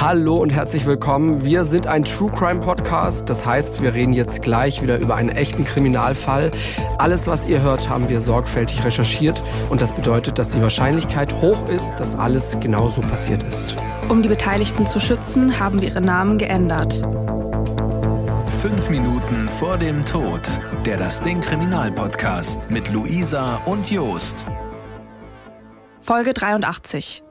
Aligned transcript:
Hallo 0.00 0.36
und 0.38 0.50
herzlich 0.50 0.86
willkommen. 0.86 1.44
Wir 1.44 1.64
sind 1.64 1.86
ein 1.86 2.04
True 2.04 2.30
Crime 2.30 2.60
Podcast. 2.60 3.28
Das 3.28 3.44
heißt, 3.44 3.82
wir 3.82 3.92
reden 3.92 4.12
jetzt 4.12 4.42
gleich 4.42 4.80
wieder 4.82 4.98
über 4.98 5.16
einen 5.16 5.28
echten 5.28 5.64
Kriminalfall. 5.64 6.50
Alles, 6.98 7.26
was 7.26 7.44
ihr 7.44 7.60
hört, 7.60 7.88
haben 7.88 8.08
wir 8.08 8.20
sorgfältig 8.20 8.84
recherchiert. 8.84 9.42
Und 9.68 9.82
das 9.82 9.92
bedeutet, 9.92 10.38
dass 10.38 10.50
die 10.50 10.62
Wahrscheinlichkeit 10.62 11.34
hoch 11.40 11.68
ist, 11.68 11.94
dass 11.96 12.16
alles 12.16 12.56
genauso 12.60 13.00
passiert 13.02 13.42
ist. 13.42 13.76
Um 14.08 14.22
die 14.22 14.28
Beteiligten 14.28 14.86
zu 14.86 15.00
schützen, 15.00 15.58
haben 15.60 15.80
wir 15.80 15.88
ihre 15.88 16.00
Namen 16.00 16.38
geändert. 16.38 17.02
Fünf 18.60 18.90
Minuten 18.90 19.48
vor 19.48 19.76
dem 19.78 20.04
Tod. 20.04 20.48
Der 20.86 20.96
Das 20.96 21.20
Ding 21.20 21.40
Kriminalpodcast 21.40 22.70
mit 22.70 22.90
Luisa 22.92 23.60
und 23.66 23.90
Jost. 23.90 24.46
Folge 26.00 26.32
83. 26.32 27.22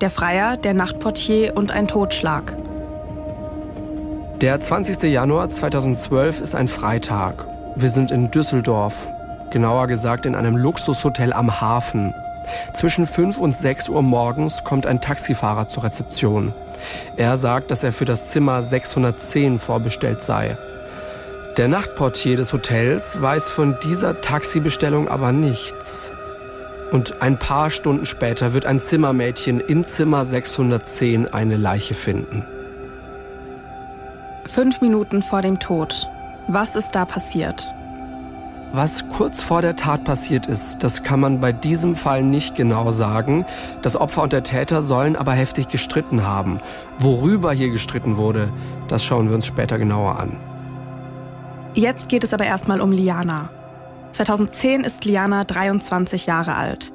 Der 0.00 0.10
Freier, 0.10 0.56
der 0.56 0.74
Nachtportier 0.74 1.56
und 1.56 1.70
ein 1.70 1.86
Totschlag. 1.86 2.56
Der 4.40 4.58
20. 4.58 5.04
Januar 5.04 5.48
2012 5.48 6.40
ist 6.40 6.56
ein 6.56 6.66
Freitag. 6.66 7.46
Wir 7.76 7.88
sind 7.88 8.10
in 8.10 8.28
Düsseldorf, 8.32 9.06
genauer 9.52 9.86
gesagt 9.86 10.26
in 10.26 10.34
einem 10.34 10.56
Luxushotel 10.56 11.32
am 11.32 11.60
Hafen. 11.60 12.12
Zwischen 12.72 13.06
5 13.06 13.38
und 13.38 13.56
6 13.56 13.88
Uhr 13.88 14.02
morgens 14.02 14.64
kommt 14.64 14.84
ein 14.84 15.00
Taxifahrer 15.00 15.68
zur 15.68 15.84
Rezeption. 15.84 16.52
Er 17.16 17.38
sagt, 17.38 17.70
dass 17.70 17.84
er 17.84 17.92
für 17.92 18.04
das 18.04 18.30
Zimmer 18.30 18.64
610 18.64 19.60
vorbestellt 19.60 20.24
sei. 20.24 20.58
Der 21.56 21.68
Nachtportier 21.68 22.36
des 22.36 22.52
Hotels 22.52 23.22
weiß 23.22 23.48
von 23.48 23.78
dieser 23.84 24.20
Taxibestellung 24.20 25.06
aber 25.06 25.30
nichts. 25.30 26.12
Und 26.94 27.20
ein 27.22 27.40
paar 27.40 27.70
Stunden 27.70 28.06
später 28.06 28.54
wird 28.54 28.66
ein 28.66 28.78
Zimmermädchen 28.78 29.58
in 29.58 29.84
Zimmer 29.84 30.24
610 30.24 31.26
eine 31.26 31.56
Leiche 31.56 31.92
finden. 31.92 32.46
Fünf 34.46 34.80
Minuten 34.80 35.20
vor 35.20 35.42
dem 35.42 35.58
Tod. 35.58 36.08
Was 36.46 36.76
ist 36.76 36.92
da 36.92 37.04
passiert? 37.04 37.74
Was 38.70 39.08
kurz 39.08 39.42
vor 39.42 39.60
der 39.60 39.74
Tat 39.74 40.04
passiert 40.04 40.46
ist, 40.46 40.84
das 40.84 41.02
kann 41.02 41.18
man 41.18 41.40
bei 41.40 41.50
diesem 41.50 41.96
Fall 41.96 42.22
nicht 42.22 42.54
genau 42.54 42.92
sagen. 42.92 43.44
Das 43.82 43.96
Opfer 43.96 44.22
und 44.22 44.32
der 44.32 44.44
Täter 44.44 44.80
sollen 44.80 45.16
aber 45.16 45.32
heftig 45.32 45.66
gestritten 45.66 46.24
haben. 46.24 46.60
Worüber 47.00 47.50
hier 47.50 47.70
gestritten 47.70 48.18
wurde, 48.18 48.52
das 48.86 49.02
schauen 49.02 49.28
wir 49.28 49.34
uns 49.34 49.46
später 49.46 49.78
genauer 49.78 50.20
an. 50.20 50.36
Jetzt 51.74 52.08
geht 52.08 52.22
es 52.22 52.32
aber 52.32 52.44
erstmal 52.44 52.80
um 52.80 52.92
Liana. 52.92 53.50
2010 54.14 54.84
ist 54.84 55.04
Liana 55.04 55.42
23 55.42 56.26
Jahre 56.26 56.54
alt. 56.54 56.93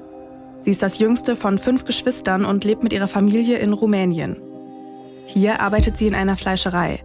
Sie 0.61 0.71
ist 0.71 0.83
das 0.83 0.99
jüngste 0.99 1.35
von 1.35 1.57
fünf 1.57 1.85
Geschwistern 1.85 2.45
und 2.45 2.63
lebt 2.63 2.83
mit 2.83 2.93
ihrer 2.93 3.07
Familie 3.07 3.57
in 3.57 3.73
Rumänien. 3.73 4.41
Hier 5.25 5.61
arbeitet 5.61 5.97
sie 5.97 6.07
in 6.07 6.15
einer 6.15 6.35
Fleischerei. 6.35 7.03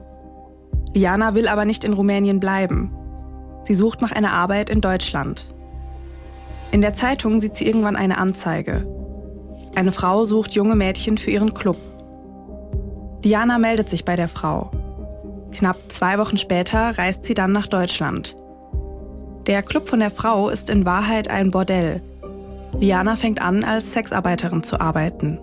Liana 0.95 1.35
will 1.35 1.49
aber 1.49 1.65
nicht 1.65 1.85
in 1.85 1.93
Rumänien 1.93 2.41
bleiben. 2.41 2.93
Sie 3.63 3.75
sucht 3.75 4.01
nach 4.01 4.13
einer 4.13 4.33
Arbeit 4.33 4.71
in 4.71 4.81
Deutschland. 4.81 5.55
In 6.71 6.81
der 6.81 6.95
Zeitung 6.95 7.41
sieht 7.41 7.57
sie 7.57 7.67
irgendwann 7.67 7.97
eine 7.97 8.19
Anzeige. 8.19 8.87
Eine 9.75 9.93
Frau 9.93 10.25
sucht 10.25 10.53
junge 10.53 10.75
Mädchen 10.75 11.19
für 11.19 11.31
ihren 11.31 11.55
Club. 11.55 11.77
Liana 13.23 13.59
meldet 13.59 13.89
sich 13.89 14.05
bei 14.05 14.17
der 14.17 14.29
Frau. 14.29 14.71
Knapp 15.53 15.77
zwei 15.89 16.19
Wochen 16.19 16.37
später 16.37 16.99
reist 16.99 17.25
sie 17.25 17.35
dann 17.35 17.53
nach 17.53 17.67
Deutschland. 17.67 18.37
Der 19.47 19.63
Club 19.63 19.89
von 19.89 20.01
der 20.01 20.11
Frau 20.11 20.49
ist 20.49 20.71
in 20.71 20.85
Wahrheit 20.85 21.29
ein 21.29 21.51
Bordell. 21.51 22.03
Liana 22.81 23.17
fängt 23.17 23.41
an, 23.41 23.65
als 23.65 23.93
Sexarbeiterin 23.93 24.63
zu 24.63 24.81
arbeiten. 24.81 25.39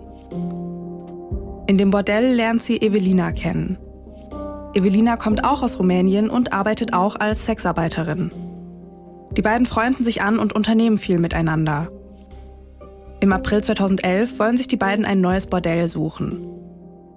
In 1.66 1.78
dem 1.78 1.90
Bordell 1.90 2.34
lernt 2.34 2.62
sie 2.62 2.80
Evelina 2.80 3.32
kennen. 3.32 3.78
Evelina 4.74 5.16
kommt 5.16 5.44
auch 5.44 5.62
aus 5.62 5.78
Rumänien 5.78 6.30
und 6.30 6.52
arbeitet 6.52 6.92
auch 6.92 7.16
als 7.16 7.44
Sexarbeiterin. 7.44 8.32
Die 9.36 9.42
beiden 9.42 9.66
freunden 9.66 10.04
sich 10.04 10.22
an 10.22 10.38
und 10.38 10.54
unternehmen 10.54 10.98
viel 10.98 11.18
miteinander. 11.18 11.88
Im 13.20 13.32
April 13.32 13.62
2011 13.62 14.38
wollen 14.38 14.56
sich 14.56 14.68
die 14.68 14.76
beiden 14.76 15.04
ein 15.04 15.20
neues 15.20 15.46
Bordell 15.46 15.88
suchen. 15.88 16.48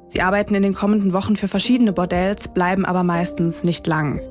Sie 0.10 0.22
arbeiten 0.22 0.54
in 0.56 0.64
den 0.64 0.74
kommenden 0.74 1.14
Wochen 1.14 1.36
für 1.36 1.48
verschiedene 1.48 1.92
Bordells, 1.92 2.48
bleiben 2.48 2.86
aber 2.86 3.04
meistens 3.04 3.64
nicht 3.64 3.88
lang. 3.88 4.22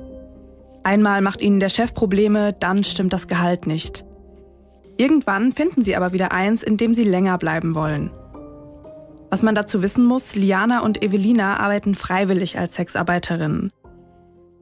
Einmal 0.83 1.21
macht 1.21 1.41
ihnen 1.41 1.59
der 1.59 1.69
Chef 1.69 1.93
Probleme, 1.93 2.53
dann 2.53 2.83
stimmt 2.83 3.11
das 3.11 3.27
Gehalt 3.27 3.67
nicht. 3.67 4.05
Irgendwann 4.97 5.51
finden 5.51 5.81
sie 5.81 5.95
aber 5.95 6.13
wieder 6.13 6.31
eins, 6.31 6.63
in 6.63 6.77
dem 6.77 6.93
sie 6.93 7.03
länger 7.03 7.37
bleiben 7.37 7.75
wollen. 7.75 8.11
Was 9.29 9.43
man 9.43 9.55
dazu 9.55 9.81
wissen 9.81 10.05
muss, 10.05 10.35
Liana 10.35 10.79
und 10.81 11.03
Evelina 11.03 11.57
arbeiten 11.57 11.95
freiwillig 11.95 12.57
als 12.57 12.75
Sexarbeiterinnen. 12.75 13.71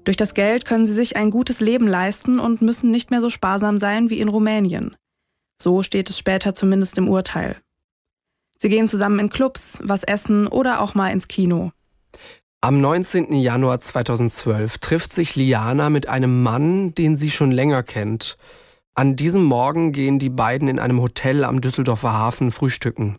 Durch 0.04 0.18
das 0.18 0.34
Geld 0.34 0.66
können 0.66 0.86
sie 0.86 0.94
sich 0.94 1.16
ein 1.16 1.30
gutes 1.30 1.60
Leben 1.60 1.88
leisten 1.88 2.40
und 2.40 2.62
müssen 2.62 2.92
nicht 2.92 3.12
mehr 3.12 3.22
so 3.22 3.30
sparsam 3.30 3.80
sein 3.80 4.10
wie 4.10 4.20
in 4.20 4.28
Rumänien. 4.28 4.96
So 5.62 5.84
steht 5.84 6.10
es 6.10 6.18
später 6.18 6.56
zumindest 6.56 6.98
im 6.98 7.08
Urteil. 7.08 7.58
Sie 8.60 8.70
gehen 8.70 8.88
zusammen 8.88 9.20
in 9.20 9.30
Clubs, 9.30 9.80
was 9.84 10.04
essen 10.04 10.48
oder 10.48 10.82
auch 10.82 10.96
mal 10.96 11.10
ins 11.10 11.28
Kino. 11.28 11.72
Am 12.62 12.80
19. 12.80 13.34
Januar 13.34 13.82
2012 13.82 14.78
trifft 14.78 15.14
sich 15.14 15.36
Liana 15.36 15.90
mit 15.90 16.08
einem 16.08 16.42
Mann, 16.44 16.96
den 16.96 17.18
sie 17.18 17.30
schon 17.30 17.52
länger 17.52 17.84
kennt. 17.84 18.38
An 18.96 19.16
diesem 19.16 19.44
Morgen 19.44 19.92
gehen 19.92 20.20
die 20.20 20.30
beiden 20.30 20.68
in 20.68 20.78
einem 20.78 21.02
Hotel 21.02 21.46
am 21.46 21.62
Düsseldorfer 21.62 22.14
Hafen 22.14 22.52
frühstücken. 22.52 23.18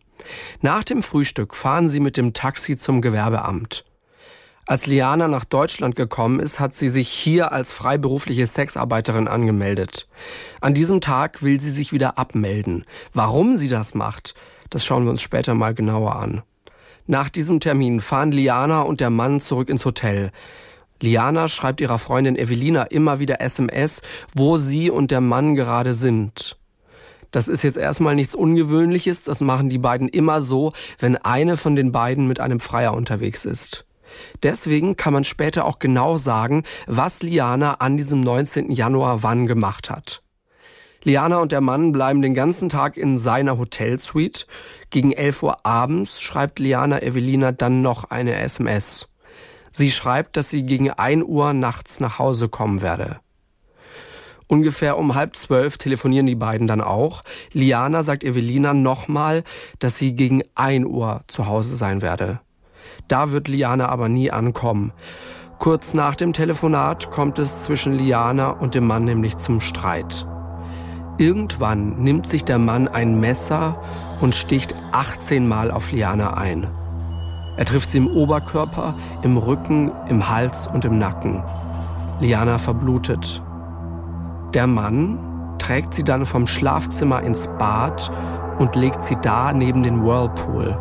Nach 0.60 0.84
dem 0.84 1.02
Frühstück 1.02 1.52
fahren 1.52 1.88
sie 1.88 1.98
mit 1.98 2.16
dem 2.16 2.32
Taxi 2.32 2.76
zum 2.76 3.02
Gewerbeamt. 3.02 3.84
Als 4.66 4.86
Liana 4.86 5.26
nach 5.26 5.44
Deutschland 5.44 5.96
gekommen 5.96 6.38
ist, 6.38 6.60
hat 6.60 6.74
sie 6.74 6.88
sich 6.88 7.08
hier 7.08 7.50
als 7.50 7.72
freiberufliche 7.72 8.46
Sexarbeiterin 8.46 9.26
angemeldet. 9.26 10.06
An 10.60 10.74
diesem 10.74 11.00
Tag 11.00 11.42
will 11.42 11.60
sie 11.60 11.72
sich 11.72 11.92
wieder 11.92 12.18
abmelden. 12.18 12.84
Warum 13.12 13.56
sie 13.56 13.68
das 13.68 13.94
macht, 13.94 14.34
das 14.70 14.84
schauen 14.84 15.02
wir 15.02 15.10
uns 15.10 15.22
später 15.22 15.54
mal 15.54 15.74
genauer 15.74 16.14
an. 16.14 16.42
Nach 17.08 17.28
diesem 17.28 17.58
Termin 17.58 17.98
fahren 17.98 18.30
Liana 18.30 18.82
und 18.82 19.00
der 19.00 19.10
Mann 19.10 19.40
zurück 19.40 19.68
ins 19.68 19.84
Hotel. 19.84 20.30
Liana 21.00 21.48
schreibt 21.48 21.80
ihrer 21.80 21.98
Freundin 21.98 22.36
Evelina 22.36 22.84
immer 22.84 23.18
wieder 23.18 23.40
SMS, 23.40 24.02
wo 24.34 24.56
sie 24.56 24.90
und 24.90 25.10
der 25.10 25.20
Mann 25.20 25.54
gerade 25.54 25.92
sind. 25.92 26.56
Das 27.30 27.48
ist 27.48 27.62
jetzt 27.62 27.76
erstmal 27.76 28.14
nichts 28.14 28.34
Ungewöhnliches, 28.34 29.24
das 29.24 29.40
machen 29.40 29.68
die 29.68 29.78
beiden 29.78 30.08
immer 30.08 30.40
so, 30.40 30.72
wenn 31.00 31.16
eine 31.16 31.56
von 31.56 31.74
den 31.74 31.90
beiden 31.90 32.28
mit 32.28 32.38
einem 32.38 32.60
Freier 32.60 32.94
unterwegs 32.94 33.44
ist. 33.44 33.84
Deswegen 34.44 34.96
kann 34.96 35.12
man 35.12 35.24
später 35.24 35.64
auch 35.64 35.80
genau 35.80 36.16
sagen, 36.16 36.62
was 36.86 37.22
Liana 37.22 37.74
an 37.74 37.96
diesem 37.96 38.20
19. 38.20 38.70
Januar 38.70 39.24
wann 39.24 39.46
gemacht 39.46 39.90
hat. 39.90 40.22
Liana 41.02 41.38
und 41.38 41.52
der 41.52 41.60
Mann 41.60 41.92
bleiben 41.92 42.22
den 42.22 42.34
ganzen 42.34 42.68
Tag 42.68 42.96
in 42.96 43.18
seiner 43.18 43.58
Hotelsuite. 43.58 44.46
Gegen 44.90 45.12
11 45.12 45.42
Uhr 45.42 45.66
abends 45.66 46.20
schreibt 46.20 46.58
Liana 46.58 47.02
Evelina 47.02 47.52
dann 47.52 47.82
noch 47.82 48.04
eine 48.04 48.36
SMS. 48.36 49.08
Sie 49.76 49.90
schreibt, 49.90 50.36
dass 50.36 50.50
sie 50.50 50.62
gegen 50.62 50.92
1 50.92 51.24
Uhr 51.24 51.52
nachts 51.52 51.98
nach 51.98 52.20
Hause 52.20 52.48
kommen 52.48 52.80
werde. 52.80 53.18
Ungefähr 54.46 54.96
um 54.98 55.16
halb 55.16 55.34
zwölf 55.34 55.78
telefonieren 55.78 56.26
die 56.26 56.36
beiden 56.36 56.68
dann 56.68 56.80
auch. 56.80 57.22
Liana 57.52 58.04
sagt 58.04 58.22
Evelina 58.22 58.72
nochmal, 58.72 59.42
dass 59.80 59.98
sie 59.98 60.14
gegen 60.14 60.42
1 60.54 60.86
Uhr 60.86 61.22
zu 61.26 61.48
Hause 61.48 61.74
sein 61.74 62.02
werde. 62.02 62.38
Da 63.08 63.32
wird 63.32 63.48
Liana 63.48 63.88
aber 63.88 64.08
nie 64.08 64.30
ankommen. 64.30 64.92
Kurz 65.58 65.92
nach 65.92 66.14
dem 66.14 66.32
Telefonat 66.32 67.10
kommt 67.10 67.40
es 67.40 67.64
zwischen 67.64 67.94
Liana 67.94 68.50
und 68.50 68.76
dem 68.76 68.86
Mann 68.86 69.04
nämlich 69.04 69.38
zum 69.38 69.58
Streit. 69.58 70.24
Irgendwann 71.18 72.00
nimmt 72.00 72.28
sich 72.28 72.44
der 72.44 72.60
Mann 72.60 72.86
ein 72.86 73.18
Messer 73.18 73.82
und 74.20 74.36
sticht 74.36 74.76
18 74.92 75.48
Mal 75.48 75.72
auf 75.72 75.90
Liana 75.90 76.34
ein. 76.34 76.70
Er 77.56 77.64
trifft 77.64 77.90
sie 77.90 77.98
im 77.98 78.08
Oberkörper, 78.08 78.94
im 79.22 79.36
Rücken, 79.36 79.92
im 80.08 80.28
Hals 80.28 80.66
und 80.66 80.84
im 80.84 80.98
Nacken. 80.98 81.42
Liana 82.20 82.58
verblutet. 82.58 83.42
Der 84.54 84.66
Mann 84.66 85.18
trägt 85.58 85.94
sie 85.94 86.04
dann 86.04 86.26
vom 86.26 86.46
Schlafzimmer 86.46 87.22
ins 87.22 87.48
Bad 87.58 88.10
und 88.58 88.74
legt 88.74 89.04
sie 89.04 89.16
da 89.20 89.52
neben 89.52 89.82
den 89.82 90.04
Whirlpool. 90.04 90.78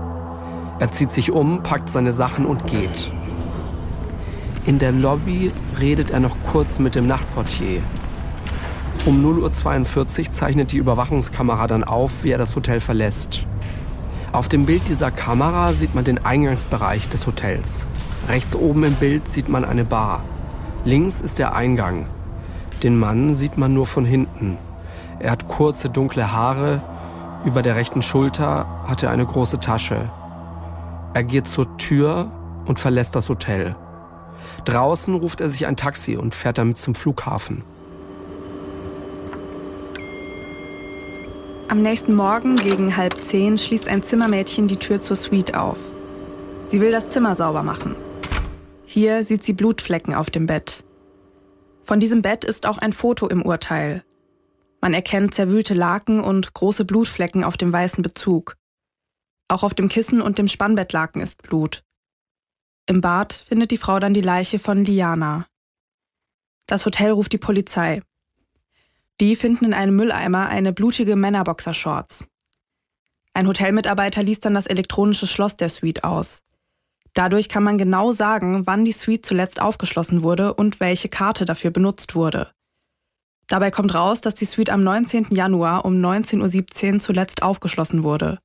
Er 0.79 0.91
zieht 0.91 1.11
sich 1.11 1.31
um, 1.31 1.63
packt 1.63 1.89
seine 1.89 2.11
Sachen 2.11 2.45
und 2.45 2.65
geht. 2.67 3.11
In 4.65 4.79
der 4.79 4.91
Lobby 4.91 5.51
redet 5.79 6.11
er 6.11 6.19
noch 6.19 6.35
kurz 6.51 6.79
mit 6.79 6.95
dem 6.95 7.05
Nachtportier. 7.05 7.81
Um 9.05 9.23
0.42 9.23 10.19
Uhr 10.19 10.31
zeichnet 10.31 10.71
die 10.71 10.77
Überwachungskamera 10.77 11.67
dann 11.67 11.83
auf, 11.83 12.23
wie 12.23 12.31
er 12.31 12.37
das 12.37 12.55
Hotel 12.55 12.79
verlässt. 12.79 13.45
Auf 14.33 14.49
dem 14.49 14.65
Bild 14.65 14.87
dieser 14.87 15.11
Kamera 15.11 15.73
sieht 15.73 15.93
man 15.93 16.05
den 16.05 16.25
Eingangsbereich 16.25 17.07
des 17.07 17.27
Hotels. 17.27 17.85
Rechts 18.27 18.55
oben 18.55 18.83
im 18.83 18.95
Bild 18.95 19.27
sieht 19.27 19.47
man 19.47 19.63
eine 19.63 19.85
Bar. 19.85 20.23
Links 20.85 21.21
ist 21.21 21.37
der 21.37 21.55
Eingang. 21.55 22.07
Den 22.81 22.97
Mann 22.97 23.35
sieht 23.35 23.59
man 23.59 23.75
nur 23.75 23.85
von 23.85 24.05
hinten. 24.05 24.57
Er 25.19 25.29
hat 25.29 25.47
kurze 25.47 25.87
dunkle 25.87 26.31
Haare, 26.31 26.81
über 27.45 27.61
der 27.61 27.75
rechten 27.75 28.01
Schulter 28.01 28.65
hat 28.85 29.03
er 29.03 29.11
eine 29.11 29.25
große 29.25 29.59
Tasche. 29.59 30.09
Er 31.13 31.23
geht 31.23 31.47
zur 31.47 31.77
Tür 31.77 32.31
und 32.65 32.79
verlässt 32.79 33.15
das 33.15 33.29
Hotel. 33.29 33.75
Draußen 34.65 35.13
ruft 35.13 35.41
er 35.41 35.49
sich 35.49 35.67
ein 35.67 35.75
Taxi 35.75 36.17
und 36.17 36.33
fährt 36.33 36.57
damit 36.57 36.79
zum 36.79 36.95
Flughafen. 36.95 37.63
Am 41.73 41.81
nächsten 41.81 42.13
Morgen 42.13 42.55
gegen 42.55 42.97
halb 42.97 43.15
zehn 43.25 43.57
schließt 43.57 43.87
ein 43.87 44.03
Zimmermädchen 44.03 44.67
die 44.67 44.77
Tür 44.77 45.01
zur 45.01 45.15
Suite 45.15 45.55
auf. 45.55 45.79
Sie 46.67 46.79
will 46.79 46.91
das 46.91 47.09
Zimmer 47.09 47.35
sauber 47.35 47.63
machen. 47.63 47.95
Hier 48.85 49.23
sieht 49.23 49.43
sie 49.43 49.53
Blutflecken 49.53 50.13
auf 50.13 50.29
dem 50.29 50.45
Bett. 50.45 50.83
Von 51.81 51.99
diesem 51.99 52.21
Bett 52.21 52.45
ist 52.45 52.67
auch 52.67 52.77
ein 52.77 52.93
Foto 52.93 53.27
im 53.27 53.41
Urteil. 53.41 54.03
Man 54.81 54.93
erkennt 54.93 55.33
zerwühlte 55.33 55.73
Laken 55.73 56.19
und 56.19 56.53
große 56.53 56.85
Blutflecken 56.85 57.43
auf 57.43 57.57
dem 57.57 57.73
weißen 57.73 58.03
Bezug. 58.03 58.55
Auch 59.47 59.63
auf 59.63 59.73
dem 59.73 59.89
Kissen 59.89 60.21
und 60.21 60.37
dem 60.37 60.47
Spannbettlaken 60.47 61.23
ist 61.23 61.41
Blut. 61.41 61.83
Im 62.85 63.01
Bad 63.01 63.33
findet 63.33 63.71
die 63.71 63.77
Frau 63.77 63.97
dann 63.99 64.13
die 64.13 64.21
Leiche 64.21 64.59
von 64.59 64.85
Liana. 64.85 65.47
Das 66.67 66.85
Hotel 66.85 67.13
ruft 67.13 67.33
die 67.33 67.39
Polizei. 67.39 67.99
Die 69.23 69.37
finden 69.37 69.63
in 69.63 69.73
einem 69.73 69.95
Mülleimer 69.95 70.49
eine 70.49 70.73
blutige 70.73 71.15
Männerboxershorts. 71.15 72.27
Ein 73.33 73.47
Hotelmitarbeiter 73.47 74.21
liest 74.21 74.43
dann 74.43 74.53
das 74.53 74.67
elektronische 74.67 75.27
Schloss 75.27 75.55
der 75.55 75.69
Suite 75.69 76.03
aus. 76.03 76.41
Dadurch 77.13 77.47
kann 77.47 77.63
man 77.63 77.77
genau 77.77 78.11
sagen, 78.11 78.67
wann 78.67 78.83
die 78.83 78.91
Suite 78.91 79.25
zuletzt 79.25 79.61
aufgeschlossen 79.61 80.23
wurde 80.23 80.53
und 80.53 80.81
welche 80.81 81.07
Karte 81.07 81.45
dafür 81.45 81.71
benutzt 81.71 82.15
wurde. 82.15 82.51
Dabei 83.47 83.71
kommt 83.71 83.95
raus, 83.95 84.19
dass 84.19 84.35
die 84.35 84.43
Suite 84.43 84.71
am 84.71 84.83
19. 84.83 85.27
Januar 85.29 85.85
um 85.85 85.93
19.17 85.93 86.95
Uhr 86.95 86.99
zuletzt 86.99 87.43
aufgeschlossen 87.43 88.03
wurde. 88.03 88.39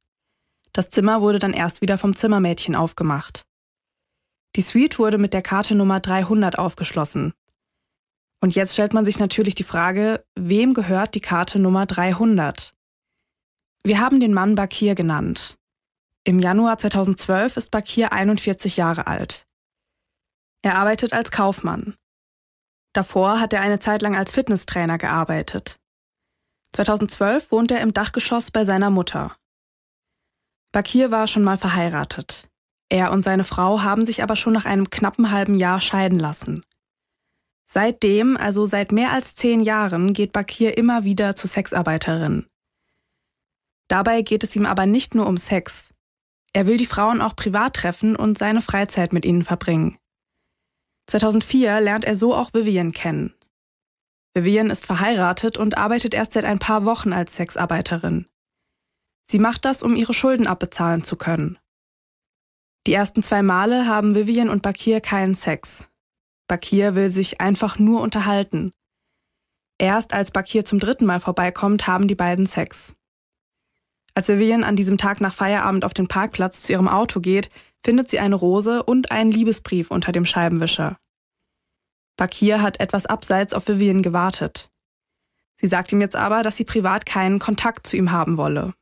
Das 0.73 0.91
Zimmer 0.91 1.21
wurde 1.21 1.41
dann 1.41 1.55
erst 1.55 1.81
wieder 1.81 1.99
vom 1.99 2.15
Zimmermädchen 2.15 2.77
aufgemacht. 2.77 3.43
Die 4.55 4.63
Suite 4.63 5.01
wurde 5.01 5.19
mit 5.19 5.33
der 5.33 5.43
Karte 5.43 5.75
Nummer 5.75 5.99
300 5.99 6.57
aufgeschlossen. 6.57 7.33
Und 8.41 8.55
jetzt 8.55 8.75
stellt 8.75 8.95
man 8.95 9.05
sich 9.05 9.19
natürlich 9.19 9.55
die 9.55 9.65
Frage, 9.65 10.25
wem 10.37 10.75
gehört 10.75 11.15
die 11.15 11.21
Karte 11.21 11.59
Nummer 11.59 11.87
300? 11.87 12.75
Wir 13.85 14.01
haben 14.01 14.21
den 14.21 14.33
Mann 14.33 14.55
Bakir 14.55 14.95
genannt. 14.95 15.57
Im 16.25 16.41
Januar 16.41 16.79
2012 16.79 17.57
ist 17.57 17.71
Bakir 17.71 18.13
41 18.13 18.77
Jahre 18.77 19.07
alt. 19.07 19.47
Er 20.63 20.77
arbeitet 20.77 21.13
als 21.13 21.31
Kaufmann. 21.31 21.97
Davor 22.93 23.41
hat 23.41 23.53
er 23.53 23.61
eine 23.61 23.79
Zeit 23.79 24.03
lang 24.03 24.17
als 24.17 24.33
Fitnesstrainer 24.33 24.99
gearbeitet. 24.99 25.77
2012 26.75 27.51
wohnt 27.51 27.71
er 27.71 27.81
im 27.81 27.93
Dachgeschoss 27.93 28.51
bei 28.51 28.65
seiner 28.65 28.91
Mutter. 28.91 29.37
Bakir 30.73 31.11
war 31.11 31.27
schon 31.27 31.45
mal 31.45 31.57
verheiratet. 31.57 32.49
Er 32.91 33.13
und 33.13 33.25
seine 33.25 33.45
Frau 33.45 33.83
haben 33.83 34.05
sich 34.05 34.23
aber 34.23 34.37
schon 34.37 34.53
nach 34.53 34.65
einem 34.65 34.91
knappen 34.91 35.31
halben 35.31 35.59
Jahr 35.59 35.81
scheiden 35.81 36.19
lassen. 36.19 36.63
Seitdem, 37.71 38.39
also 38.39 38.65
seit 38.65 38.93
mehr 38.93 39.13
als 39.13 39.35
zehn 39.35 39.61
Jahren, 39.61 40.15
geht 40.15 40.33
Bakir 40.33 40.79
immer 40.79 41.05
wieder 41.05 41.37
zu 41.37 41.47
Sexarbeiterinnen. 41.47 42.47
Dabei 43.89 44.23
geht 44.23 44.43
es 44.43 44.57
ihm 44.57 44.65
aber 44.65 44.87
nicht 44.87 45.15
nur 45.15 45.27
um 45.27 45.37
Sex. 45.37 45.91
Er 46.55 46.67
will 46.67 46.79
die 46.79 46.87
Frauen 46.87 47.21
auch 47.21 47.37
privat 47.37 47.75
treffen 47.75 48.17
und 48.17 48.39
seine 48.39 48.63
Freizeit 48.63 49.13
mit 49.13 49.27
ihnen 49.27 49.45
verbringen. 49.45 49.99
2004 51.09 51.81
lernt 51.81 52.07
er 52.07 52.17
so 52.17 52.35
auch 52.35 52.55
Vivian 52.55 52.93
kennen. 52.93 53.35
Vivian 54.33 54.71
ist 54.71 54.87
verheiratet 54.87 55.59
und 55.59 55.77
arbeitet 55.77 56.15
erst 56.15 56.33
seit 56.33 56.45
ein 56.47 56.59
paar 56.59 56.87
Wochen 56.87 57.13
als 57.13 57.37
Sexarbeiterin. 57.37 58.27
Sie 59.25 59.39
macht 59.39 59.67
das, 59.67 59.83
um 59.83 59.95
ihre 59.95 60.15
Schulden 60.15 60.47
abbezahlen 60.47 61.05
zu 61.05 61.17
können. 61.17 61.59
Die 62.87 62.95
ersten 62.95 63.23
zwei 63.23 63.43
Male 63.43 63.87
haben 63.87 64.15
Vivian 64.15 64.49
und 64.49 64.63
Bakir 64.63 65.03
keinen 65.03 65.35
Sex. 65.35 65.87
Bakir 66.49 66.95
will 66.95 67.11
sich 67.11 67.41
einfach 67.41 67.79
nur 67.79 68.01
unterhalten. 68.01 68.73
Erst 69.79 70.13
als 70.13 70.31
Bakir 70.31 70.65
zum 70.65 70.81
dritten 70.81 71.07
Mal 71.07 71.21
vorbeikommt, 71.21 71.87
haben 71.87 72.09
die 72.09 72.15
beiden 72.15 72.47
Sex. 72.47 72.95
Als 74.15 74.29
Vivian 74.29 74.65
an 74.65 74.75
diesem 74.75 74.99
Tag 74.99 75.21
nach 75.21 75.35
Feierabend 75.35 75.85
auf 75.85 75.95
den 75.95 76.09
Parkplatz 76.09 76.63
zu 76.63 76.73
ihrem 76.73 76.89
Auto 76.89 77.21
geht, 77.21 77.51
findet 77.85 78.11
sie 78.11 78.19
eine 78.19 78.35
Rose 78.35 78.83
und 78.83 79.13
einen 79.13 79.31
Liebesbrief 79.31 79.93
unter 79.93 80.11
dem 80.11 80.25
Scheibenwischer. 80.25 80.97
Bakir 82.17 82.61
hat 82.61 82.81
etwas 82.81 83.07
abseits 83.07 83.55
auf 83.55 83.69
Vivian 83.69 84.03
gewartet. 84.03 84.71
Sie 85.55 85.69
sagt 85.69 85.93
ihm 85.93 86.01
jetzt 86.01 86.17
aber, 86.17 86.43
dass 86.43 86.57
sie 86.57 86.65
privat 86.65 87.07
keinen 87.07 87.39
Kontakt 87.39 87.87
zu 87.87 87.97
ihm 87.97 88.11
haben 88.11 88.37
wolle. 88.37 88.75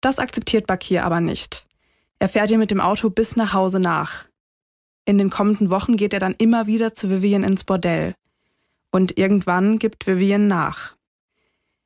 Das 0.00 0.18
akzeptiert 0.18 0.68
Bakir 0.68 1.04
aber 1.04 1.20
nicht. 1.20 1.66
Er 2.20 2.28
fährt 2.28 2.50
ihr 2.50 2.58
mit 2.58 2.70
dem 2.70 2.80
Auto 2.80 3.10
bis 3.10 3.34
nach 3.34 3.54
Hause 3.54 3.80
nach. 3.80 4.26
In 5.06 5.18
den 5.18 5.30
kommenden 5.30 5.70
Wochen 5.70 5.96
geht 5.96 6.12
er 6.12 6.20
dann 6.20 6.34
immer 6.36 6.66
wieder 6.66 6.94
zu 6.94 7.08
Vivian 7.08 7.44
ins 7.44 7.64
Bordell. 7.64 8.14
Und 8.90 9.16
irgendwann 9.16 9.78
gibt 9.78 10.06
Vivian 10.06 10.48
nach. 10.48 10.96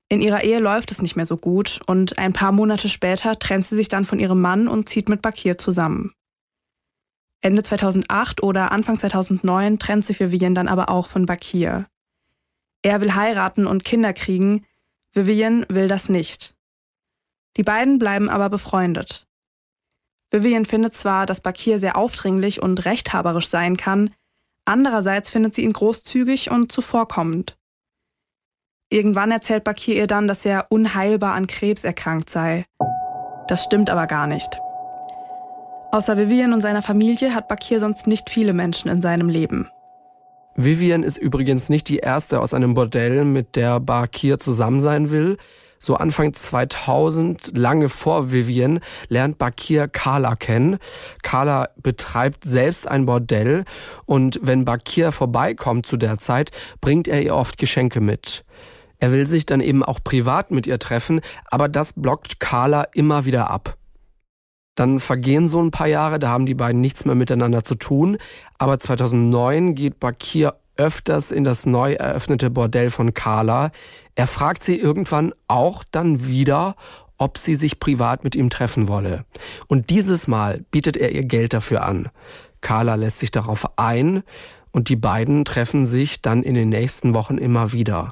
In 0.09 0.23
ihrer 0.23 0.43
Ehe 0.43 0.59
läuft 0.59 0.91
es 0.91 1.03
nicht 1.03 1.15
mehr 1.15 1.27
so 1.27 1.37
gut 1.37 1.81
und 1.87 2.19
ein 2.19 2.33
paar 2.33 2.51
Monate 2.51 2.89
später 2.89 3.39
trennt 3.39 3.67
sie 3.67 3.77
sich 3.77 3.89
dann 3.89 4.05
von 4.05 4.19
ihrem 4.19 4.41
Mann 4.41 4.67
und 4.67 4.89
zieht 4.89 5.09
mit 5.09 5.23
Bakir 5.23 5.59
zusammen. 5.59 6.15
Ende 7.43 7.63
2008 7.63 8.43
oder 8.43 8.73
Anfang 8.73 8.99
2009 8.99 9.79
trennt 9.79 10.05
sich 10.05 10.19
Vivian 10.19 10.55
dann 10.55 10.67
aber 10.67 10.89
auch 10.89 11.07
von 11.07 11.27
Bakir. 11.27 11.87
Er 12.83 13.01
will 13.01 13.15
heiraten 13.15 13.67
und 13.67 13.85
Kinder 13.85 14.13
kriegen, 14.13 14.67
Vivian 15.13 15.67
will 15.69 15.89
das 15.89 16.09
nicht. 16.09 16.55
Die 17.57 17.63
beiden 17.63 17.99
bleiben 17.99 18.29
aber 18.29 18.49
befreundet. 18.49 19.27
Vivian 20.31 20.65
findet 20.65 20.95
zwar, 20.95 21.27
dass 21.27 21.41
Bakir 21.41 21.79
sehr 21.79 21.97
aufdringlich 21.97 22.63
und 22.63 22.85
rechthaberisch 22.85 23.49
sein 23.49 23.77
kann, 23.77 24.11
andererseits 24.65 25.29
findet 25.29 25.55
sie 25.55 25.63
ihn 25.63 25.73
großzügig 25.73 26.51
und 26.51 26.71
zuvorkommend. 26.71 27.57
Irgendwann 28.91 29.31
erzählt 29.31 29.65
Bakir 29.65 29.97
ihr 29.97 30.07
dann, 30.07 30.29
dass 30.29 30.45
er 30.45 30.67
unheilbar 30.69 31.35
an 31.35 31.47
Krebs 31.47 31.85
erkrankt 31.85 32.31
sei. 32.31 32.67
Das 33.49 33.65
stimmt 33.65 33.91
aber 33.91 34.07
gar 34.07 34.27
nicht. 34.27 34.59
Außer 35.93 36.17
Vivian 36.17 36.53
und 36.53 36.61
seiner 36.61 36.83
Familie 36.83 37.35
hat 37.35 37.49
Bakir 37.49 37.81
sonst 37.81 38.07
nicht 38.07 38.31
viele 38.31 38.53
Menschen 38.53 38.89
in 38.89 39.01
seinem 39.01 39.29
Leben. 39.29 39.69
Vivian 40.55 41.03
ist 41.03 41.17
übrigens 41.17 41.69
nicht 41.69 41.89
die 41.89 41.99
erste 41.99 42.41
aus 42.41 42.55
einem 42.55 42.75
Bordell, 42.75 43.25
mit 43.25 43.57
der 43.57 43.81
Bakir 43.81 44.39
zusammen 44.39 44.81
sein 44.81 45.11
will. 45.11 45.37
So 45.83 45.95
Anfang 45.95 46.35
2000, 46.35 47.57
lange 47.57 47.89
vor 47.89 48.31
Vivian, 48.31 48.81
lernt 49.09 49.39
Bakir 49.39 49.89
Carla 49.89 50.37
kennen. 50.37 50.77
Carla 51.23 51.71
betreibt 51.77 52.45
selbst 52.45 52.87
ein 52.87 53.07
Bordell 53.07 53.65
und 54.05 54.39
wenn 54.43 54.67
Bakir 54.67 55.11
vorbeikommt 55.11 55.87
zu 55.87 55.97
der 55.97 56.19
Zeit, 56.19 56.51
bringt 56.83 57.09
er 57.09 57.23
ihr 57.23 57.35
oft 57.35 57.57
Geschenke 57.57 58.03
mit. 58.03 58.45
Er 58.99 59.11
will 59.13 59.27
sich 59.27 59.47
dann 59.47 59.61
eben 59.61 59.83
auch 59.83 60.01
privat 60.05 60.51
mit 60.51 60.67
ihr 60.67 60.79
treffen, 60.79 61.23
aber 61.47 61.71
das 61.71 61.95
blockt 61.95 62.41
Carla 62.41 62.87
immer 62.93 63.25
wieder 63.25 63.49
ab. 63.49 63.79
Dann 64.75 65.01
vergehen 65.01 65.47
so 65.47 65.63
ein 65.63 65.71
paar 65.71 65.87
Jahre, 65.87 66.19
da 66.19 66.29
haben 66.29 66.45
die 66.45 66.55
beiden 66.55 66.83
nichts 66.83 67.07
mehr 67.07 67.15
miteinander 67.15 67.65
zu 67.65 67.75
tun. 67.75 68.19
Aber 68.59 68.79
2009 68.79 69.75
geht 69.75 69.99
Bakir 69.99 70.57
öfters 70.81 71.31
in 71.31 71.45
das 71.45 71.67
neu 71.67 71.93
eröffnete 71.93 72.49
Bordell 72.51 72.91
von 72.91 73.13
Carla. 73.13 73.71
Er 74.15 74.27
fragt 74.27 74.65
sie 74.65 74.79
irgendwann 74.79 75.35
auch 75.47 75.85
dann 75.91 76.27
wieder, 76.27 76.75
ob 77.19 77.37
sie 77.37 77.55
sich 77.55 77.79
privat 77.79 78.25
mit 78.25 78.35
ihm 78.35 78.49
treffen 78.49 78.89
wolle. 78.89 79.27
Und 79.69 79.91
dieses 79.91 80.27
Mal 80.27 80.65
bietet 80.71 80.97
er 80.97 81.13
ihr 81.13 81.25
Geld 81.25 81.53
dafür 81.53 81.85
an. 81.85 82.09
Carla 82.63 82.95
lässt 82.95 83.19
sich 83.19 83.31
darauf 83.31 83.79
ein 83.79 84.23
und 84.73 84.89
die 84.89 84.97
beiden 84.97 85.45
treffen 85.45 85.85
sich 85.85 86.23
dann 86.23 86.43
in 86.43 86.55
den 86.55 86.71
nächsten 86.71 87.13
Wochen 87.13 87.37
immer 87.37 87.73
wieder. 87.73 88.09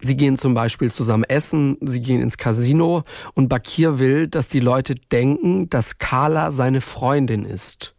Sie 0.00 0.16
gehen 0.16 0.36
zum 0.36 0.54
Beispiel 0.54 0.92
zusammen 0.92 1.24
essen, 1.24 1.76
sie 1.80 2.02
gehen 2.02 2.20
ins 2.20 2.36
Casino 2.36 3.02
und 3.34 3.48
Bakir 3.48 3.98
will, 3.98 4.28
dass 4.28 4.48
die 4.48 4.60
Leute 4.60 4.94
denken, 4.94 5.70
dass 5.70 5.98
Carla 5.98 6.50
seine 6.50 6.80
Freundin 6.80 7.44
ist. 7.44 7.93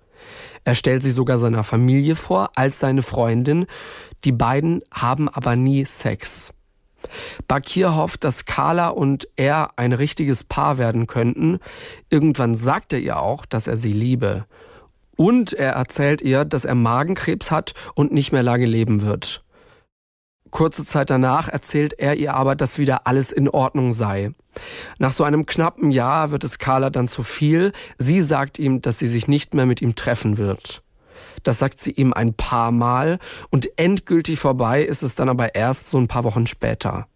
Er 0.65 0.75
stellt 0.75 1.03
sie 1.03 1.11
sogar 1.11 1.37
seiner 1.37 1.63
Familie 1.63 2.15
vor 2.15 2.49
als 2.55 2.79
seine 2.79 3.03
Freundin. 3.03 3.67
Die 4.25 4.31
beiden 4.31 4.81
haben 4.91 5.29
aber 5.29 5.55
nie 5.55 5.85
Sex. 5.85 6.51
Bakir 7.47 7.95
hofft, 7.95 8.23
dass 8.23 8.45
Carla 8.45 8.89
und 8.89 9.27
er 9.35 9.69
ein 9.77 9.93
richtiges 9.93 10.43
Paar 10.43 10.79
werden 10.79 11.05
könnten. 11.05 11.59
Irgendwann 12.09 12.55
sagt 12.55 12.93
er 12.93 12.99
ihr 12.99 13.19
auch, 13.19 13.45
dass 13.45 13.67
er 13.67 13.77
sie 13.77 13.93
liebe. 13.93 14.45
Und 15.15 15.53
er 15.53 15.73
erzählt 15.73 16.21
ihr, 16.21 16.43
dass 16.43 16.65
er 16.65 16.75
Magenkrebs 16.75 17.51
hat 17.51 17.75
und 17.93 18.11
nicht 18.11 18.31
mehr 18.31 18.43
lange 18.43 18.65
leben 18.65 19.01
wird. 19.03 19.44
Kurze 20.55 20.85
Zeit 20.85 21.09
danach 21.09 21.49
erzählt 21.49 21.99
er 21.99 22.15
ihr 22.15 22.33
aber, 22.33 22.55
dass 22.55 22.77
wieder 22.77 23.07
alles 23.07 23.33
in 23.33 23.49
Ordnung 23.49 23.91
sei. 23.91 24.31
Nach 24.99 25.11
so 25.11 25.25
einem 25.25 25.45
knappen 25.45 25.91
Jahr 25.91 26.31
wird 26.31 26.45
es 26.45 26.59
Carla 26.59 26.89
dann 26.89 27.09
zu 27.09 27.23
viel. 27.23 27.73
Sie 27.97 28.21
sagt 28.21 28.57
ihm, 28.57 28.81
dass 28.81 28.97
sie 28.97 29.07
sich 29.07 29.27
nicht 29.27 29.53
mehr 29.53 29.65
mit 29.65 29.81
ihm 29.81 29.95
treffen 29.95 30.37
wird. 30.37 30.81
Das 31.43 31.59
sagt 31.59 31.81
sie 31.81 31.91
ihm 31.91 32.13
ein 32.13 32.35
paar 32.35 32.71
Mal 32.71 33.19
und 33.49 33.67
endgültig 33.77 34.39
vorbei 34.39 34.81
ist 34.81 35.03
es 35.03 35.15
dann 35.15 35.27
aber 35.27 35.55
erst 35.55 35.89
so 35.89 35.97
ein 35.97 36.07
paar 36.07 36.23
Wochen 36.23 36.47
später. 36.47 37.09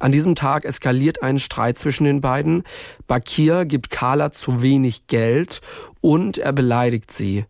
An 0.00 0.10
diesem 0.10 0.34
Tag 0.34 0.64
eskaliert 0.64 1.22
ein 1.22 1.38
Streit 1.38 1.78
zwischen 1.78 2.02
den 2.02 2.20
beiden. 2.20 2.64
Bakir 3.06 3.64
gibt 3.64 3.90
Carla 3.90 4.32
zu 4.32 4.60
wenig 4.60 5.06
Geld 5.06 5.60
und 6.00 6.36
er 6.36 6.52
beleidigt 6.52 7.12
sie. 7.12 7.44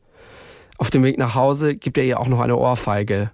Auf 0.76 0.90
dem 0.90 1.02
Weg 1.02 1.16
nach 1.16 1.34
Hause 1.34 1.74
gibt 1.74 1.96
er 1.96 2.04
ihr 2.04 2.20
auch 2.20 2.28
noch 2.28 2.40
eine 2.40 2.58
Ohrfeige. 2.58 3.30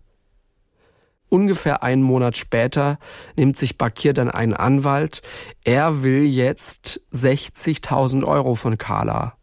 Ungefähr 1.28 1.82
einen 1.82 2.02
Monat 2.02 2.37
später 2.37 2.99
nimmt 3.37 3.58
sich 3.58 3.78
Bakir 3.78 4.12
dann 4.12 4.30
einen 4.30 4.54
Anwalt. 4.54 5.23
Er 5.64 6.02
will 6.02 6.23
jetzt 6.23 7.00
60.000 7.12 8.25
Euro 8.25 8.54
von 8.54 8.78
Carla. 8.78 9.35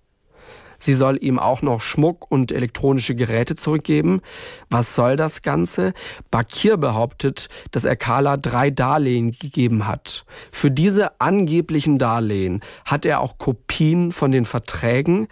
Sie 0.80 0.94
soll 0.94 1.18
ihm 1.22 1.40
auch 1.40 1.62
noch 1.62 1.82
Schmuck 1.82 2.30
und 2.30 2.52
elektronische 2.52 3.16
Geräte 3.16 3.56
zurückgeben. 3.56 4.22
Was 4.70 4.94
soll 4.96 5.16
das 5.16 5.42
Ganze? 5.42 5.94
Bakir 6.32 6.78
behauptet, 6.78 7.50
dass 7.72 7.86
er 7.86 7.96
Carla 7.96 8.38
drei 8.38 8.70
Darlehen 8.70 9.32
gegeben 9.32 9.88
hat. 9.88 10.26
Für 10.52 10.72
diese 10.72 11.20
angeblichen 11.20 11.98
Darlehen 11.98 12.62
hat 12.86 13.06
er 13.06 13.22
auch 13.22 13.38
Kopien 13.38 14.12
von 14.12 14.32
den 14.32 14.46
Verträgen. 14.46 15.28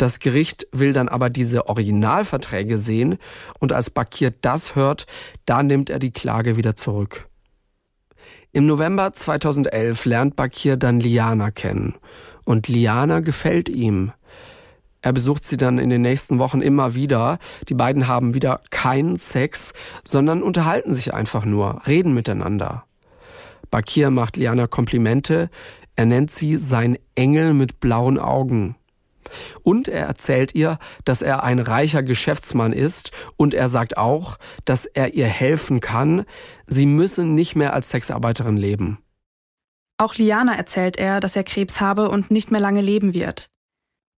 Das 0.00 0.18
Gericht 0.18 0.66
will 0.72 0.94
dann 0.94 1.10
aber 1.10 1.28
diese 1.28 1.68
Originalverträge 1.68 2.78
sehen 2.78 3.18
und 3.58 3.74
als 3.74 3.90
Bakir 3.90 4.30
das 4.30 4.74
hört, 4.74 5.06
da 5.44 5.62
nimmt 5.62 5.90
er 5.90 5.98
die 5.98 6.10
Klage 6.10 6.56
wieder 6.56 6.74
zurück. 6.74 7.28
Im 8.50 8.64
November 8.64 9.12
2011 9.12 10.06
lernt 10.06 10.36
Bakir 10.36 10.78
dann 10.78 11.00
Liana 11.00 11.50
kennen 11.50 11.96
und 12.46 12.66
Liana 12.66 13.20
gefällt 13.20 13.68
ihm. 13.68 14.12
Er 15.02 15.12
besucht 15.12 15.44
sie 15.44 15.58
dann 15.58 15.78
in 15.78 15.90
den 15.90 16.00
nächsten 16.00 16.38
Wochen 16.38 16.62
immer 16.62 16.94
wieder. 16.94 17.38
Die 17.68 17.74
beiden 17.74 18.08
haben 18.08 18.32
wieder 18.32 18.62
keinen 18.70 19.18
Sex, 19.18 19.74
sondern 20.02 20.42
unterhalten 20.42 20.94
sich 20.94 21.12
einfach 21.12 21.44
nur, 21.44 21.82
reden 21.86 22.14
miteinander. 22.14 22.86
Bakir 23.70 24.08
macht 24.08 24.38
Liana 24.38 24.66
Komplimente. 24.66 25.50
Er 25.94 26.06
nennt 26.06 26.30
sie 26.30 26.56
sein 26.56 26.96
Engel 27.14 27.52
mit 27.52 27.80
blauen 27.80 28.18
Augen. 28.18 28.76
Und 29.62 29.88
er 29.88 30.06
erzählt 30.06 30.54
ihr, 30.54 30.78
dass 31.04 31.22
er 31.22 31.42
ein 31.44 31.58
reicher 31.58 32.02
Geschäftsmann 32.02 32.72
ist 32.72 33.10
und 33.36 33.54
er 33.54 33.68
sagt 33.68 33.96
auch, 33.96 34.38
dass 34.64 34.86
er 34.86 35.14
ihr 35.14 35.26
helfen 35.26 35.80
kann. 35.80 36.24
Sie 36.66 36.86
müssen 36.86 37.34
nicht 37.34 37.56
mehr 37.56 37.72
als 37.72 37.90
Sexarbeiterin 37.90 38.56
leben. 38.56 38.98
Auch 39.98 40.14
Liana 40.14 40.54
erzählt 40.54 40.96
er, 40.96 41.20
dass 41.20 41.36
er 41.36 41.44
Krebs 41.44 41.80
habe 41.80 42.08
und 42.08 42.30
nicht 42.30 42.50
mehr 42.50 42.60
lange 42.60 42.80
leben 42.80 43.12
wird. 43.12 43.50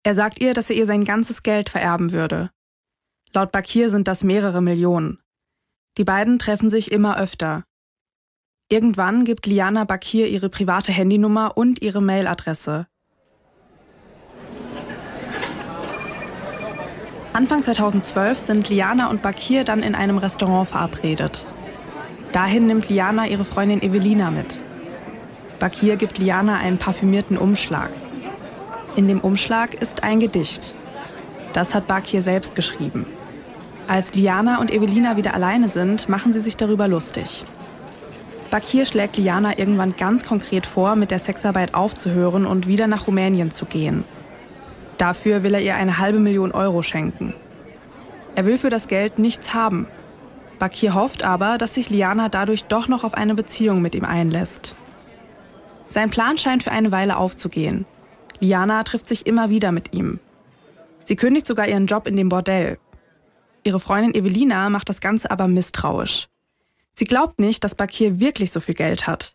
Er 0.02 0.14
sagt 0.14 0.40
ihr, 0.40 0.55
dass 0.55 0.71
er 0.71 0.76
ihr 0.76 0.87
sein 0.87 1.05
ganzes 1.05 1.43
Geld 1.43 1.71
vererben 1.71 2.12
würde. 2.12 2.50
Laut 3.33 3.52
Bakir 3.52 3.90
sind 3.90 4.09
das 4.09 4.25
mehrere 4.25 4.61
Millionen. 4.61 5.21
Die 5.99 6.05
beiden 6.05 6.38
treffen 6.38 6.71
sich 6.71 6.90
immer 6.90 7.19
öfter. 7.19 7.64
Irgendwann 8.69 9.25
gibt 9.25 9.47
Liana 9.47 9.85
Bakir 9.85 10.29
ihre 10.29 10.49
private 10.49 10.93
Handynummer 10.93 11.57
und 11.57 11.83
ihre 11.83 12.00
Mailadresse. 12.00 12.87
Anfang 17.33 17.63
2012 17.63 18.39
sind 18.39 18.69
Liana 18.71 19.09
und 19.09 19.23
Bakir 19.23 19.63
dann 19.63 19.85
in 19.85 19.95
einem 19.95 20.19
Restaurant 20.19 20.69
verabredet. 20.69 21.47
Dahin 22.33 22.67
nimmt 22.67 22.89
Liana 22.89 23.29
ihre 23.29 23.45
Freundin 23.45 23.83
Evelina 23.83 24.33
mit. 24.33 24.59
Bakir 25.61 25.97
gibt 25.97 26.19
Liana 26.19 26.57
einen 26.57 26.79
parfümierten 26.79 27.39
Umschlag. 27.39 27.91
In 28.97 29.07
dem 29.07 29.21
Umschlag 29.21 29.75
ist 29.75 30.03
ein 30.03 30.19
Gedicht. 30.19 30.75
Das 31.53 31.73
hat 31.73 31.87
Bakir 31.87 32.21
selbst 32.21 32.57
geschrieben. 32.57 33.07
Als 33.87 34.13
Liana 34.15 34.61
und 34.61 34.73
Evelina 34.73 35.17
wieder 35.17 35.35
alleine 35.35 35.69
sind, 35.69 36.09
machen 36.09 36.33
sie 36.33 36.41
sich 36.41 36.57
darüber 36.57 36.89
lustig. 36.89 37.45
Bakir 38.51 38.87
schlägt 38.87 39.17
Liana 39.17 39.57
irgendwann 39.57 39.95
ganz 39.95 40.25
konkret 40.25 40.67
vor, 40.67 40.97
mit 40.97 41.13
der 41.13 41.21
Sexarbeit 41.21 41.75
aufzuhören 41.75 42.45
und 42.45 42.67
wieder 42.67 42.89
nach 42.89 43.07
Rumänien 43.07 43.53
zu 43.53 43.67
gehen. 43.67 44.03
Dafür 45.00 45.42
will 45.42 45.54
er 45.54 45.62
ihr 45.62 45.76
eine 45.76 45.97
halbe 45.97 46.19
Million 46.19 46.52
Euro 46.52 46.83
schenken. 46.83 47.33
Er 48.35 48.45
will 48.45 48.59
für 48.59 48.69
das 48.69 48.87
Geld 48.87 49.19
nichts 49.19 49.54
haben. 49.54 49.87
Bakir 50.59 50.92
hofft 50.92 51.25
aber, 51.25 51.57
dass 51.57 51.73
sich 51.73 51.88
Liana 51.88 52.28
dadurch 52.28 52.64
doch 52.64 52.87
noch 52.87 53.02
auf 53.02 53.14
eine 53.14 53.35
Beziehung 53.35 53.80
mit 53.80 53.95
ihm 53.95 54.04
einlässt. 54.04 54.75
Sein 55.88 56.11
Plan 56.11 56.37
scheint 56.37 56.64
für 56.64 56.71
eine 56.71 56.92
Weile 56.92 57.16
aufzugehen. 57.16 57.87
Liana 58.40 58.83
trifft 58.85 59.07
sich 59.09 59.26
immer 59.26 59.49
wieder 59.49 59.73
mit 59.73 59.95
ihm. 59.95 60.21
Sie 61.04 61.16
kündigt 61.16 61.47
sogar 61.47 61.66
ihren 61.66 61.87
Job 61.87 62.07
in 62.07 62.19
dem 62.19 62.28
Bordell. 62.28 62.76
Ihre 63.64 63.80
Freundin 63.80 64.14
Evelina 64.14 64.69
macht 64.69 64.90
das 64.90 65.00
Ganze 65.00 65.30
aber 65.30 65.49
misstrauisch. 65.49 66.28
Sie 66.92 67.07
glaubt 67.07 67.40
nicht, 67.40 67.64
dass 67.64 67.75
Bakir 67.75 68.21
wirklich 68.21 68.50
so 68.50 68.61
viel 68.61 68.75
Geld 68.75 69.07
hat. 69.07 69.35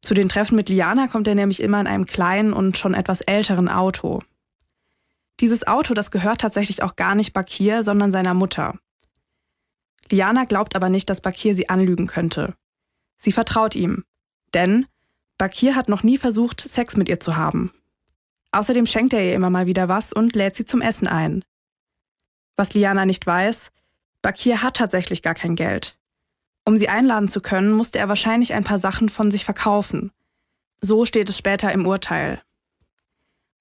Zu 0.00 0.14
den 0.14 0.28
Treffen 0.28 0.56
mit 0.56 0.68
Liana 0.68 1.06
kommt 1.06 1.28
er 1.28 1.36
nämlich 1.36 1.62
immer 1.62 1.80
in 1.80 1.86
einem 1.86 2.04
kleinen 2.04 2.52
und 2.52 2.76
schon 2.76 2.94
etwas 2.94 3.20
älteren 3.20 3.68
Auto. 3.68 4.22
Dieses 5.40 5.66
Auto, 5.66 5.94
das 5.94 6.10
gehört 6.10 6.40
tatsächlich 6.40 6.82
auch 6.82 6.96
gar 6.96 7.14
nicht 7.14 7.32
Bakir, 7.32 7.84
sondern 7.84 8.12
seiner 8.12 8.34
Mutter. 8.34 8.78
Liana 10.10 10.44
glaubt 10.44 10.74
aber 10.74 10.88
nicht, 10.88 11.08
dass 11.10 11.20
Bakir 11.20 11.54
sie 11.54 11.68
anlügen 11.68 12.06
könnte. 12.06 12.54
Sie 13.16 13.32
vertraut 13.32 13.74
ihm. 13.74 14.04
Denn 14.54 14.86
Bakir 15.36 15.76
hat 15.76 15.88
noch 15.88 16.02
nie 16.02 16.18
versucht, 16.18 16.60
Sex 16.60 16.96
mit 16.96 17.08
ihr 17.08 17.20
zu 17.20 17.36
haben. 17.36 17.72
Außerdem 18.50 18.86
schenkt 18.86 19.12
er 19.12 19.24
ihr 19.24 19.34
immer 19.34 19.50
mal 19.50 19.66
wieder 19.66 19.88
was 19.88 20.12
und 20.12 20.34
lädt 20.34 20.56
sie 20.56 20.64
zum 20.64 20.80
Essen 20.80 21.06
ein. 21.06 21.44
Was 22.56 22.74
Liana 22.74 23.04
nicht 23.04 23.26
weiß, 23.26 23.70
Bakir 24.22 24.62
hat 24.62 24.76
tatsächlich 24.76 25.22
gar 25.22 25.34
kein 25.34 25.54
Geld. 25.54 25.96
Um 26.64 26.76
sie 26.76 26.88
einladen 26.88 27.28
zu 27.28 27.40
können, 27.40 27.70
musste 27.70 27.98
er 27.98 28.08
wahrscheinlich 28.08 28.52
ein 28.54 28.64
paar 28.64 28.78
Sachen 28.78 29.08
von 29.08 29.30
sich 29.30 29.44
verkaufen. 29.44 30.10
So 30.80 31.04
steht 31.06 31.28
es 31.28 31.38
später 31.38 31.72
im 31.72 31.86
Urteil. 31.86 32.42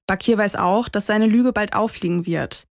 Bakir 0.07 0.37
weiß 0.37 0.55
auch, 0.55 0.87
dass 0.87 1.05
seine 1.05 1.27
Lüge 1.27 1.53
bald 1.53 1.73
auffliegen 1.73 2.25
wird. 2.25 2.65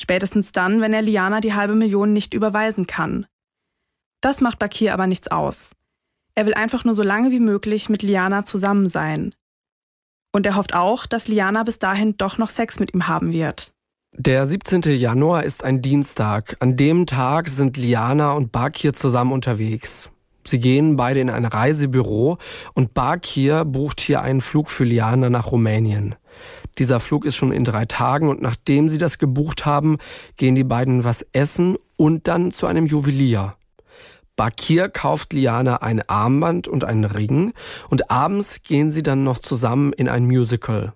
Spätestens 0.00 0.52
dann, 0.52 0.80
wenn 0.80 0.92
er 0.92 1.02
Liana 1.02 1.40
die 1.40 1.54
halbe 1.54 1.74
Million 1.74 2.12
nicht 2.12 2.34
überweisen 2.34 2.86
kann. 2.86 3.26
Das 4.20 4.40
macht 4.40 4.58
Bakir 4.58 4.92
aber 4.92 5.06
nichts 5.06 5.28
aus. 5.28 5.72
Er 6.34 6.46
will 6.46 6.54
einfach 6.54 6.84
nur 6.84 6.94
so 6.94 7.02
lange 7.02 7.30
wie 7.30 7.40
möglich 7.40 7.88
mit 7.88 8.02
Liana 8.02 8.44
zusammen 8.44 8.88
sein. 8.88 9.34
Und 10.32 10.46
er 10.46 10.56
hofft 10.56 10.74
auch, 10.74 11.06
dass 11.06 11.28
Liana 11.28 11.62
bis 11.62 11.78
dahin 11.78 12.16
doch 12.16 12.38
noch 12.38 12.48
Sex 12.48 12.80
mit 12.80 12.94
ihm 12.94 13.06
haben 13.06 13.32
wird. 13.32 13.72
Der 14.14 14.44
17. 14.46 14.82
Januar 14.82 15.44
ist 15.44 15.62
ein 15.64 15.82
Dienstag. 15.82 16.56
An 16.60 16.76
dem 16.76 17.06
Tag 17.06 17.48
sind 17.48 17.76
Liana 17.76 18.32
und 18.32 18.50
Bakir 18.52 18.92
zusammen 18.92 19.32
unterwegs. 19.32 20.10
Sie 20.46 20.58
gehen 20.58 20.96
beide 20.96 21.20
in 21.20 21.30
ein 21.30 21.44
Reisebüro 21.44 22.38
und 22.74 22.94
Bakir 22.94 23.64
bucht 23.64 24.00
hier 24.00 24.22
einen 24.22 24.40
Flug 24.40 24.68
für 24.68 24.84
Liana 24.84 25.30
nach 25.30 25.52
Rumänien. 25.52 26.16
Dieser 26.78 27.00
Flug 27.00 27.24
ist 27.24 27.36
schon 27.36 27.52
in 27.52 27.64
drei 27.64 27.84
Tagen 27.84 28.28
und 28.28 28.42
nachdem 28.42 28.88
sie 28.88 28.98
das 28.98 29.18
gebucht 29.18 29.66
haben, 29.66 29.98
gehen 30.36 30.54
die 30.54 30.64
beiden 30.64 31.04
was 31.04 31.26
essen 31.32 31.76
und 31.96 32.28
dann 32.28 32.50
zu 32.50 32.66
einem 32.66 32.86
Juwelier. 32.86 33.54
Bakir 34.36 34.88
kauft 34.88 35.34
Liana 35.34 35.76
ein 35.76 36.02
Armband 36.08 36.66
und 36.66 36.84
einen 36.84 37.04
Ring 37.04 37.52
und 37.90 38.10
abends 38.10 38.62
gehen 38.62 38.90
sie 38.90 39.02
dann 39.02 39.24
noch 39.24 39.38
zusammen 39.38 39.92
in 39.92 40.08
ein 40.08 40.24
Musical. 40.24 40.94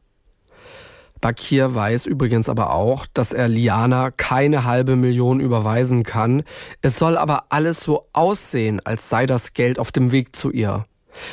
Bakir 1.20 1.74
weiß 1.74 2.06
übrigens 2.06 2.48
aber 2.48 2.72
auch, 2.72 3.06
dass 3.12 3.32
er 3.32 3.48
Liana 3.48 4.10
keine 4.10 4.64
halbe 4.64 4.96
Million 4.96 5.40
überweisen 5.40 6.02
kann. 6.02 6.44
Es 6.82 6.98
soll 6.98 7.16
aber 7.16 7.46
alles 7.48 7.80
so 7.80 8.08
aussehen, 8.12 8.80
als 8.84 9.08
sei 9.08 9.26
das 9.26 9.52
Geld 9.52 9.78
auf 9.78 9.92
dem 9.92 10.12
Weg 10.12 10.36
zu 10.36 10.50
ihr. 10.50 10.84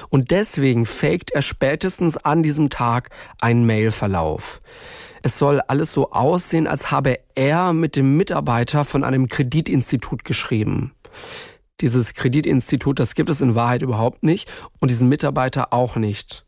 Und 0.10 0.32
deswegen 0.32 0.86
faked 0.86 1.32
er 1.32 1.42
spätestens 1.42 2.18
an 2.18 2.44
diesem 2.44 2.70
Tag 2.70 3.10
einen 3.40 3.66
Mailverlauf. 3.66 4.60
Es 5.22 5.38
soll 5.38 5.62
alles 5.62 5.94
so 5.94 6.12
aussehen, 6.12 6.68
als 6.68 6.92
habe 6.92 7.20
er 7.36 7.74
mit 7.74 7.96
dem 7.96 8.18
Mitarbeiter 8.18 8.84
von 8.84 9.04
einem 9.04 9.30
Kreditinstitut 9.30 10.26
geschrieben. 10.26 10.94
Dieses 11.82 12.14
Kreditinstitut, 12.14 13.00
das 13.00 13.16
gibt 13.16 13.30
es 13.30 13.42
in 13.42 13.56
Wahrheit 13.56 13.82
überhaupt 13.82 14.24
nicht 14.24 14.52
und 14.80 14.92
diesen 14.92 15.10
Mitarbeiter 15.10 15.74
auch 15.74 15.96
nicht. 15.96 16.46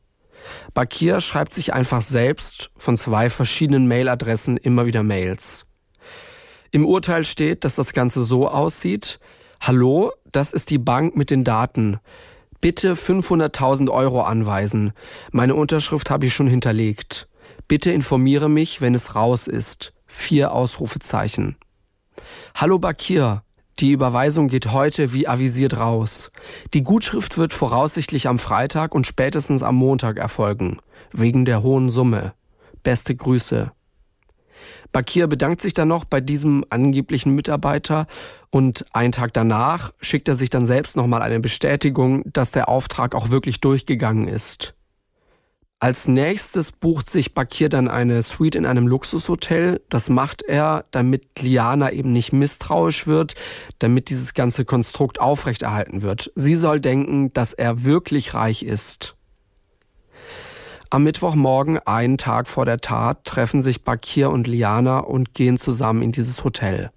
Bakir 0.74 1.22
schreibt 1.22 1.54
sich 1.54 1.74
einfach 1.74 2.02
selbst 2.02 2.72
von 2.78 2.98
zwei 2.98 3.30
verschiedenen 3.30 3.88
Mailadressen 3.88 4.58
immer 4.58 4.86
wieder 4.86 5.04
Mails. 5.04 5.66
Im 6.72 6.86
Urteil 6.86 7.24
steht, 7.24 7.64
dass 7.64 7.76
das 7.76 7.94
Ganze 7.94 8.24
so 8.24 8.48
aussieht. 8.48 9.20
Hallo, 9.62 10.12
das 10.32 10.52
ist 10.52 10.70
die 10.70 10.78
Bank 10.78 11.16
mit 11.16 11.30
den 11.32 11.44
Daten. 11.44 12.00
Bitte 12.62 12.94
500.000 12.94 13.90
Euro 13.90 14.22
anweisen. 14.22 14.94
Meine 15.32 15.56
Unterschrift 15.56 16.10
habe 16.10 16.26
ich 16.26 16.34
schon 16.34 16.48
hinterlegt. 16.48 17.28
Bitte 17.68 17.92
informiere 17.92 18.50
mich, 18.50 18.82
wenn 18.82 18.96
es 18.96 19.16
raus 19.16 19.48
ist. 19.48 19.94
Vier 20.08 20.52
Ausrufezeichen. 20.54 21.58
Hallo 22.56 22.80
Bakir, 22.80 23.44
die 23.80 23.92
Überweisung 23.92 24.48
geht 24.48 24.72
heute 24.72 25.12
wie 25.12 25.28
avisiert 25.28 25.78
raus. 25.78 26.32
Die 26.74 26.82
Gutschrift 26.82 27.38
wird 27.38 27.52
voraussichtlich 27.52 28.28
am 28.28 28.40
Freitag 28.40 28.96
und 28.96 29.06
spätestens 29.06 29.64
am 29.64 29.76
Montag 29.76 30.18
erfolgen. 30.18 30.78
Wegen 31.12 31.44
der 31.44 31.62
hohen 31.62 31.90
Summe. 31.90 32.34
Beste 32.84 33.16
Grüße. 33.16 33.72
Bakir 34.92 35.28
bedankt 35.28 35.62
sich 35.62 35.74
dann 35.74 35.88
noch 35.88 36.06
bei 36.06 36.22
diesem 36.22 36.66
angeblichen 36.70 37.34
Mitarbeiter 37.36 38.08
und 38.50 38.86
einen 38.94 39.12
Tag 39.12 39.34
danach 39.34 39.94
schickt 40.00 40.28
er 40.28 40.36
sich 40.36 40.50
dann 40.50 40.66
selbst 40.66 40.96
nochmal 40.96 41.22
eine 41.22 41.40
Bestätigung, 41.40 42.24
dass 42.32 42.52
der 42.52 42.70
Auftrag 42.70 43.16
auch 43.16 43.30
wirklich 43.30 43.62
durchgegangen 43.62 44.28
ist. 44.28 44.76
Als 45.80 46.08
nächstes 46.08 46.72
bucht 46.72 47.10
sich 47.10 47.34
Bakir 47.34 47.68
dann 47.68 47.90
eine 47.90 48.24
Suite 48.24 48.56
in 48.56 48.66
einem 48.66 48.88
Luxushotel. 48.88 49.82
Das 49.90 50.10
macht 50.10 50.42
er, 50.42 50.86
damit 50.92 51.42
Liana 51.42 51.92
eben 51.92 52.14
nicht 52.14 52.32
misstrauisch 52.32 53.08
wird, 53.08 53.36
damit 53.80 54.10
dieses 54.10 54.34
ganze 54.34 54.64
Konstrukt 54.64 55.20
aufrechterhalten 55.20 56.02
wird. 56.02 56.32
Sie 56.36 56.56
soll 56.56 56.80
denken, 56.80 57.34
dass 57.34 57.52
er 57.52 57.84
wirklich 57.84 58.34
reich 58.34 58.64
ist. 58.64 59.15
Am 60.90 61.04
Mittwochmorgen, 61.04 61.80
einen 61.80 62.18
Tag 62.18 62.48
vor 62.48 62.66
der 62.66 62.80
Tat, 62.80 63.24
treffen 63.24 63.62
sich 63.62 63.84
Bakir 63.84 64.30
und 64.30 64.48
Liana 64.48 65.00
und 65.00 65.34
gehen 65.34 65.58
zusammen 65.58 66.02
in 66.02 66.12
dieses 66.12 66.44
Hotel. 66.44 66.92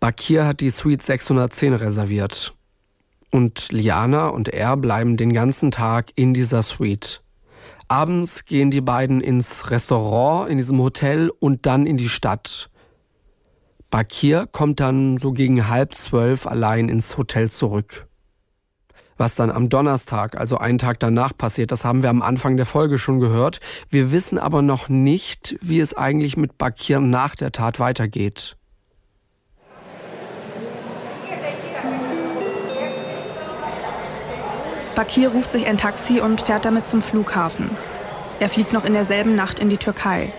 Bakir 0.00 0.46
hat 0.46 0.60
die 0.60 0.70
Suite 0.70 1.02
610 1.02 1.74
reserviert. 1.74 2.54
Und 3.30 3.70
Liana 3.70 4.28
und 4.28 4.48
er 4.48 4.76
bleiben 4.76 5.16
den 5.16 5.32
ganzen 5.32 5.70
Tag 5.70 6.10
in 6.16 6.34
dieser 6.34 6.62
Suite. 6.62 7.22
Abends 7.86 8.44
gehen 8.44 8.70
die 8.70 8.80
beiden 8.80 9.20
ins 9.20 9.70
Restaurant 9.70 10.50
in 10.50 10.58
diesem 10.58 10.80
Hotel 10.80 11.30
und 11.38 11.66
dann 11.66 11.86
in 11.86 11.96
die 11.96 12.08
Stadt. 12.08 12.70
Bakir 13.90 14.46
kommt 14.50 14.80
dann 14.80 15.18
so 15.18 15.32
gegen 15.32 15.68
halb 15.68 15.94
zwölf 15.94 16.46
allein 16.46 16.88
ins 16.88 17.18
Hotel 17.18 17.50
zurück. 17.50 18.06
Was 19.20 19.34
dann 19.34 19.50
am 19.50 19.68
Donnerstag, 19.68 20.38
also 20.38 20.56
einen 20.56 20.78
Tag 20.78 20.98
danach 20.98 21.36
passiert, 21.36 21.72
das 21.72 21.84
haben 21.84 22.02
wir 22.02 22.08
am 22.08 22.22
Anfang 22.22 22.56
der 22.56 22.64
Folge 22.64 22.96
schon 22.96 23.20
gehört. 23.20 23.60
Wir 23.90 24.12
wissen 24.12 24.38
aber 24.38 24.62
noch 24.62 24.88
nicht, 24.88 25.58
wie 25.60 25.78
es 25.78 25.94
eigentlich 25.94 26.38
mit 26.38 26.56
Bakir 26.56 27.00
nach 27.00 27.36
der 27.36 27.52
Tat 27.52 27.78
weitergeht. 27.80 28.56
Bakir 34.94 35.28
ruft 35.28 35.52
sich 35.52 35.66
ein 35.66 35.76
Taxi 35.76 36.22
und 36.22 36.40
fährt 36.40 36.64
damit 36.64 36.86
zum 36.86 37.02
Flughafen. 37.02 37.68
Er 38.38 38.48
fliegt 38.48 38.72
noch 38.72 38.86
in 38.86 38.94
derselben 38.94 39.36
Nacht 39.36 39.60
in 39.60 39.68
die 39.68 39.76
Türkei. 39.76 40.32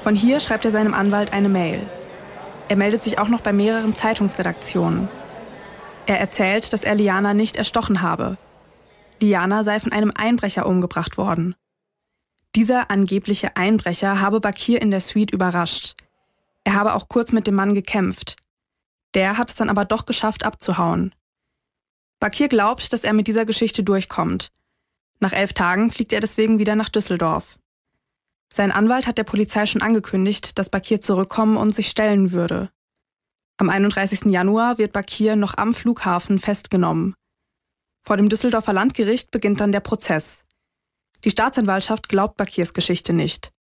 Von 0.00 0.14
hier 0.14 0.40
schreibt 0.40 0.64
er 0.64 0.70
seinem 0.70 0.94
Anwalt 0.94 1.34
eine 1.34 1.50
Mail. 1.50 1.86
Er 2.70 2.76
meldet 2.76 3.04
sich 3.04 3.18
auch 3.18 3.28
noch 3.28 3.42
bei 3.42 3.52
mehreren 3.52 3.94
Zeitungsredaktionen. 3.94 5.10
Er 6.06 6.20
erzählt, 6.20 6.72
dass 6.72 6.84
er 6.84 6.94
Liana 6.94 7.34
nicht 7.34 7.56
erstochen 7.56 8.02
habe. 8.02 8.36
Liana 9.20 9.64
sei 9.64 9.80
von 9.80 9.92
einem 9.92 10.12
Einbrecher 10.14 10.66
umgebracht 10.66 11.18
worden. 11.18 11.54
Dieser 12.56 12.90
angebliche 12.90 13.56
Einbrecher 13.56 14.20
habe 14.20 14.40
Bakir 14.40 14.82
in 14.82 14.90
der 14.90 15.00
Suite 15.00 15.32
überrascht. 15.32 15.94
Er 16.64 16.74
habe 16.74 16.94
auch 16.94 17.08
kurz 17.08 17.32
mit 17.32 17.46
dem 17.46 17.54
Mann 17.54 17.74
gekämpft. 17.74 18.36
Der 19.14 19.38
hat 19.38 19.50
es 19.50 19.56
dann 19.56 19.68
aber 19.68 19.84
doch 19.84 20.06
geschafft, 20.06 20.44
abzuhauen. 20.44 21.14
Bakir 22.18 22.48
glaubt, 22.48 22.92
dass 22.92 23.04
er 23.04 23.12
mit 23.12 23.28
dieser 23.28 23.44
Geschichte 23.44 23.82
durchkommt. 23.82 24.50
Nach 25.20 25.32
elf 25.32 25.52
Tagen 25.52 25.90
fliegt 25.90 26.12
er 26.12 26.20
deswegen 26.20 26.58
wieder 26.58 26.76
nach 26.76 26.88
Düsseldorf. 26.88 27.58
Sein 28.52 28.72
Anwalt 28.72 29.06
hat 29.06 29.16
der 29.16 29.24
Polizei 29.24 29.66
schon 29.66 29.82
angekündigt, 29.82 30.58
dass 30.58 30.70
Bakir 30.70 31.00
zurückkommen 31.00 31.56
und 31.56 31.74
sich 31.74 31.88
stellen 31.88 32.32
würde. 32.32 32.70
Am 33.60 33.68
31. 33.68 34.30
Januar 34.30 34.78
wird 34.78 34.94
Bakir 34.94 35.36
noch 35.36 35.58
am 35.58 35.74
Flughafen 35.74 36.38
festgenommen. 36.38 37.14
Vor 38.02 38.16
dem 38.16 38.30
Düsseldorfer 38.30 38.72
Landgericht 38.72 39.30
beginnt 39.30 39.60
dann 39.60 39.70
der 39.70 39.80
Prozess. 39.80 40.40
Die 41.24 41.30
Staatsanwaltschaft 41.30 42.08
glaubt 42.08 42.38
Bakirs 42.38 42.72
Geschichte 42.72 43.12
nicht. 43.12 43.52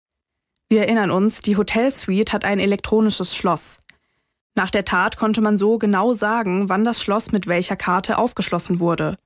Wir 0.68 0.82
erinnern 0.82 1.10
uns, 1.10 1.40
die 1.40 1.56
Hotelsuite 1.56 2.32
hat 2.32 2.44
ein 2.44 2.60
elektronisches 2.60 3.34
Schloss. 3.34 3.78
Nach 4.54 4.70
der 4.70 4.84
Tat 4.84 5.16
konnte 5.16 5.40
man 5.40 5.58
so 5.58 5.78
genau 5.78 6.12
sagen, 6.12 6.68
wann 6.68 6.84
das 6.84 7.02
Schloss 7.02 7.32
mit 7.32 7.48
welcher 7.48 7.74
Karte 7.74 8.18
aufgeschlossen 8.18 8.78
wurde. 8.78 9.16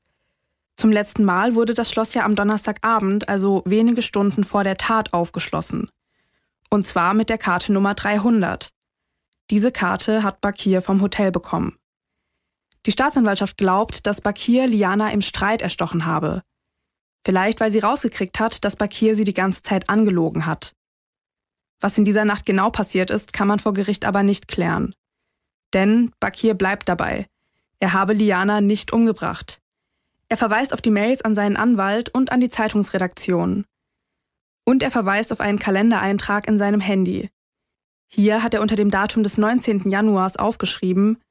Zum 0.78 0.90
letzten 0.90 1.24
Mal 1.24 1.54
wurde 1.54 1.74
das 1.74 1.90
Schloss 1.90 2.14
ja 2.14 2.24
am 2.24 2.34
Donnerstagabend, 2.34 3.28
also 3.28 3.62
wenige 3.66 4.00
Stunden 4.00 4.42
vor 4.42 4.64
der 4.64 4.78
Tat, 4.78 5.12
aufgeschlossen. 5.12 5.90
Und 6.70 6.86
zwar 6.86 7.12
mit 7.12 7.28
der 7.28 7.36
Karte 7.36 7.74
Nummer 7.74 7.92
300. 7.92 8.72
Diese 9.52 9.71
Karte 9.71 10.23
hat 10.23 10.40
Bakir 10.40 10.80
vom 10.80 11.03
Hotel 11.03 11.31
bekommen. 11.31 11.76
Die 12.87 12.90
Staatsanwaltschaft 12.90 13.59
glaubt, 13.59 14.07
dass 14.07 14.22
Bakir 14.22 14.66
Liana 14.66 15.12
im 15.12 15.20
Streit 15.20 15.61
erstochen 15.61 16.07
habe. 16.07 16.40
Vielleicht, 17.22 17.61
weil 17.61 17.70
sie 17.70 17.81
rausgekriegt 17.81 18.40
hat, 18.40 18.64
dass 18.64 18.76
Bakir 18.76 19.14
sie 19.14 19.24
die 19.24 19.35
ganze 19.35 19.61
Zeit 19.61 19.90
angelogen 19.90 20.46
hat. 20.46 20.72
Was 21.81 21.98
in 21.98 22.07
dieser 22.07 22.24
Nacht 22.24 22.46
genau 22.46 22.70
passiert 22.70 23.11
ist, 23.11 23.35
kann 23.35 23.46
man 23.46 23.59
vor 23.59 23.74
Gericht 23.74 24.07
aber 24.07 24.22
nicht 24.22 24.48
klären. 24.48 24.94
Denn 25.74 26.12
Bakir 26.18 26.55
bleibt 26.55 26.88
dabei. 26.88 27.26
Er 27.79 27.92
habe 27.92 28.14
Liana 28.14 28.62
nicht 28.62 28.90
umgebracht. 28.90 29.61
Er 30.31 30.38
verweist 30.38 30.72
auf 30.72 30.81
die 30.81 30.90
Mails 30.90 31.20
an 31.20 31.35
seinen 31.35 31.59
Anwalt 31.59 32.09
und 32.09 32.33
an 32.33 32.40
die 32.40 32.48
Zeitungsredaktion. 32.48 33.66
Und 34.64 34.83
er 34.83 34.90
verweist 34.90 35.31
auf 35.31 35.40
einen 35.40 35.59
Kalendereintrag 35.59 36.48
in 36.48 36.57
seinem 36.57 36.81
Handy. 36.81 37.29
Hier 38.14 38.42
hat 38.42 38.55
er 38.55 38.61
unter 38.61 38.77
dem 38.77 38.90
Datum 38.90 39.22
des 39.22 39.38
19. 39.38 39.90
Januars 39.90 40.37
aufgeschrieben 40.37 41.22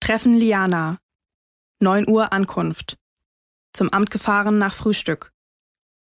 Treffen 0.00 0.34
Liana. 0.34 0.98
9 1.80 2.08
Uhr 2.08 2.32
Ankunft. 2.32 2.96
Zum 3.72 3.90
Amt 3.90 4.10
gefahren 4.10 4.58
nach 4.58 4.74
Frühstück. 4.74 5.32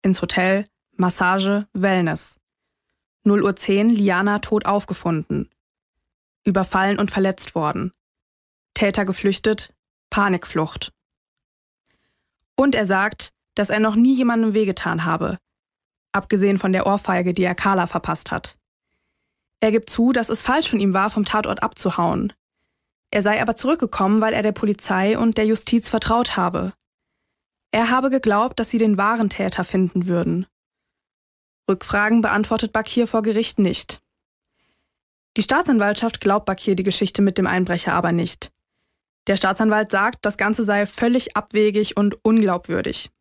Ins 0.03 0.21
Hotel, 0.21 0.67
Massage, 0.97 1.67
Wellness. 1.73 2.37
0 3.25 3.43
Uhr 3.43 3.57
10 3.57 3.89
Liana 3.89 4.41
tot 4.41 4.67
aufgefunden 4.67 5.49
überfallen 6.45 6.99
und 6.99 7.11
verletzt 7.11 7.55
worden. 7.55 7.93
Täter 8.75 9.05
geflüchtet, 9.05 9.75
Panikflucht. 10.11 10.93
Und 12.57 12.75
er 12.75 12.87
sagt, 12.87 13.31
dass 13.55 13.71
er 13.71 13.81
noch 13.81 13.95
nie 13.95 14.15
jemandem 14.15 14.55
wehgetan 14.55 15.05
habe, 15.05 15.39
abgesehen 16.13 16.59
von 16.59 16.73
der 16.73 16.87
Ohrfeige, 16.87 17.35
die 17.35 17.45
er 17.45 17.55
Carla 17.55 17.87
verpasst 17.87 18.31
hat. 18.31 18.59
Er 19.63 19.71
gibt 19.71 19.89
zu, 19.89 20.13
dass 20.13 20.29
es 20.29 20.43
falsch 20.43 20.69
von 20.69 20.81
ihm 20.81 20.93
war, 20.93 21.09
vom 21.09 21.25
Tatort 21.25 21.63
abzuhauen. 21.63 22.33
Er 23.13 23.23
sei 23.23 23.41
aber 23.41 23.55
zurückgekommen, 23.55 24.21
weil 24.21 24.35
er 24.35 24.43
der 24.43 24.51
Polizei 24.51 25.17
und 25.17 25.39
der 25.39 25.47
Justiz 25.47 25.89
vertraut 25.89 26.37
habe. 26.37 26.73
Er 27.71 27.89
habe 27.89 28.11
geglaubt, 28.11 28.59
dass 28.59 28.71
sie 28.71 28.79
den 28.79 28.99
wahren 28.99 29.31
Täter 29.31 29.65
finden 29.65 30.09
würden. 30.09 30.47
Rückfragen 31.71 32.23
beantwortet 32.23 32.73
Bakir 32.73 33.07
vor 33.07 33.23
Gericht 33.23 33.61
nicht. 33.61 34.03
Die 35.37 35.43
Staatsanwaltschaft 35.43 36.21
glaubt 36.21 36.45
Bakir 36.45 36.75
die 36.75 36.83
Geschichte 36.83 37.23
mit 37.23 37.39
dem 37.39 37.47
Einbrecher 37.47 37.93
aber 37.93 38.11
nicht. 38.11 38.51
Der 39.29 39.37
Staatsanwalt 39.37 39.93
sagt, 39.93 40.27
das 40.27 40.37
Ganze 40.37 40.65
sei 40.65 40.87
völlig 40.87 41.37
abwegig 41.37 41.97
und 41.97 42.17
unglaubwürdig. 42.25 43.13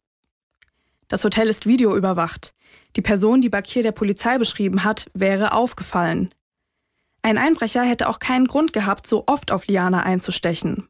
Das 1.12 1.26
Hotel 1.26 1.50
ist 1.50 1.66
videoüberwacht. 1.66 2.54
Die 2.96 3.02
Person, 3.02 3.42
die 3.42 3.50
Bakir 3.50 3.84
der 3.84 3.92
Polizei 3.92 4.38
beschrieben 4.38 4.86
hat, 4.86 5.08
wäre 5.14 5.52
aufgefallen. 5.52 6.34
Ein 7.22 7.38
Einbrecher 7.38 7.84
hätte 7.84 8.08
auch 8.08 8.20
keinen 8.20 8.48
Grund 8.48 8.72
gehabt, 8.72 9.06
so 9.08 9.26
oft 9.28 9.52
auf 9.52 9.68
Liana 9.68 10.04
einzustechen. 10.04 10.88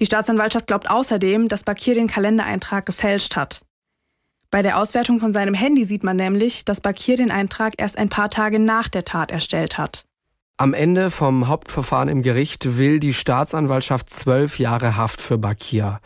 Die 0.00 0.06
Staatsanwaltschaft 0.06 0.66
glaubt 0.66 0.90
außerdem, 0.90 1.46
dass 1.46 1.62
Bakir 1.62 1.94
den 1.94 2.08
Kalendereintrag 2.08 2.84
gefälscht 2.84 3.36
hat. 3.36 3.62
Bei 4.50 4.60
der 4.60 4.76
Auswertung 4.76 5.20
von 5.20 5.32
seinem 5.32 5.54
Handy 5.54 5.84
sieht 5.84 6.02
man 6.02 6.16
nämlich, 6.16 6.64
dass 6.64 6.80
Bakir 6.80 7.16
den 7.16 7.30
Eintrag 7.30 7.74
erst 7.78 7.98
ein 7.98 8.08
paar 8.08 8.28
Tage 8.28 8.58
nach 8.58 8.88
der 8.88 9.04
Tat 9.04 9.30
erstellt 9.30 9.78
hat. 9.78 10.04
Am 10.56 10.74
Ende 10.74 11.12
vom 11.12 11.46
Hauptverfahren 11.46 12.08
im 12.08 12.22
Gericht 12.22 12.76
will 12.76 12.98
die 12.98 13.14
Staatsanwaltschaft 13.14 14.10
zwölf 14.10 14.58
Jahre 14.58 14.96
Haft 14.96 15.20
für 15.20 15.38
Bakir. 15.38 16.00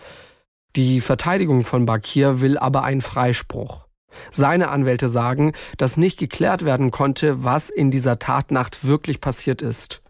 Die 0.77 1.01
Verteidigung 1.01 1.65
von 1.65 1.87
Bakir 1.87 2.43
will 2.43 2.59
aber 2.59 2.85
einen 2.85 3.01
Freispruch. 3.01 3.87
Seine 4.31 4.69
Anwälte 4.69 5.09
sagen, 5.09 5.53
dass 5.79 5.97
nicht 5.97 6.19
geklärt 6.19 6.67
werden 6.67 6.91
konnte, 6.91 7.45
was 7.45 7.71
in 7.71 7.91
dieser 7.91 8.19
Tatnacht 8.19 8.85
wirklich 8.87 9.23
passiert 9.23 9.63
ist. 9.63 10.03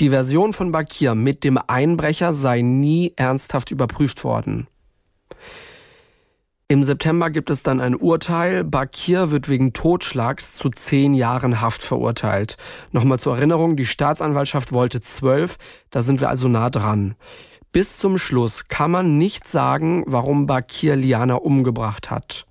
Die 0.00 0.10
Version 0.10 0.52
von 0.52 0.72
Bakir 0.72 1.14
mit 1.14 1.42
dem 1.42 1.58
Einbrecher 1.58 2.34
sei 2.34 2.60
nie 2.60 3.14
ernsthaft 3.16 3.70
überprüft 3.70 4.24
worden. 4.24 4.66
Im 6.68 6.82
September 6.82 7.30
gibt 7.30 7.48
es 7.48 7.62
dann 7.62 7.80
ein 7.80 7.94
Urteil. 7.94 8.62
Bakir 8.62 9.30
wird 9.30 9.48
wegen 9.48 9.72
Totschlags 9.72 10.52
zu 10.52 10.68
zehn 10.68 11.14
Jahren 11.14 11.62
Haft 11.62 11.82
verurteilt. 11.82 12.58
Nochmal 12.90 13.18
zur 13.18 13.36
Erinnerung, 13.36 13.76
die 13.76 13.86
Staatsanwaltschaft 13.86 14.72
wollte 14.72 15.00
zwölf, 15.00 15.56
da 15.90 16.02
sind 16.02 16.20
wir 16.20 16.28
also 16.28 16.48
nah 16.48 16.68
dran. 16.68 17.16
Bis 17.74 17.96
zum 17.96 18.18
Schluss 18.18 18.68
kann 18.68 18.92
man 18.92 19.18
nicht 19.18 19.48
sagen, 19.48 20.04
warum 20.06 20.46
Bakir 20.46 20.94
Liana 20.94 21.34
umgebracht 21.34 22.08
hat. 22.08 22.46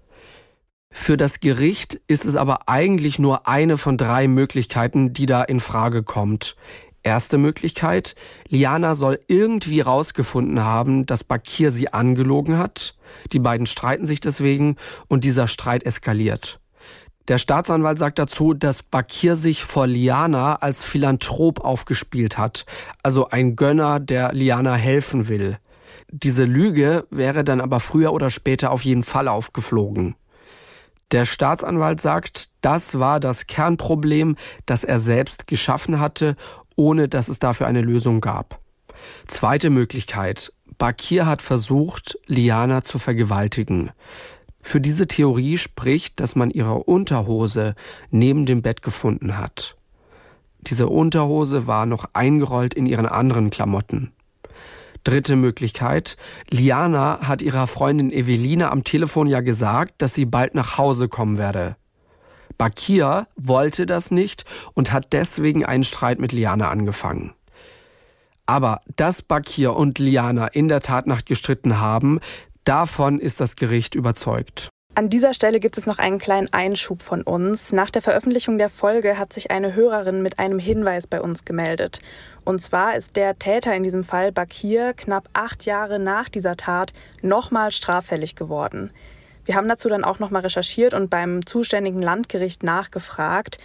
Für 0.91 1.15
das 1.15 1.39
Gericht 1.39 2.01
ist 2.07 2.25
es 2.25 2.35
aber 2.35 2.67
eigentlich 2.67 3.19
nur 3.19 3.47
eine 3.47 3.77
von 3.77 3.95
drei 3.95 4.27
Möglichkeiten, 4.27 5.13
die 5.13 5.25
da 5.25 5.41
in 5.41 5.61
Frage 5.61 6.03
kommt. 6.03 6.57
Erste 7.03 7.37
Möglichkeit, 7.37 8.15
Liana 8.49 8.95
soll 8.95 9.17
irgendwie 9.29 9.79
rausgefunden 9.79 10.59
haben, 10.59 11.05
dass 11.05 11.23
Bakir 11.23 11.71
sie 11.71 11.87
angelogen 11.87 12.57
hat. 12.57 12.97
Die 13.31 13.39
beiden 13.39 13.65
streiten 13.65 14.05
sich 14.05 14.19
deswegen 14.19 14.75
und 15.07 15.23
dieser 15.23 15.47
Streit 15.47 15.85
eskaliert. 15.85 16.59
Der 17.29 17.37
Staatsanwalt 17.37 17.99
sagt 17.99 18.19
dazu, 18.19 18.53
dass 18.53 18.83
Bakir 18.83 19.35
sich 19.35 19.63
vor 19.63 19.87
Liana 19.87 20.55
als 20.55 20.83
Philanthrop 20.83 21.61
aufgespielt 21.61 22.37
hat, 22.37 22.65
also 23.01 23.29
ein 23.29 23.55
Gönner, 23.55 23.99
der 24.01 24.33
Liana 24.33 24.75
helfen 24.75 25.29
will. 25.29 25.57
Diese 26.11 26.43
Lüge 26.43 27.07
wäre 27.09 27.43
dann 27.43 27.61
aber 27.61 27.79
früher 27.79 28.11
oder 28.13 28.29
später 28.29 28.71
auf 28.71 28.83
jeden 28.83 29.03
Fall 29.03 29.27
aufgeflogen. 29.27 30.15
Der 31.11 31.25
Staatsanwalt 31.25 32.01
sagt, 32.01 32.49
das 32.61 32.99
war 32.99 33.19
das 33.19 33.47
Kernproblem, 33.47 34.35
das 34.65 34.83
er 34.83 34.99
selbst 34.99 35.47
geschaffen 35.47 35.99
hatte, 35.99 36.35
ohne 36.75 37.07
dass 37.07 37.29
es 37.29 37.39
dafür 37.39 37.67
eine 37.67 37.81
Lösung 37.81 38.19
gab. 38.19 38.59
Zweite 39.27 39.69
Möglichkeit. 39.69 40.51
Bakir 40.77 41.25
hat 41.25 41.41
versucht, 41.41 42.17
Liana 42.25 42.83
zu 42.83 42.99
vergewaltigen. 42.99 43.91
Für 44.63 44.79
diese 44.81 45.07
Theorie 45.07 45.57
spricht, 45.57 46.21
dass 46.21 46.35
man 46.35 46.49
ihre 46.49 46.85
Unterhose 46.85 47.75
neben 48.09 48.45
dem 48.45 48.61
Bett 48.61 48.81
gefunden 48.81 49.37
hat. 49.37 49.75
Diese 50.61 50.87
Unterhose 50.87 51.67
war 51.67 51.85
noch 51.85 52.05
eingerollt 52.13 52.73
in 52.73 52.85
ihren 52.85 53.05
anderen 53.05 53.49
Klamotten. 53.49 54.13
Dritte 55.03 55.35
Möglichkeit. 55.35 56.15
Liana 56.49 57.27
hat 57.27 57.41
ihrer 57.41 57.67
Freundin 57.67 58.09
Evelina 58.11 58.71
am 58.71 58.85
Telefon 58.85 59.27
ja 59.27 59.41
gesagt, 59.41 60.01
dass 60.01 60.13
sie 60.13 60.25
bald 60.25 60.55
nach 60.55 60.77
Hause 60.77 61.09
kommen 61.09 61.37
werde. 61.37 61.75
Bakir 62.57 63.27
wollte 63.35 63.85
das 63.85 64.11
nicht 64.11 64.45
und 64.73 64.93
hat 64.93 65.11
deswegen 65.11 65.65
einen 65.65 65.83
Streit 65.83 66.19
mit 66.19 66.31
Liana 66.31 66.69
angefangen. 66.69 67.33
Aber 68.45 68.79
dass 68.95 69.21
Bakir 69.21 69.75
und 69.75 69.99
Liana 69.99 70.47
in 70.47 70.69
der 70.69 70.79
Tatnacht 70.79 71.25
gestritten 71.25 71.79
haben, 71.79 72.21
Davon 72.63 73.19
ist 73.19 73.41
das 73.41 73.57
Gericht 73.57 73.93
überzeugt. 73.93 74.69
An 74.95 75.09
dieser 75.09 75.33
Stelle 75.33 75.59
gibt 75.59 75.77
es 75.77 75.85
noch 75.85 75.97
einen 75.97 76.17
kleinen 76.17 76.53
Einschub 76.53 77.01
von 77.01 77.23
uns. 77.23 77.73
Nach 77.73 77.89
der 77.89 78.01
Veröffentlichung 78.01 78.57
der 78.57 78.69
Folge 78.69 79.17
hat 79.17 79.33
sich 79.33 79.51
eine 79.51 79.75
Hörerin 79.75 80.21
mit 80.21 80.39
einem 80.39 80.59
Hinweis 80.59 81.07
bei 81.07 81.19
uns 81.19 81.43
gemeldet. 81.43 81.99
Und 82.45 82.61
zwar 82.61 82.95
ist 82.95 83.17
der 83.17 83.37
Täter 83.37 83.75
in 83.75 83.83
diesem 83.83 84.05
Fall 84.05 84.31
Bakir 84.31 84.93
knapp 84.93 85.27
acht 85.33 85.65
Jahre 85.65 85.99
nach 85.99 86.29
dieser 86.29 86.55
Tat 86.55 86.93
nochmal 87.21 87.71
straffällig 87.71 88.35
geworden. 88.35 88.91
Wir 89.45 89.55
haben 89.55 89.67
dazu 89.67 89.89
dann 89.89 90.05
auch 90.05 90.19
nochmal 90.19 90.43
recherchiert 90.43 90.93
und 90.93 91.09
beim 91.09 91.45
zuständigen 91.45 92.01
Landgericht 92.01 92.63
nachgefragt. 92.63 93.57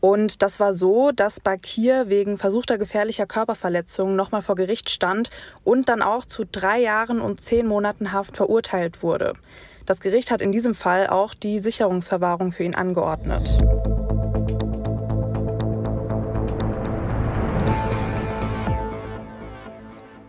Und 0.00 0.42
das 0.42 0.60
war 0.60 0.74
so, 0.74 1.10
dass 1.10 1.40
Bakir 1.40 2.08
wegen 2.08 2.38
versuchter 2.38 2.78
gefährlicher 2.78 3.26
Körperverletzung 3.26 4.14
nochmal 4.14 4.42
vor 4.42 4.54
Gericht 4.54 4.90
stand 4.90 5.30
und 5.64 5.88
dann 5.88 6.02
auch 6.02 6.24
zu 6.24 6.44
drei 6.44 6.80
Jahren 6.80 7.20
und 7.20 7.40
zehn 7.40 7.66
Monaten 7.66 8.12
Haft 8.12 8.36
verurteilt 8.36 9.02
wurde. 9.02 9.32
Das 9.86 10.00
Gericht 10.00 10.30
hat 10.30 10.42
in 10.42 10.52
diesem 10.52 10.74
Fall 10.74 11.06
auch 11.06 11.32
die 11.34 11.60
Sicherungsverwahrung 11.60 12.52
für 12.52 12.64
ihn 12.64 12.74
angeordnet. 12.74 13.58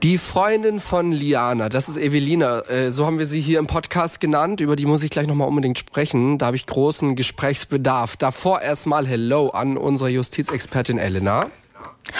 Die 0.04 0.20
Freundin 0.20 0.80
von 0.80 1.12
Liana, 1.12 1.70
das 1.70 1.90
ist 1.90 1.98
Evelina, 1.98 2.60
äh, 2.70 2.92
so 2.92 3.08
haben 3.08 3.18
wir 3.18 3.26
sie 3.26 3.42
hier 3.42 3.58
im 3.58 3.66
Podcast 3.66 4.20
genannt, 4.20 4.62
über 4.62 4.76
die 4.76 4.86
muss 4.86 5.02
ich 5.02 5.10
gleich 5.10 5.26
nochmal 5.26 5.48
unbedingt 5.48 5.80
sprechen, 5.80 6.38
da 6.38 6.46
habe 6.48 6.56
ich 6.56 6.68
großen 6.68 7.16
Gesprächsbedarf. 7.16 8.16
Davor 8.16 8.62
erstmal 8.62 9.08
Hello 9.08 9.50
an 9.50 9.76
unsere 9.76 10.12
Justizexpertin 10.12 11.00
Elena. 11.00 11.48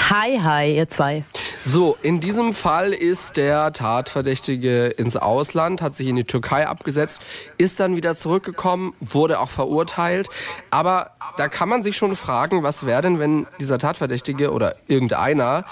Hi, 0.10 0.40
hi, 0.40 0.76
ihr 0.76 0.90
zwei. 0.90 1.24
So, 1.66 1.98
in 2.02 2.20
diesem 2.20 2.54
Fall 2.54 2.94
ist 2.94 3.38
der 3.38 3.72
Tatverdächtige 3.72 4.86
ins 4.86 5.16
Ausland, 5.16 5.82
hat 5.82 5.96
sich 5.96 6.08
in 6.08 6.16
die 6.16 6.24
Türkei 6.24 6.68
abgesetzt, 6.68 7.22
ist 7.58 7.80
dann 7.80 7.96
wieder 7.96 8.16
zurückgekommen, 8.16 8.94
wurde 9.02 9.40
auch 9.40 9.50
verurteilt. 9.50 10.30
Aber 10.72 11.12
da 11.38 11.48
kann 11.48 11.70
man 11.70 11.84
sich 11.84 11.96
schon 11.96 12.16
fragen, 12.16 12.64
was 12.64 12.86
wäre 12.86 13.02
denn, 13.02 13.20
wenn 13.20 13.48
dieser 13.60 13.78
Tatverdächtige 13.80 14.52
oder 14.52 14.74
irgendeiner 14.88 15.66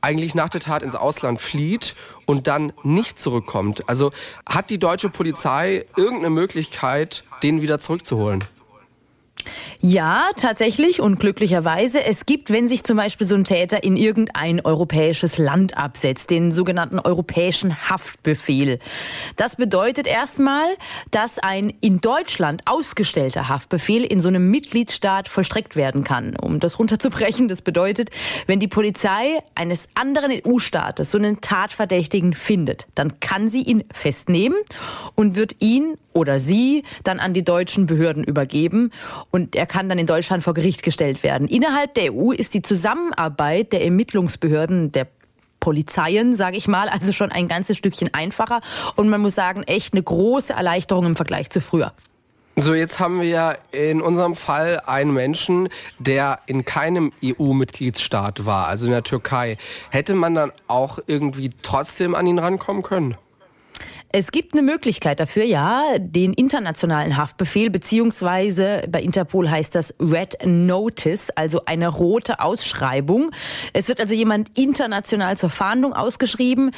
eigentlich 0.00 0.34
nach 0.34 0.48
der 0.48 0.60
Tat 0.60 0.82
ins 0.82 0.94
Ausland 0.94 1.40
flieht 1.40 1.94
und 2.26 2.46
dann 2.46 2.72
nicht 2.82 3.18
zurückkommt. 3.18 3.88
Also 3.88 4.10
hat 4.48 4.70
die 4.70 4.78
deutsche 4.78 5.10
Polizei 5.10 5.84
irgendeine 5.96 6.30
Möglichkeit, 6.30 7.24
den 7.42 7.62
wieder 7.62 7.80
zurückzuholen? 7.80 8.44
Ja, 9.82 10.28
tatsächlich 10.36 11.00
und 11.00 11.18
glücklicherweise. 11.20 12.04
Es 12.04 12.26
gibt, 12.26 12.50
wenn 12.50 12.68
sich 12.68 12.84
zum 12.84 12.98
Beispiel 12.98 13.26
so 13.26 13.34
ein 13.34 13.44
Täter 13.44 13.82
in 13.82 13.96
irgendein 13.96 14.60
europäisches 14.60 15.38
Land 15.38 15.78
absetzt, 15.78 16.28
den 16.28 16.52
sogenannten 16.52 16.98
europäischen 16.98 17.88
Haftbefehl. 17.88 18.78
Das 19.36 19.56
bedeutet 19.56 20.06
erstmal, 20.06 20.66
dass 21.12 21.38
ein 21.38 21.72
in 21.80 22.02
Deutschland 22.02 22.60
ausgestellter 22.66 23.48
Haftbefehl 23.48 24.04
in 24.04 24.20
so 24.20 24.28
einem 24.28 24.50
Mitgliedsstaat 24.50 25.28
vollstreckt 25.28 25.76
werden 25.76 26.04
kann. 26.04 26.36
Um 26.36 26.60
das 26.60 26.78
runterzubrechen, 26.78 27.48
das 27.48 27.62
bedeutet, 27.62 28.10
wenn 28.46 28.60
die 28.60 28.68
Polizei 28.68 29.38
eines 29.54 29.88
anderen 29.94 30.30
EU-Staates 30.30 31.10
so 31.10 31.16
einen 31.16 31.40
Tatverdächtigen 31.40 32.34
findet, 32.34 32.86
dann 32.96 33.18
kann 33.20 33.48
sie 33.48 33.62
ihn 33.62 33.84
festnehmen 33.90 34.58
und 35.14 35.36
wird 35.36 35.56
ihn 35.60 35.96
oder 36.12 36.38
sie 36.38 36.84
dann 37.02 37.18
an 37.18 37.32
die 37.32 37.44
deutschen 37.44 37.86
Behörden 37.86 38.24
übergeben 38.24 38.90
und 39.30 39.56
er 39.56 39.69
kann 39.70 39.88
dann 39.88 39.98
in 39.98 40.06
Deutschland 40.06 40.42
vor 40.42 40.52
Gericht 40.52 40.82
gestellt 40.82 41.22
werden. 41.22 41.46
Innerhalb 41.46 41.94
der 41.94 42.12
EU 42.12 42.32
ist 42.32 42.52
die 42.54 42.60
Zusammenarbeit 42.60 43.72
der 43.72 43.84
Ermittlungsbehörden, 43.84 44.90
der 44.90 45.06
Polizeien, 45.60 46.34
sage 46.34 46.56
ich 46.56 46.66
mal, 46.66 46.88
also 46.88 47.12
schon 47.12 47.30
ein 47.30 47.46
ganzes 47.46 47.76
Stückchen 47.78 48.12
einfacher 48.12 48.62
und 48.96 49.08
man 49.08 49.20
muss 49.20 49.36
sagen, 49.36 49.62
echt 49.62 49.94
eine 49.94 50.02
große 50.02 50.52
Erleichterung 50.52 51.06
im 51.06 51.16
Vergleich 51.16 51.50
zu 51.50 51.60
früher. 51.60 51.92
So, 52.56 52.74
jetzt 52.74 52.98
haben 52.98 53.20
wir 53.20 53.58
in 53.70 54.02
unserem 54.02 54.34
Fall 54.34 54.82
einen 54.86 55.14
Menschen, 55.14 55.68
der 56.00 56.40
in 56.46 56.64
keinem 56.64 57.12
EU-Mitgliedsstaat 57.24 58.44
war, 58.44 58.66
also 58.66 58.86
in 58.86 58.90
der 58.92 59.04
Türkei. 59.04 59.56
Hätte 59.90 60.14
man 60.14 60.34
dann 60.34 60.52
auch 60.66 60.98
irgendwie 61.06 61.50
trotzdem 61.62 62.16
an 62.16 62.26
ihn 62.26 62.40
rankommen 62.40 62.82
können? 62.82 63.16
Es 64.12 64.32
gibt 64.32 64.54
eine 64.54 64.62
Möglichkeit 64.62 65.20
dafür, 65.20 65.44
ja, 65.44 65.84
den 66.00 66.32
internationalen 66.32 67.16
Haftbefehl, 67.16 67.70
beziehungsweise 67.70 68.82
bei 68.90 69.00
Interpol 69.00 69.48
heißt 69.48 69.72
das 69.76 69.94
Red 70.00 70.36
Notice, 70.44 71.30
also 71.36 71.64
eine 71.64 71.86
rote 71.86 72.40
Ausschreibung. 72.40 73.30
Es 73.72 73.86
wird 73.86 74.00
also 74.00 74.12
jemand 74.12 74.58
international 74.58 75.36
zur 75.36 75.48
Fahndung 75.48 75.92
ausgeschrieben. 75.92 76.72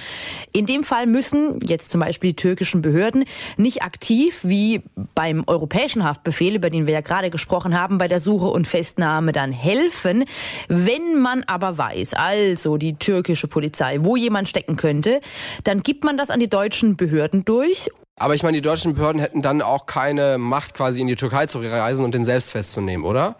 In 0.52 0.66
dem 0.66 0.84
Fall 0.84 1.06
müssen 1.06 1.58
jetzt 1.66 1.90
zum 1.90 2.02
Beispiel 2.02 2.32
die 2.32 2.36
türkischen 2.36 2.82
Behörden 2.82 3.24
nicht 3.56 3.82
aktiv 3.82 4.40
wie 4.42 4.82
beim 5.14 5.42
europäischen 5.46 6.04
Haftbefehl, 6.04 6.54
über 6.54 6.68
den 6.68 6.86
wir 6.86 6.92
ja 6.92 7.00
gerade 7.00 7.30
gesprochen 7.30 7.80
haben, 7.80 7.96
bei 7.96 8.08
der 8.08 8.20
Suche 8.20 8.48
und 8.48 8.68
Festnahme 8.68 9.32
dann 9.32 9.52
helfen. 9.52 10.26
Wenn 10.68 11.18
man 11.18 11.44
aber 11.44 11.78
weiß, 11.78 12.12
also 12.12 12.76
die 12.76 12.98
türkische 12.98 13.48
Polizei, 13.48 14.00
wo 14.02 14.16
jemand 14.16 14.50
stecken 14.50 14.76
könnte, 14.76 15.22
dann 15.64 15.82
gibt 15.82 16.04
man 16.04 16.18
das 16.18 16.28
an 16.28 16.38
die 16.38 16.50
deutschen 16.50 16.94
Behörden 16.94 17.21
Behörden 17.22 17.44
durch. 17.44 17.88
Aber 18.16 18.34
ich 18.34 18.42
meine, 18.42 18.56
die 18.56 18.62
deutschen 18.62 18.94
Behörden 18.94 19.20
hätten 19.20 19.42
dann 19.42 19.62
auch 19.62 19.86
keine 19.86 20.38
Macht, 20.38 20.74
quasi 20.74 21.00
in 21.00 21.06
die 21.06 21.14
Türkei 21.14 21.46
zu 21.46 21.60
reisen 21.60 22.04
und 22.04 22.14
den 22.14 22.24
selbst 22.24 22.50
festzunehmen, 22.50 23.06
oder? 23.06 23.36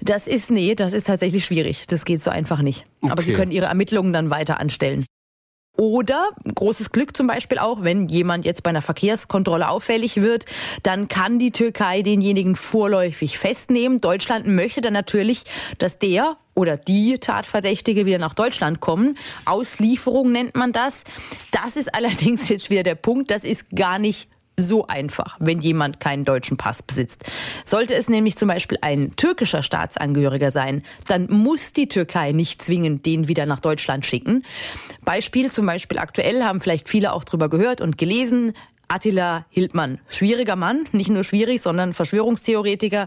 Das 0.00 0.26
ist, 0.26 0.50
nee, 0.50 0.74
das 0.74 0.94
ist 0.94 1.06
tatsächlich 1.06 1.44
schwierig. 1.44 1.86
Das 1.86 2.06
geht 2.06 2.22
so 2.22 2.30
einfach 2.30 2.62
nicht. 2.62 2.86
Okay. 3.02 3.12
Aber 3.12 3.22
sie 3.22 3.34
können 3.34 3.52
ihre 3.52 3.66
Ermittlungen 3.66 4.14
dann 4.14 4.30
weiter 4.30 4.58
anstellen. 4.58 5.04
Oder 5.76 6.30
großes 6.54 6.90
Glück 6.90 7.16
zum 7.16 7.26
Beispiel 7.26 7.58
auch, 7.58 7.82
wenn 7.82 8.06
jemand 8.08 8.44
jetzt 8.44 8.62
bei 8.62 8.70
einer 8.70 8.82
Verkehrskontrolle 8.82 9.68
auffällig 9.68 10.16
wird, 10.16 10.44
dann 10.82 11.08
kann 11.08 11.38
die 11.38 11.52
Türkei 11.52 12.02
denjenigen 12.02 12.54
vorläufig 12.54 13.38
festnehmen. 13.38 13.98
Deutschland 13.98 14.46
möchte 14.46 14.82
dann 14.82 14.92
natürlich, 14.92 15.44
dass 15.78 15.98
der 15.98 16.36
oder 16.54 16.76
die 16.76 17.18
Tatverdächtige 17.18 18.04
wieder 18.04 18.18
nach 18.18 18.34
Deutschland 18.34 18.80
kommen. 18.80 19.16
Auslieferung 19.46 20.32
nennt 20.32 20.54
man 20.54 20.72
das. 20.72 21.04
Das 21.50 21.76
ist 21.76 21.94
allerdings 21.94 22.48
jetzt 22.48 22.68
wieder 22.68 22.82
der 22.82 22.96
Punkt, 22.96 23.30
das 23.30 23.44
ist 23.44 23.70
gar 23.70 23.98
nicht 23.98 24.28
so 24.60 24.86
einfach, 24.86 25.36
wenn 25.40 25.60
jemand 25.60 26.00
keinen 26.00 26.24
deutschen 26.24 26.56
Pass 26.56 26.82
besitzt. 26.82 27.24
Sollte 27.64 27.94
es 27.94 28.08
nämlich 28.08 28.36
zum 28.36 28.48
Beispiel 28.48 28.78
ein 28.80 29.14
türkischer 29.16 29.62
Staatsangehöriger 29.62 30.50
sein, 30.50 30.82
dann 31.08 31.26
muss 31.30 31.72
die 31.72 31.88
Türkei 31.88 32.32
nicht 32.32 32.62
zwingend 32.62 33.06
den 33.06 33.28
wieder 33.28 33.46
nach 33.46 33.60
Deutschland 33.60 34.06
schicken. 34.06 34.44
Beispiel 35.04 35.50
zum 35.50 35.66
Beispiel 35.66 35.98
aktuell 35.98 36.42
haben 36.42 36.60
vielleicht 36.60 36.88
viele 36.88 37.12
auch 37.12 37.24
drüber 37.24 37.48
gehört 37.48 37.80
und 37.80 37.98
gelesen. 37.98 38.52
Attila 38.90 39.46
Hildmann. 39.50 40.00
Schwieriger 40.08 40.56
Mann, 40.56 40.86
nicht 40.92 41.10
nur 41.10 41.24
schwierig, 41.24 41.62
sondern 41.62 41.94
Verschwörungstheoretiker. 41.94 43.06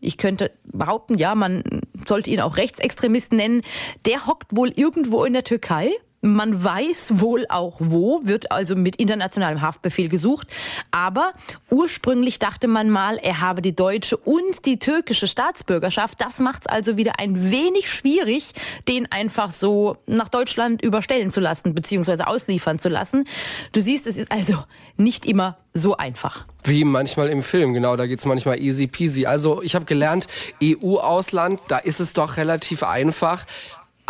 Ich 0.00 0.16
könnte 0.18 0.50
behaupten, 0.64 1.18
ja, 1.18 1.34
man 1.34 1.62
sollte 2.06 2.30
ihn 2.30 2.40
auch 2.40 2.56
Rechtsextremisten 2.56 3.36
nennen. 3.36 3.62
Der 4.06 4.26
hockt 4.26 4.56
wohl 4.56 4.72
irgendwo 4.74 5.24
in 5.24 5.32
der 5.32 5.44
Türkei 5.44 5.92
Man 6.22 6.62
weiß 6.62 7.20
wohl 7.20 7.46
auch 7.48 7.78
wo, 7.80 8.20
wird 8.24 8.52
also 8.52 8.76
mit 8.76 8.96
internationalem 8.96 9.62
Haftbefehl 9.62 10.10
gesucht. 10.10 10.48
Aber 10.90 11.32
ursprünglich 11.70 12.38
dachte 12.38 12.68
man 12.68 12.90
mal, 12.90 13.16
er 13.16 13.40
habe 13.40 13.62
die 13.62 13.74
deutsche 13.74 14.18
und 14.18 14.66
die 14.66 14.78
türkische 14.78 15.26
Staatsbürgerschaft. 15.26 16.20
Das 16.20 16.38
macht 16.38 16.62
es 16.62 16.66
also 16.66 16.98
wieder 16.98 17.12
ein 17.18 17.50
wenig 17.50 17.90
schwierig, 17.90 18.52
den 18.86 19.10
einfach 19.10 19.50
so 19.50 19.96
nach 20.06 20.28
Deutschland 20.28 20.82
überstellen 20.82 21.30
zu 21.30 21.40
lassen, 21.40 21.74
beziehungsweise 21.74 22.26
ausliefern 22.26 22.78
zu 22.78 22.90
lassen. 22.90 23.26
Du 23.72 23.80
siehst, 23.80 24.06
es 24.06 24.18
ist 24.18 24.30
also 24.30 24.62
nicht 24.98 25.24
immer 25.24 25.56
so 25.72 25.96
einfach. 25.96 26.44
Wie 26.64 26.84
manchmal 26.84 27.28
im 27.28 27.42
Film, 27.42 27.72
genau, 27.72 27.96
da 27.96 28.06
geht 28.06 28.18
es 28.18 28.26
manchmal 28.26 28.60
easy 28.60 28.86
peasy. 28.86 29.24
Also 29.24 29.62
ich 29.62 29.74
habe 29.74 29.86
gelernt, 29.86 30.26
EU-Ausland, 30.62 31.60
da 31.68 31.78
ist 31.78 32.00
es 32.00 32.12
doch 32.12 32.36
relativ 32.36 32.82
einfach 32.82 33.46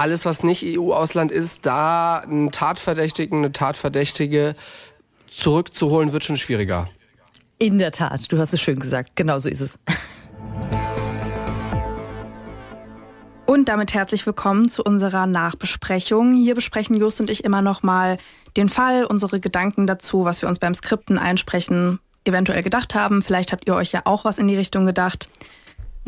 alles, 0.00 0.24
was 0.24 0.42
nicht 0.42 0.64
EU-Ausland 0.64 1.30
ist, 1.30 1.66
da 1.66 2.20
einen 2.20 2.50
Tatverdächtigen, 2.50 3.38
eine 3.38 3.52
Tatverdächtige 3.52 4.54
zurückzuholen, 5.26 6.14
wird 6.14 6.24
schon 6.24 6.38
schwieriger. 6.38 6.88
In 7.58 7.76
der 7.76 7.92
Tat, 7.92 8.32
du 8.32 8.38
hast 8.38 8.54
es 8.54 8.62
schön 8.62 8.80
gesagt. 8.80 9.10
Genau 9.14 9.38
so 9.38 9.50
ist 9.50 9.60
es. 9.60 9.78
Und 13.44 13.68
damit 13.68 13.92
herzlich 13.92 14.24
willkommen 14.24 14.70
zu 14.70 14.82
unserer 14.82 15.26
Nachbesprechung. 15.26 16.34
Hier 16.34 16.54
besprechen 16.54 16.96
Just 16.96 17.20
und 17.20 17.28
ich 17.28 17.44
immer 17.44 17.60
noch 17.60 17.82
mal 17.82 18.16
den 18.56 18.70
Fall, 18.70 19.04
unsere 19.04 19.38
Gedanken 19.38 19.86
dazu, 19.86 20.24
was 20.24 20.40
wir 20.40 20.48
uns 20.48 20.60
beim 20.60 20.72
Skripten 20.72 21.18
einsprechen 21.18 22.00
eventuell 22.24 22.62
gedacht 22.62 22.94
haben. 22.94 23.22
Vielleicht 23.22 23.52
habt 23.52 23.66
ihr 23.66 23.74
euch 23.74 23.92
ja 23.92 24.02
auch 24.04 24.24
was 24.24 24.38
in 24.38 24.48
die 24.48 24.56
Richtung 24.56 24.86
gedacht. 24.86 25.28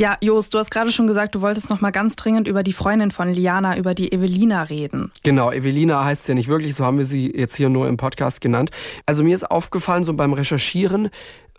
Ja, 0.02 0.16
Jos, 0.20 0.48
du 0.48 0.58
hast 0.58 0.72
gerade 0.72 0.90
schon 0.90 1.06
gesagt, 1.06 1.36
du 1.36 1.42
wolltest 1.42 1.70
noch 1.70 1.80
mal 1.80 1.92
ganz 1.92 2.16
dringend 2.16 2.48
über 2.48 2.64
die 2.64 2.72
Freundin 2.72 3.12
von 3.12 3.28
Liana, 3.28 3.76
über 3.76 3.94
die 3.94 4.10
Evelina 4.10 4.64
reden. 4.64 5.12
Genau, 5.22 5.52
Evelina 5.52 6.04
heißt 6.04 6.26
ja 6.26 6.34
nicht 6.34 6.48
wirklich, 6.48 6.74
so 6.74 6.84
haben 6.84 6.98
wir 6.98 7.04
sie 7.04 7.32
jetzt 7.32 7.54
hier 7.54 7.68
nur 7.68 7.86
im 7.86 7.98
Podcast 7.98 8.40
genannt. 8.40 8.72
Also 9.06 9.22
mir 9.22 9.32
ist 9.32 9.48
aufgefallen, 9.48 10.02
so 10.02 10.12
beim 10.14 10.32
Recherchieren, 10.32 11.08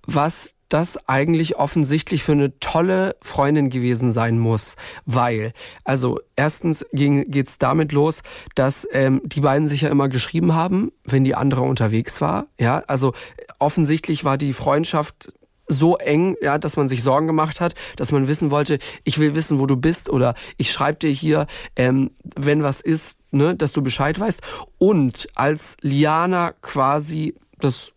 was 0.06 0.56
das 0.68 1.08
eigentlich 1.08 1.56
offensichtlich 1.56 2.26
für 2.26 2.34
eine 2.34 2.60
tolle 2.60 3.16
Freundin 3.22 3.70
gewesen 3.70 4.12
sein 4.12 4.40
muss. 4.40 4.76
Weil, 5.06 5.54
also 5.86 6.20
erstens 6.36 6.86
ging, 6.92 7.24
geht's 7.32 7.60
damit 7.60 7.94
los, 7.94 8.24
dass 8.56 8.86
ähm, 8.92 9.22
die 9.24 9.40
beiden 9.40 9.68
sich 9.68 9.84
ja 9.84 9.90
immer 9.90 10.10
geschrieben 10.10 10.54
haben, 10.54 10.92
wenn 11.06 11.24
die 11.24 11.36
andere 11.36 11.62
unterwegs 11.62 12.20
war. 12.20 12.48
Ja, 12.60 12.84
also 12.88 13.14
offensichtlich 13.60 14.26
war 14.26 14.38
die 14.38 14.52
Freundschaft 14.52 15.32
so 15.68 15.98
eng, 15.98 16.36
ja, 16.42 16.58
dass 16.58 16.78
man 16.78 16.88
sich 16.88 17.04
Sorgen 17.04 17.28
gemacht 17.28 17.62
hat, 17.62 17.74
dass 17.96 18.12
man 18.12 18.28
wissen 18.28 18.52
wollte, 18.52 18.80
ich 19.04 19.20
will 19.20 19.36
wissen, 19.36 19.60
wo 19.60 19.66
du 19.66 19.78
bist 19.78 20.10
oder 20.10 20.36
ich 20.58 20.72
schreibe 20.72 21.00
dir 21.00 21.10
hier, 21.10 21.48
ähm, 21.76 22.12
wenn 22.36 22.64
was 22.64 22.82
ist, 22.82 23.20
ne, 23.32 23.56
dass 23.56 23.74
du 23.74 23.82
Bescheid 23.82 24.20
weißt. 24.20 24.42
Und 24.78 25.28
als 25.36 25.78
Liana 25.82 26.54
quasi, 26.62 27.36
das 27.60 27.94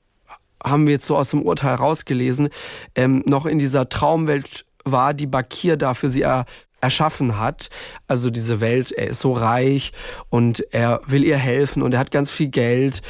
haben 0.63 0.87
wir 0.87 0.95
jetzt 0.95 1.07
so 1.07 1.17
aus 1.17 1.31
dem 1.31 1.43
Urteil 1.43 1.75
rausgelesen, 1.75 2.49
ähm, 2.95 3.23
noch 3.27 3.47
in 3.47 3.59
dieser 3.59 3.89
Traumwelt 3.89 4.65
war, 4.85 5.15
die 5.15 5.27
Bakir 5.27 5.77
da 5.77 5.95
für 5.95 6.09
sie 6.09 6.23
er, 6.23 6.47
erschaffen 6.81 7.39
hat. 7.39 7.71
Also 8.07 8.31
diese 8.31 8.61
Welt, 8.61 8.93
er 8.93 9.09
ist 9.09 9.21
so 9.21 9.33
reich 9.33 9.93
und 10.29 10.65
er 10.73 11.01
will 11.07 11.25
ihr 11.25 11.37
helfen 11.37 11.83
und 11.83 11.95
er 11.95 12.01
hat 12.01 12.11
ganz 12.11 12.31
viel 12.31 12.49
Geld. 12.49 13.03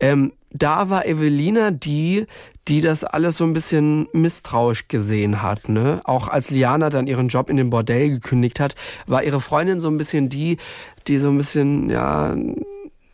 Ähm, 0.00 0.32
da 0.50 0.88
war 0.88 1.04
Evelina 1.04 1.70
die, 1.70 2.26
die 2.68 2.80
das 2.80 3.02
alles 3.02 3.38
so 3.38 3.44
ein 3.44 3.52
bisschen 3.52 4.08
misstrauisch 4.12 4.88
gesehen 4.88 5.42
hat. 5.42 5.68
Ne? 5.68 6.00
Auch 6.04 6.28
als 6.28 6.50
Liana 6.50 6.90
dann 6.90 7.06
ihren 7.06 7.28
Job 7.28 7.48
in 7.48 7.56
dem 7.56 7.70
Bordell 7.70 8.10
gekündigt 8.10 8.60
hat, 8.60 8.74
war 9.06 9.24
ihre 9.24 9.40
Freundin 9.40 9.80
so 9.80 9.88
ein 9.88 9.96
bisschen 9.96 10.28
die, 10.28 10.58
die 11.06 11.18
so 11.18 11.30
ein 11.30 11.38
bisschen, 11.38 11.88
ja, 11.88 12.36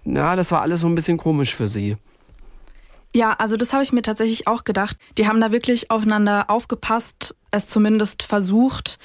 ja, 0.04 0.36
das 0.36 0.50
war 0.50 0.62
alles 0.62 0.80
so 0.80 0.88
ein 0.88 0.94
bisschen 0.94 1.16
komisch 1.16 1.54
für 1.54 1.68
sie. 1.68 1.96
Ja, 3.14 3.32
also 3.32 3.56
das 3.56 3.72
habe 3.72 3.84
ich 3.84 3.92
mir 3.92 4.02
tatsächlich 4.02 4.48
auch 4.48 4.64
gedacht. 4.64 4.96
Die 5.18 5.28
haben 5.28 5.40
da 5.40 5.52
wirklich 5.52 5.92
aufeinander 5.92 6.50
aufgepasst, 6.50 7.36
es 7.52 7.68
zumindest 7.68 8.24
versucht 8.24 8.98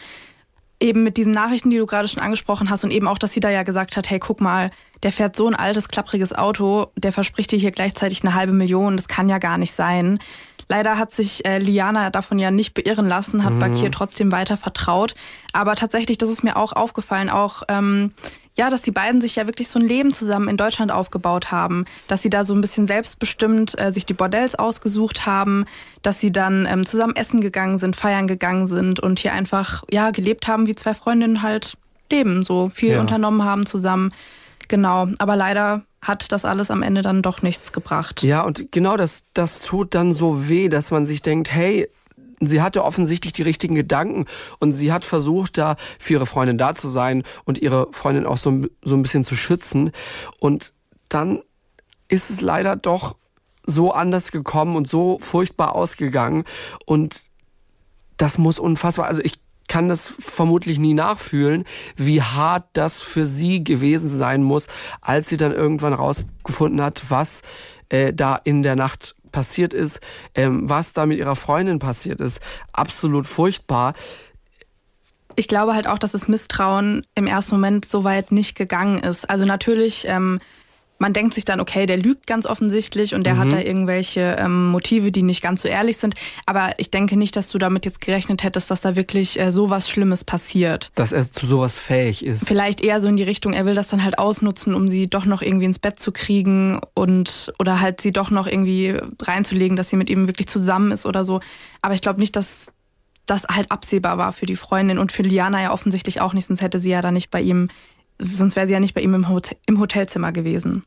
eben 0.80 1.04
mit 1.04 1.18
diesen 1.18 1.32
Nachrichten, 1.32 1.70
die 1.70 1.78
du 1.78 1.86
gerade 1.86 2.08
schon 2.08 2.22
angesprochen 2.22 2.70
hast 2.70 2.84
und 2.84 2.92
eben 2.92 3.08
auch, 3.08 3.18
dass 3.18 3.34
sie 3.34 3.40
da 3.40 3.50
ja 3.50 3.64
gesagt 3.64 3.98
hat, 3.98 4.10
hey, 4.10 4.20
guck 4.20 4.40
mal, 4.42 4.72
der 5.04 5.12
fährt 5.12 5.36
so 5.36 5.48
ein 5.48 5.56
altes, 5.56 5.90
klappriges 5.90 6.34
Auto, 6.34 6.88
der 6.96 7.12
verspricht 7.12 7.52
dir 7.52 7.60
hier 7.60 7.72
gleichzeitig 7.72 8.24
eine 8.24 8.34
halbe 8.34 8.54
Million, 8.54 8.98
das 8.98 9.08
kann 9.08 9.30
ja 9.30 9.38
gar 9.38 9.58
nicht 9.58 9.74
sein. 9.74 10.20
Leider 10.72 11.00
hat 11.00 11.12
sich 11.12 11.46
äh, 11.46 11.58
Liana 11.58 12.12
davon 12.12 12.38
ja 12.38 12.52
nicht 12.52 12.76
beirren 12.76 13.08
lassen, 13.08 13.44
hat 13.44 13.54
mhm. 13.54 13.60
Bakir 13.60 13.92
trotzdem 13.92 14.32
weiter 14.32 14.56
vertraut. 14.56 15.16
Aber 15.52 15.76
tatsächlich, 15.76 16.20
das 16.20 16.30
ist 16.30 16.44
mir 16.44 16.56
auch 16.58 16.74
aufgefallen, 16.74 17.32
auch 17.32 17.64
ähm, 17.70 18.14
ja, 18.56 18.70
dass 18.70 18.84
die 18.84 18.92
beiden 18.92 19.20
sich 19.20 19.38
ja 19.38 19.48
wirklich 19.48 19.68
so 19.68 19.80
ein 19.80 19.86
Leben 19.86 20.14
zusammen 20.14 20.48
in 20.48 20.58
Deutschland 20.58 20.92
aufgebaut 20.92 21.52
haben, 21.52 21.86
dass 22.08 22.22
sie 22.22 22.30
da 22.30 22.44
so 22.44 22.54
ein 22.54 22.62
bisschen 22.62 22.86
selbstbestimmt 22.86 23.80
äh, 23.80 23.92
sich 23.92 24.06
die 24.06 24.14
Bordells 24.14 24.54
ausgesucht 24.56 25.26
haben, 25.26 25.66
dass 26.04 26.20
sie 26.20 26.32
dann 26.32 26.68
ähm, 26.70 26.86
zusammen 26.86 27.16
essen 27.16 27.42
gegangen 27.42 27.80
sind, 27.80 27.96
feiern 27.96 28.28
gegangen 28.28 28.68
sind 28.68 29.00
und 29.00 29.18
hier 29.20 29.34
einfach 29.34 29.84
ja 29.90 30.12
gelebt 30.12 30.48
haben, 30.48 30.68
wie 30.68 30.76
zwei 30.76 30.94
Freundinnen 30.94 31.42
halt 31.42 31.78
leben, 32.12 32.44
so 32.44 32.70
viel 32.70 32.92
ja. 32.92 33.02
unternommen 33.02 33.44
haben 33.44 33.66
zusammen. 33.66 34.12
Genau, 34.70 35.08
aber 35.18 35.36
leider 35.36 35.84
hat 36.02 36.32
das 36.32 36.46
alles 36.46 36.72
am 36.72 36.82
Ende 36.82 37.02
dann 37.02 37.22
doch 37.22 37.42
nichts 37.42 37.74
gebracht. 37.74 38.24
Ja, 38.24 38.44
und 38.44 38.72
genau 38.72 38.96
das, 38.96 39.24
das 39.34 39.62
tut 39.62 39.94
dann 39.94 40.14
so 40.14 40.48
weh, 40.48 40.70
dass 40.70 40.92
man 40.92 41.06
sich 41.06 41.22
denkt, 41.22 41.52
hey, 41.52 41.90
sie 42.40 42.62
hatte 42.62 42.84
offensichtlich 42.86 43.34
die 43.34 43.42
richtigen 43.42 43.76
Gedanken 43.76 44.26
und 44.60 44.72
sie 44.72 44.94
hat 44.94 45.04
versucht, 45.04 45.58
da 45.58 45.76
für 45.98 46.14
ihre 46.14 46.26
Freundin 46.26 46.58
da 46.58 46.74
zu 46.74 46.88
sein 46.88 47.24
und 47.44 47.58
ihre 47.58 47.88
Freundin 47.92 48.26
auch 48.26 48.38
so, 48.38 48.62
so 48.82 48.96
ein 48.96 49.02
bisschen 49.02 49.26
zu 49.26 49.36
schützen. 49.36 49.92
Und 50.40 50.72
dann 51.10 51.42
ist 52.08 52.30
es 52.30 52.40
leider 52.40 52.76
doch 52.76 53.18
so 53.66 53.92
anders 53.92 54.32
gekommen 54.32 54.76
und 54.76 54.88
so 54.88 55.20
furchtbar 55.20 55.76
ausgegangen. 55.76 56.46
Und 56.86 57.24
das 58.18 58.38
muss 58.38 58.60
unfassbar, 58.60 59.08
also 59.08 59.22
ich 59.22 59.40
kann 59.70 59.88
das 59.88 60.08
vermutlich 60.20 60.80
nie 60.80 60.94
nachfühlen, 60.94 61.64
wie 61.96 62.22
hart 62.22 62.66
das 62.74 63.00
für 63.00 63.26
sie 63.26 63.64
gewesen 63.64 64.10
sein 64.10 64.44
muss, 64.44 64.68
als 65.00 65.30
sie 65.30 65.38
dann 65.38 65.54
irgendwann 65.54 65.94
rausgefunden 65.94 66.82
hat, 66.82 67.04
was 67.10 67.44
äh, 67.88 68.14
da 68.14 68.36
in 68.36 68.64
der 68.64 68.76
Nacht 68.76 69.16
passiert 69.32 69.74
ist, 69.74 70.02
ähm, 70.36 70.68
was 70.68 70.92
da 70.94 71.06
mit 71.06 71.20
ihrer 71.20 71.36
Freundin 71.38 71.80
passiert 71.80 72.20
ist. 72.20 72.42
Absolut 72.74 73.28
furchtbar. 73.28 73.94
Ich 75.36 75.48
glaube 75.48 75.76
halt 75.76 75.88
auch, 75.88 76.00
dass 76.00 76.12
das 76.12 76.28
Misstrauen 76.28 77.06
im 77.16 77.28
ersten 77.28 77.56
Moment 77.56 77.86
so 77.86 78.04
weit 78.04 78.32
nicht 78.32 78.56
gegangen 78.56 79.00
ist. 79.00 79.30
Also 79.30 79.46
natürlich 79.46 80.06
ähm, 80.08 80.40
man 81.00 81.14
denkt 81.14 81.34
sich 81.34 81.46
dann, 81.46 81.62
okay, 81.62 81.86
der 81.86 81.98
lügt 81.98 82.28
ganz 82.28 82.46
offensichtlich 82.46 83.16
und 83.16 83.24
der 83.24 83.36
mhm. 83.36 83.40
hat 83.40 83.52
da 83.54 83.60
irgendwelche 83.60 84.36
ähm, 84.38 84.68
Motive, 84.68 85.12
die 85.12 85.24
nicht 85.24 85.42
ganz 85.42 85.62
so 85.62 85.68
ehrlich 85.68 85.98
sind. 85.98 86.14
Aber 86.46 86.72
ich 86.78 86.92
denke 86.92 87.18
nicht, 87.18 87.36
dass 87.36 87.50
du 87.50 87.58
damit 87.58 87.86
jetzt 87.86 88.02
gerechnet 88.02 88.44
hättest, 88.44 88.70
dass 88.70 88.82
da 88.82 88.96
wirklich 88.96 89.40
äh, 89.40 89.52
so 89.52 89.70
was 89.70 89.90
Schlimmes 89.90 90.26
passiert. 90.26 90.92
Dass 90.96 91.14
er 91.14 91.32
zu 91.32 91.48
sowas 91.48 91.78
fähig 91.78 92.24
ist. 92.24 92.48
Vielleicht 92.48 92.82
eher 92.82 93.02
so 93.02 93.08
in 93.08 93.16
die 93.16 93.24
Richtung, 93.24 93.54
er 93.54 93.66
will 93.66 93.76
das 93.76 93.88
dann 93.88 94.04
halt 94.04 94.20
ausnutzen, 94.20 94.76
um 94.76 94.90
sie 94.90 95.10
doch 95.10 95.26
noch 95.26 95.42
irgendwie 95.42 95.66
ins 95.66 95.80
Bett 95.80 96.00
zu 96.00 96.12
kriegen 96.12 96.82
und 96.94 97.54
oder 97.60 97.80
halt 97.80 98.02
sie 98.02 98.12
doch 98.12 98.30
noch 98.30 98.46
irgendwie 98.46 98.98
reinzulegen, 99.22 99.78
dass 99.78 99.90
sie 99.90 99.96
mit 99.96 100.10
ihm 100.10 100.28
wirklich 100.28 100.48
zusammen 100.48 100.92
ist 100.92 101.06
oder 101.06 101.24
so. 101.24 101.40
Aber 101.82 101.94
ich 101.94 102.02
glaube 102.02 102.20
nicht, 102.20 102.36
dass 102.36 102.74
das 103.26 103.44
halt 103.44 103.72
absehbar 103.72 104.18
war 104.18 104.34
für 104.34 104.46
die 104.46 104.56
Freundin 104.56 104.98
und 104.98 105.12
für 105.12 105.22
Liana 105.22 105.62
ja 105.62 105.72
offensichtlich 105.72 106.20
auch 106.20 106.34
nicht, 106.34 106.48
sonst 106.48 106.62
hätte 106.62 106.80
sie 106.80 106.90
ja 106.90 107.02
dann 107.02 107.14
nicht 107.14 107.30
bei 107.30 107.42
ihm 107.42 107.70
sonst 108.20 108.56
wäre 108.56 108.68
sie 108.68 108.74
ja 108.74 108.80
nicht 108.80 108.94
bei 108.94 109.02
ihm 109.02 109.14
im, 109.14 109.30
Hotel, 109.30 109.58
im 109.66 109.80
Hotelzimmer 109.80 110.32
gewesen. 110.32 110.84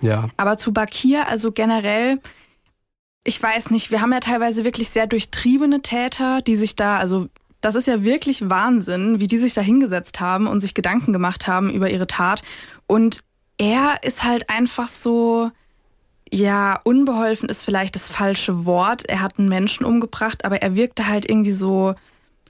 Ja. 0.00 0.28
Aber 0.36 0.58
zu 0.58 0.72
Bakir, 0.72 1.28
also 1.28 1.52
generell, 1.52 2.20
ich 3.24 3.40
weiß 3.40 3.70
nicht, 3.70 3.90
wir 3.90 4.00
haben 4.00 4.12
ja 4.12 4.20
teilweise 4.20 4.64
wirklich 4.64 4.88
sehr 4.88 5.06
durchtriebene 5.06 5.82
Täter, 5.82 6.42
die 6.42 6.56
sich 6.56 6.74
da, 6.74 6.98
also 6.98 7.28
das 7.60 7.76
ist 7.76 7.86
ja 7.86 8.02
wirklich 8.02 8.50
Wahnsinn, 8.50 9.20
wie 9.20 9.28
die 9.28 9.38
sich 9.38 9.54
da 9.54 9.60
hingesetzt 9.60 10.18
haben 10.18 10.48
und 10.48 10.60
sich 10.60 10.74
Gedanken 10.74 11.12
gemacht 11.12 11.46
haben 11.46 11.70
über 11.70 11.90
ihre 11.90 12.08
Tat. 12.08 12.42
Und 12.88 13.20
er 13.56 14.02
ist 14.02 14.24
halt 14.24 14.50
einfach 14.50 14.88
so, 14.88 15.52
ja, 16.32 16.80
unbeholfen 16.82 17.48
ist 17.48 17.62
vielleicht 17.62 17.94
das 17.94 18.08
falsche 18.08 18.66
Wort. 18.66 19.08
Er 19.08 19.20
hat 19.20 19.38
einen 19.38 19.48
Menschen 19.48 19.84
umgebracht, 19.84 20.44
aber 20.44 20.62
er 20.62 20.74
wirkte 20.74 21.06
halt 21.06 21.28
irgendwie 21.30 21.52
so, 21.52 21.94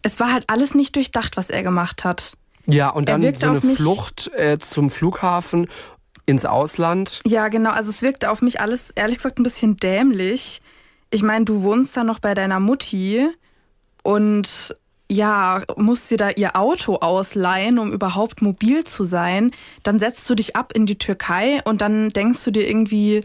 es 0.02 0.18
war 0.18 0.32
halt 0.32 0.48
alles 0.48 0.74
nicht 0.74 0.96
durchdacht, 0.96 1.36
was 1.36 1.50
er 1.50 1.62
gemacht 1.62 2.04
hat. 2.04 2.32
Ja, 2.66 2.90
und 2.90 3.08
dann 3.08 3.34
so 3.34 3.48
eine 3.48 3.60
Flucht 3.60 4.30
äh, 4.34 4.58
zum 4.58 4.90
Flughafen 4.90 5.68
ins 6.26 6.44
Ausland. 6.44 7.20
Ja, 7.26 7.48
genau. 7.48 7.70
Also 7.70 7.90
es 7.90 8.02
wirkte 8.02 8.30
auf 8.30 8.42
mich 8.42 8.60
alles, 8.60 8.90
ehrlich 8.94 9.16
gesagt, 9.16 9.38
ein 9.38 9.42
bisschen 9.42 9.76
dämlich. 9.76 10.62
Ich 11.10 11.22
meine, 11.22 11.44
du 11.44 11.62
wohnst 11.62 11.96
da 11.96 12.04
noch 12.04 12.20
bei 12.20 12.34
deiner 12.34 12.60
Mutti 12.60 13.28
und 14.02 14.76
ja, 15.10 15.62
musst 15.76 16.10
dir 16.10 16.16
da 16.16 16.30
ihr 16.30 16.56
Auto 16.56 16.96
ausleihen, 16.96 17.78
um 17.78 17.92
überhaupt 17.92 18.40
mobil 18.40 18.84
zu 18.84 19.04
sein. 19.04 19.50
Dann 19.82 19.98
setzt 19.98 20.28
du 20.30 20.34
dich 20.34 20.56
ab 20.56 20.72
in 20.74 20.86
die 20.86 20.96
Türkei 20.96 21.60
und 21.64 21.82
dann 21.82 22.08
denkst 22.08 22.44
du 22.44 22.50
dir 22.50 22.66
irgendwie, 22.66 23.22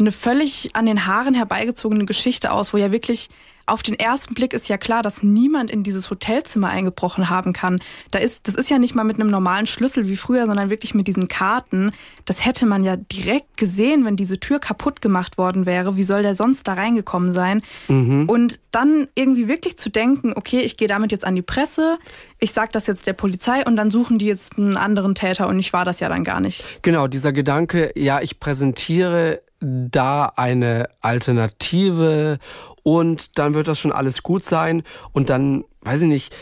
eine 0.00 0.12
völlig 0.12 0.70
an 0.74 0.86
den 0.86 1.06
Haaren 1.06 1.34
herbeigezogene 1.34 2.04
Geschichte 2.04 2.52
aus, 2.52 2.72
wo 2.72 2.78
ja 2.78 2.92
wirklich 2.92 3.28
auf 3.66 3.82
den 3.82 3.98
ersten 3.98 4.34
Blick 4.34 4.52
ist 4.52 4.68
ja 4.68 4.76
klar, 4.76 5.02
dass 5.02 5.22
niemand 5.22 5.70
in 5.70 5.82
dieses 5.82 6.10
Hotelzimmer 6.10 6.68
eingebrochen 6.68 7.30
haben 7.30 7.52
kann. 7.52 7.80
Da 8.10 8.18
ist, 8.18 8.48
das 8.48 8.54
ist 8.54 8.70
ja 8.70 8.78
nicht 8.78 8.94
mal 8.94 9.04
mit 9.04 9.20
einem 9.20 9.30
normalen 9.30 9.66
Schlüssel 9.66 10.08
wie 10.08 10.16
früher, 10.16 10.46
sondern 10.46 10.70
wirklich 10.70 10.94
mit 10.94 11.06
diesen 11.06 11.28
Karten. 11.28 11.92
Das 12.24 12.44
hätte 12.44 12.66
man 12.66 12.82
ja 12.82 12.96
direkt 12.96 13.56
gesehen, 13.56 14.04
wenn 14.04 14.16
diese 14.16 14.40
Tür 14.40 14.58
kaputt 14.58 15.00
gemacht 15.00 15.38
worden 15.38 15.64
wäre. 15.64 15.96
Wie 15.96 16.02
soll 16.02 16.22
der 16.22 16.34
sonst 16.34 16.66
da 16.66 16.74
reingekommen 16.74 17.32
sein? 17.32 17.62
Mhm. 17.88 18.28
Und 18.28 18.58
dann 18.72 19.06
irgendwie 19.14 19.48
wirklich 19.48 19.78
zu 19.78 19.90
denken, 19.90 20.32
okay, 20.34 20.60
ich 20.60 20.76
gehe 20.76 20.88
damit 20.88 21.12
jetzt 21.12 21.24
an 21.24 21.36
die 21.36 21.42
Presse, 21.42 21.98
ich 22.40 22.52
sage 22.52 22.70
das 22.72 22.86
jetzt 22.86 23.06
der 23.06 23.12
Polizei 23.12 23.64
und 23.64 23.76
dann 23.76 23.90
suchen 23.90 24.18
die 24.18 24.26
jetzt 24.26 24.58
einen 24.58 24.76
anderen 24.76 25.14
Täter 25.14 25.46
und 25.46 25.58
ich 25.58 25.72
war 25.72 25.84
das 25.84 26.00
ja 26.00 26.08
dann 26.08 26.24
gar 26.24 26.40
nicht. 26.40 26.66
Genau, 26.82 27.06
dieser 27.06 27.32
Gedanke, 27.32 27.92
ja, 27.94 28.20
ich 28.20 28.40
präsentiere 28.40 29.40
da 29.62 30.32
eine 30.36 30.88
Alternative 31.00 32.38
und 32.82 33.38
dann 33.38 33.54
wird 33.54 33.68
das 33.68 33.78
schon 33.78 33.92
alles 33.92 34.22
gut 34.22 34.44
sein 34.44 34.82
und 35.12 35.30
dann, 35.30 35.64
weiß 35.82 36.02
ich 36.02 36.08
nicht, 36.08 36.34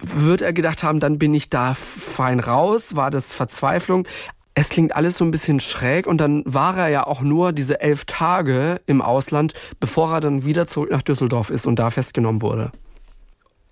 wird 0.00 0.42
er 0.42 0.52
gedacht 0.52 0.82
haben, 0.82 1.00
dann 1.00 1.18
bin 1.18 1.34
ich 1.34 1.50
da 1.50 1.74
fein 1.74 2.40
raus, 2.40 2.96
war 2.96 3.10
das 3.10 3.32
Verzweiflung. 3.32 4.06
Es 4.54 4.68
klingt 4.68 4.94
alles 4.94 5.16
so 5.16 5.24
ein 5.24 5.30
bisschen 5.32 5.58
schräg 5.58 6.06
und 6.06 6.18
dann 6.18 6.42
war 6.46 6.76
er 6.76 6.88
ja 6.88 7.06
auch 7.06 7.22
nur 7.22 7.52
diese 7.52 7.80
elf 7.80 8.04
Tage 8.04 8.80
im 8.86 9.02
Ausland, 9.02 9.54
bevor 9.80 10.12
er 10.12 10.20
dann 10.20 10.44
wieder 10.44 10.66
zurück 10.66 10.90
nach 10.90 11.02
Düsseldorf 11.02 11.50
ist 11.50 11.66
und 11.66 11.76
da 11.78 11.90
festgenommen 11.90 12.40
wurde. 12.42 12.70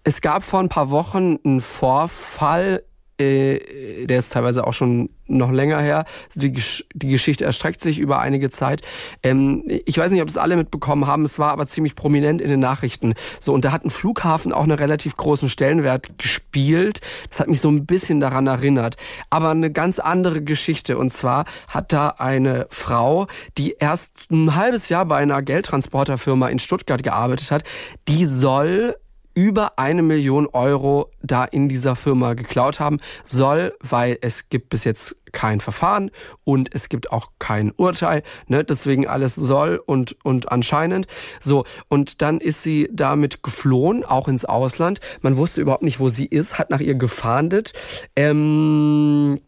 Es 0.05 0.21
gab 0.21 0.43
vor 0.43 0.59
ein 0.59 0.69
paar 0.69 0.91
Wochen 0.91 1.39
einen 1.45 1.61
Vorfall 1.61 2.83
der 3.21 4.19
ist 4.19 4.33
teilweise 4.33 4.67
auch 4.67 4.73
schon 4.73 5.11
noch 5.27 5.51
länger 5.51 5.81
her. 5.81 6.05
Die, 6.35 6.53
die 6.53 7.09
Geschichte 7.09 7.45
erstreckt 7.45 7.81
sich 7.81 7.99
über 7.99 8.21
einige 8.21 8.51
Zeit. 8.51 8.83
Ähm, 9.23 9.65
ich 9.67 9.97
weiß 9.97 10.13
nicht, 10.13 10.23
ob 10.23 10.29
es 10.29 10.37
alle 10.37 10.57
mitbekommen 10.57 11.07
haben, 11.07 11.25
es 11.25 11.39
war 11.39 11.53
aber 11.53 11.67
ziemlich 11.67 11.95
prominent 11.95 12.41
in 12.41 12.49
den 12.49 12.61
Nachrichten. 12.61 13.15
So, 13.41 13.53
und 13.53 13.65
da 13.65 13.73
hat 13.73 13.85
ein 13.85 13.91
Flughafen 13.91 14.53
auch 14.53 14.65
einen 14.65 14.73
relativ 14.73 15.17
großen 15.17 15.49
Stellenwert 15.49 16.19
gespielt. 16.19 17.01
Das 17.31 17.41
hat 17.41 17.49
mich 17.49 17.61
so 17.61 17.71
ein 17.71 17.87
bisschen 17.87 18.21
daran 18.21 18.47
erinnert. 18.47 18.97
Aber 19.31 19.51
eine 19.51 19.71
ganz 19.71 19.99
andere 19.99 20.43
Geschichte. 20.43 20.99
Und 20.99 21.11
zwar 21.11 21.45
hat 21.69 21.93
da 21.93 22.09
eine 22.09 22.67
Frau, 22.71 23.27
die 23.59 23.77
erst 23.79 24.31
ein 24.31 24.55
halbes 24.55 24.89
Jahr 24.89 25.07
bei 25.07 25.17
einer 25.17 25.43
Geldtransporterfirma 25.43 26.49
in 26.49 26.59
Stuttgart 26.59 27.03
gearbeitet 27.03 27.51
hat, 27.51 27.65
die 28.09 28.27
soll 28.27 28.97
über 29.35 29.79
eine 29.79 30.03
Million 30.03 30.47
Euro 30.47 31.11
da 31.23 31.45
in 31.45 31.69
dieser 31.69 31.97
Firma 31.97 32.35
geklaut 32.35 32.81
haben 32.81 32.99
soll, 33.25 33.75
weil 33.81 34.19
es 34.21 34.49
gibt 34.49 34.69
bis 34.69 34.85
jetzt 34.85 35.17
kein 35.33 35.61
Verfahren 35.61 36.11
und 36.45 36.75
es 36.75 36.89
gibt 36.89 37.11
auch 37.11 37.31
kein 37.39 37.73
Urteil. 37.73 38.23
Ne? 38.47 38.65
Deswegen 38.65 39.07
alles 39.07 39.35
soll 39.35 39.83
und, 39.85 40.17
und 40.25 40.53
anscheinend. 40.53 41.07
So, 41.41 41.65
und 41.89 42.23
dann 42.23 42.39
ist 42.39 42.63
sie 42.63 42.89
damit 42.93 43.43
geflohen, 43.43 44.05
auch 44.05 44.29
ins 44.29 44.45
Ausland. 44.45 45.01
Man 45.23 45.37
wusste 45.37 45.61
überhaupt 45.61 45.83
nicht, 45.83 46.01
wo 46.01 46.09
sie 46.09 46.27
ist, 46.27 46.59
hat 46.59 46.71
nach 46.71 46.81
ihr 46.81 46.95
gefahndet. 46.95 47.73
Ähm 48.15 49.41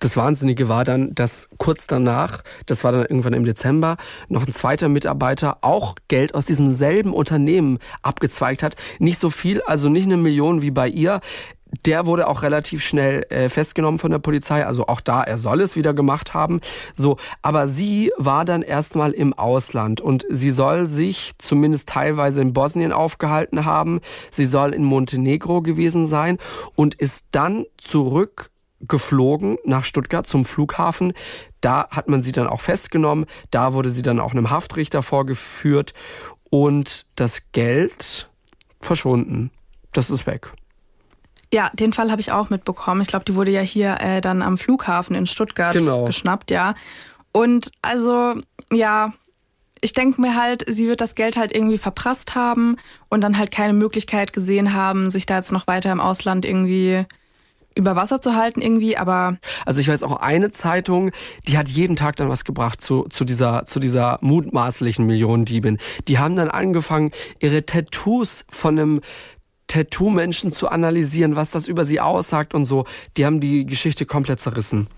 das 0.00 0.16
Wahnsinnige 0.16 0.68
war 0.68 0.84
dann, 0.84 1.14
dass 1.14 1.48
kurz 1.58 1.86
danach, 1.86 2.42
das 2.66 2.84
war 2.84 2.92
dann 2.92 3.02
irgendwann 3.02 3.34
im 3.34 3.44
Dezember, 3.44 3.96
noch 4.28 4.46
ein 4.46 4.52
zweiter 4.52 4.88
Mitarbeiter 4.88 5.58
auch 5.60 5.94
Geld 6.08 6.34
aus 6.34 6.46
diesem 6.46 6.68
selben 6.68 7.12
Unternehmen 7.12 7.78
abgezweigt 8.02 8.62
hat. 8.62 8.76
Nicht 8.98 9.18
so 9.18 9.30
viel, 9.30 9.62
also 9.62 9.88
nicht 9.88 10.06
eine 10.06 10.16
Million 10.16 10.62
wie 10.62 10.70
bei 10.70 10.88
ihr. 10.88 11.20
Der 11.86 12.04
wurde 12.06 12.26
auch 12.26 12.42
relativ 12.42 12.82
schnell 12.82 13.24
äh, 13.28 13.48
festgenommen 13.48 13.98
von 13.98 14.10
der 14.10 14.18
Polizei. 14.18 14.66
Also 14.66 14.88
auch 14.88 15.00
da, 15.00 15.22
er 15.22 15.38
soll 15.38 15.60
es 15.60 15.76
wieder 15.76 15.94
gemacht 15.94 16.34
haben. 16.34 16.60
So, 16.94 17.16
aber 17.42 17.68
sie 17.68 18.10
war 18.16 18.44
dann 18.44 18.62
erstmal 18.62 19.12
im 19.12 19.34
Ausland 19.34 20.00
und 20.00 20.26
sie 20.28 20.50
soll 20.50 20.86
sich 20.86 21.32
zumindest 21.38 21.88
teilweise 21.88 22.40
in 22.40 22.54
Bosnien 22.54 22.90
aufgehalten 22.90 23.66
haben. 23.66 24.00
Sie 24.32 24.46
soll 24.46 24.74
in 24.74 24.82
Montenegro 24.82 25.62
gewesen 25.62 26.06
sein 26.08 26.38
und 26.74 26.96
ist 26.96 27.26
dann 27.30 27.66
zurück 27.76 28.50
geflogen 28.80 29.58
nach 29.64 29.84
Stuttgart 29.84 30.26
zum 30.26 30.44
Flughafen. 30.44 31.12
Da 31.60 31.88
hat 31.90 32.08
man 32.08 32.22
sie 32.22 32.32
dann 32.32 32.46
auch 32.46 32.60
festgenommen. 32.60 33.26
Da 33.50 33.74
wurde 33.74 33.90
sie 33.90 34.02
dann 34.02 34.20
auch 34.20 34.32
einem 34.32 34.50
Haftrichter 34.50 35.02
vorgeführt 35.02 35.94
und 36.50 37.06
das 37.16 37.42
Geld 37.52 38.28
verschwunden. 38.80 39.50
Das 39.92 40.10
ist 40.10 40.26
weg. 40.26 40.52
Ja, 41.52 41.70
den 41.74 41.92
Fall 41.92 42.10
habe 42.10 42.20
ich 42.20 42.30
auch 42.30 42.48
mitbekommen. 42.50 43.00
Ich 43.00 43.08
glaube, 43.08 43.24
die 43.24 43.34
wurde 43.34 43.50
ja 43.50 43.60
hier 43.60 44.00
äh, 44.00 44.20
dann 44.20 44.40
am 44.40 44.56
Flughafen 44.56 45.16
in 45.16 45.26
Stuttgart 45.26 45.72
genau. 45.72 46.04
geschnappt, 46.04 46.50
ja. 46.50 46.74
Und 47.32 47.72
also, 47.82 48.34
ja, 48.72 49.12
ich 49.80 49.92
denke 49.92 50.20
mir 50.20 50.36
halt, 50.36 50.64
sie 50.68 50.88
wird 50.88 51.00
das 51.00 51.14
Geld 51.14 51.36
halt 51.36 51.54
irgendwie 51.54 51.78
verprasst 51.78 52.34
haben 52.34 52.76
und 53.08 53.22
dann 53.22 53.38
halt 53.38 53.50
keine 53.50 53.72
Möglichkeit 53.72 54.32
gesehen 54.32 54.74
haben, 54.74 55.10
sich 55.10 55.26
da 55.26 55.36
jetzt 55.36 55.52
noch 55.52 55.66
weiter 55.66 55.90
im 55.90 56.00
Ausland 56.00 56.44
irgendwie 56.44 57.04
über 57.74 57.96
Wasser 57.96 58.20
zu 58.20 58.34
halten 58.34 58.60
irgendwie, 58.60 58.96
aber. 58.96 59.38
Also 59.64 59.80
ich 59.80 59.88
weiß 59.88 60.02
auch 60.02 60.16
eine 60.16 60.52
Zeitung, 60.52 61.10
die 61.46 61.56
hat 61.56 61.68
jeden 61.68 61.96
Tag 61.96 62.16
dann 62.16 62.28
was 62.28 62.44
gebracht 62.44 62.80
zu, 62.80 63.04
zu 63.04 63.24
dieser, 63.24 63.66
zu 63.66 63.80
dieser 63.80 64.18
mutmaßlichen 64.20 65.06
Millionendiebin. 65.06 65.78
Die 66.08 66.18
haben 66.18 66.36
dann 66.36 66.48
angefangen, 66.48 67.10
ihre 67.38 67.64
Tattoos 67.66 68.44
von 68.50 68.78
einem 68.78 69.00
Tattoo-Menschen 69.68 70.50
zu 70.50 70.68
analysieren, 70.68 71.36
was 71.36 71.52
das 71.52 71.68
über 71.68 71.84
sie 71.84 72.00
aussagt 72.00 72.54
und 72.54 72.64
so. 72.64 72.84
Die 73.16 73.24
haben 73.24 73.38
die 73.38 73.66
Geschichte 73.66 74.04
komplett 74.04 74.40
zerrissen. 74.40 74.88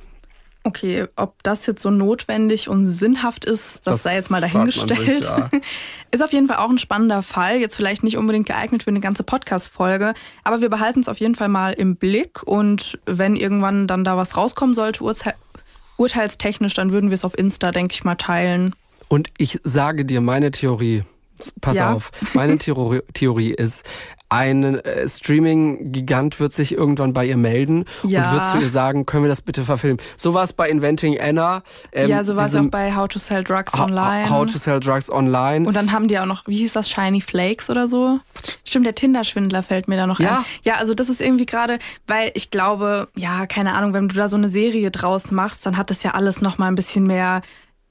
Okay, 0.65 1.07
ob 1.17 1.43
das 1.43 1.67
jetzt 1.67 1.83
so 1.83 1.91
notwendig 1.91 2.69
und 2.69 2.87
sinnhaft 2.87 3.45
ist, 3.45 3.87
das, 3.87 3.95
das 3.95 4.03
sei 4.05 4.15
jetzt 4.15 4.31
mal 4.31 4.41
dahingestellt. 4.41 5.25
Sich, 5.25 5.31
ja. 5.31 5.51
Ist 6.13 6.23
auf 6.23 6.33
jeden 6.33 6.47
Fall 6.47 6.59
auch 6.59 6.71
ein 6.71 6.79
spannender 6.79 7.23
Fall. 7.23 7.57
Jetzt 7.57 7.75
vielleicht 7.75 8.05
nicht 8.05 8.17
unbedingt 8.17 8.47
geeignet 8.47 8.85
für 8.85 8.91
eine 8.91 9.01
ganze 9.01 9.25
Podcast-Folge, 9.25 10.15
aber 10.45 10.61
wir 10.61 10.71
behalten 10.71 11.01
es 11.01 11.09
auf 11.09 11.19
jeden 11.19 11.35
Fall 11.35 11.49
mal 11.49 11.73
im 11.73 11.97
Blick 11.97 12.43
und 12.45 13.01
wenn 13.07 13.35
irgendwann 13.35 13.89
dann 13.89 14.05
da 14.05 14.17
was 14.17 14.37
rauskommen 14.37 14.75
sollte, 14.75 15.03
urteil 15.03 15.35
urteilstechnisch, 15.97 16.75
dann 16.75 16.91
würden 16.91 17.11
wir 17.11 17.15
es 17.15 17.25
auf 17.25 17.37
Insta, 17.39 17.71
denke 17.71 17.95
ich 17.95 18.03
mal, 18.03 18.17
teilen. 18.17 18.75
Und 19.09 19.29
ich 19.39 19.61
sage 19.63 20.05
dir 20.05 20.21
meine 20.21 20.51
Theorie. 20.51 21.05
Pass 21.61 21.77
ja. 21.77 21.93
auf, 21.93 22.13
meine 22.35 22.57
Theorie, 22.59 23.01
Theorie 23.15 23.53
ist, 23.53 23.85
ein 24.33 24.77
äh, 24.77 25.07
Streaming-Gigant 25.07 26.41
wird 26.41 26.55
sich 26.55 26.73
irgendwann 26.73 27.13
bei 27.13 27.27
ihr 27.27 27.37
melden 27.37 27.85
ja. 28.03 28.25
und 28.25 28.33
wird 28.33 28.51
zu 28.51 28.59
ihr 28.59 28.69
sagen, 28.71 29.05
können 29.05 29.25
wir 29.25 29.29
das 29.29 29.43
bitte 29.43 29.63
verfilmen. 29.63 30.01
So 30.17 30.33
war 30.33 30.43
es 30.43 30.55
bei 30.55 30.71
Inventing 30.71 31.21
Anna. 31.21 31.63
Ähm, 31.93 32.09
ja, 32.09 32.25
so 32.25 32.35
war 32.35 32.47
es 32.47 32.55
auch 32.55 32.63
bei 32.71 32.97
How 32.97 33.09
to 33.09 33.19
Sell 33.19 33.45
Drugs 33.45 33.75
Online. 33.75 34.31
How 34.31 34.51
to 34.51 34.57
Sell 34.57 34.81
Drugs 34.81 35.11
Online. 35.11 35.69
Und 35.69 35.75
dann 35.75 35.93
haben 35.93 36.09
die 36.09 36.19
auch 36.19 36.25
noch, 36.25 36.47
wie 36.47 36.57
hieß 36.57 36.73
das, 36.73 36.89
Shiny 36.89 37.21
Flakes 37.21 37.69
oder 37.69 37.87
so? 37.87 38.21
Stimmt, 38.65 38.87
der 38.87 38.95
Tinder-Schwindler 38.95 39.63
fällt 39.63 39.87
mir 39.87 39.97
da 39.97 40.07
noch 40.07 40.19
ja. 40.19 40.39
ein. 40.39 40.45
Ja, 40.63 40.75
also 40.77 40.95
das 40.95 41.11
ist 41.11 41.21
irgendwie 41.21 41.47
gerade, 41.47 41.79
weil 42.07 42.31
ich 42.35 42.51
glaube, 42.51 43.09
ja, 43.15 43.45
keine 43.47 43.75
Ahnung, 43.75 43.93
wenn 43.93 44.09
du 44.09 44.15
da 44.15 44.31
so 44.31 44.37
eine 44.37 44.49
Serie 44.49 44.91
draus 44.91 45.31
machst, 45.31 45.67
dann 45.67 45.77
hat 45.77 45.91
das 45.91 46.03
ja 46.03 46.13
alles 46.13 46.41
nochmal 46.41 46.69
ein 46.69 46.75
bisschen 46.75 47.07
mehr 47.07 47.43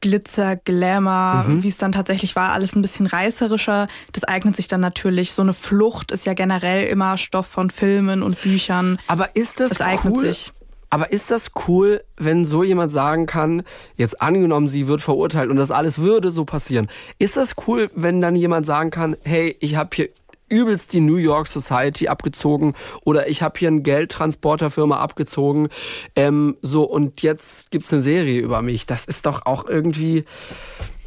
Glitzer, 0.02 0.56
Glamour, 0.58 1.46
mhm. 1.48 1.64
wie 1.64 1.68
es 1.68 1.78
dann 1.78 1.92
tatsächlich 1.92 2.36
war, 2.36 2.52
alles 2.52 2.76
ein 2.76 2.82
bisschen 2.82 3.06
reißerischer. 3.06 3.88
Das 4.12 4.24
eignet 4.24 4.56
sich 4.56 4.68
dann 4.68 4.82
natürlich. 4.82 5.32
So 5.32 5.42
eine 5.42 5.54
Flucht 5.54 6.12
ist 6.12 6.26
ja 6.26 6.34
generell 6.34 6.88
immer 6.88 7.18
Stoff 7.18 7.48
von 7.48 7.70
Filmen 7.70 8.24
und 8.24 8.42
Büchern. 8.42 9.00
Aber 9.08 9.36
ist 9.36 9.60
das, 9.60 9.70
das 9.70 9.82
eignet 9.82 10.14
cool? 10.14 10.26
sich. 10.26 10.52
Aber 10.94 11.14
ist 11.14 11.32
das 11.32 11.52
cool, 11.68 12.04
wenn 12.18 12.44
so 12.44 12.64
jemand 12.64 12.92
sagen 12.92 13.26
kann, 13.26 13.64
jetzt 13.96 14.22
angenommen, 14.22 14.68
sie 14.68 14.90
wird 14.90 15.02
verurteilt 15.02 15.50
und 15.50 15.56
das 15.56 15.72
alles 15.72 16.00
würde 16.00 16.32
so 16.32 16.44
passieren? 16.44 16.90
Ist 17.18 17.38
das 17.38 17.56
cool, 17.66 17.90
wenn 17.96 18.20
dann 18.20 18.36
jemand 18.36 18.66
sagen 18.66 18.90
kann, 18.90 19.16
hey, 19.24 19.56
ich 19.62 19.78
habe 19.78 19.90
hier 19.94 20.10
übelst 20.52 20.94
die 20.94 21.00
New 21.00 21.16
York 21.16 21.48
Society 21.48 22.08
abgezogen 22.08 22.74
oder 23.04 23.30
ich 23.30 23.42
habe 23.42 23.58
hier 23.58 23.70
eine 23.70 23.82
Geldtransporterfirma 23.82 24.98
abgezogen. 24.98 25.70
Ähm, 26.16 26.58
so, 26.62 26.84
und 26.84 27.22
jetzt 27.22 27.72
gibt's 27.72 27.92
eine 27.92 28.02
Serie 28.02 28.42
über 28.42 28.62
mich. 28.62 28.86
Das 28.86 29.06
ist 29.06 29.26
doch 29.26 29.46
auch 29.46 29.68
irgendwie. 29.68 30.26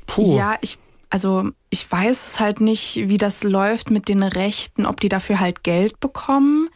Puh. 0.06 0.36
Ja, 0.36 0.56
ich 0.60 0.78
also 1.10 1.50
ich 1.70 1.90
weiß 1.90 2.26
es 2.26 2.40
halt 2.40 2.60
nicht, 2.60 3.08
wie 3.08 3.18
das 3.18 3.44
läuft 3.44 3.88
mit 3.88 4.08
den 4.08 4.24
Rechten, 4.24 4.84
ob 4.84 4.98
die 4.98 5.08
dafür 5.08 5.38
halt 5.38 5.62
Geld 5.62 6.00
bekommen. 6.00 6.68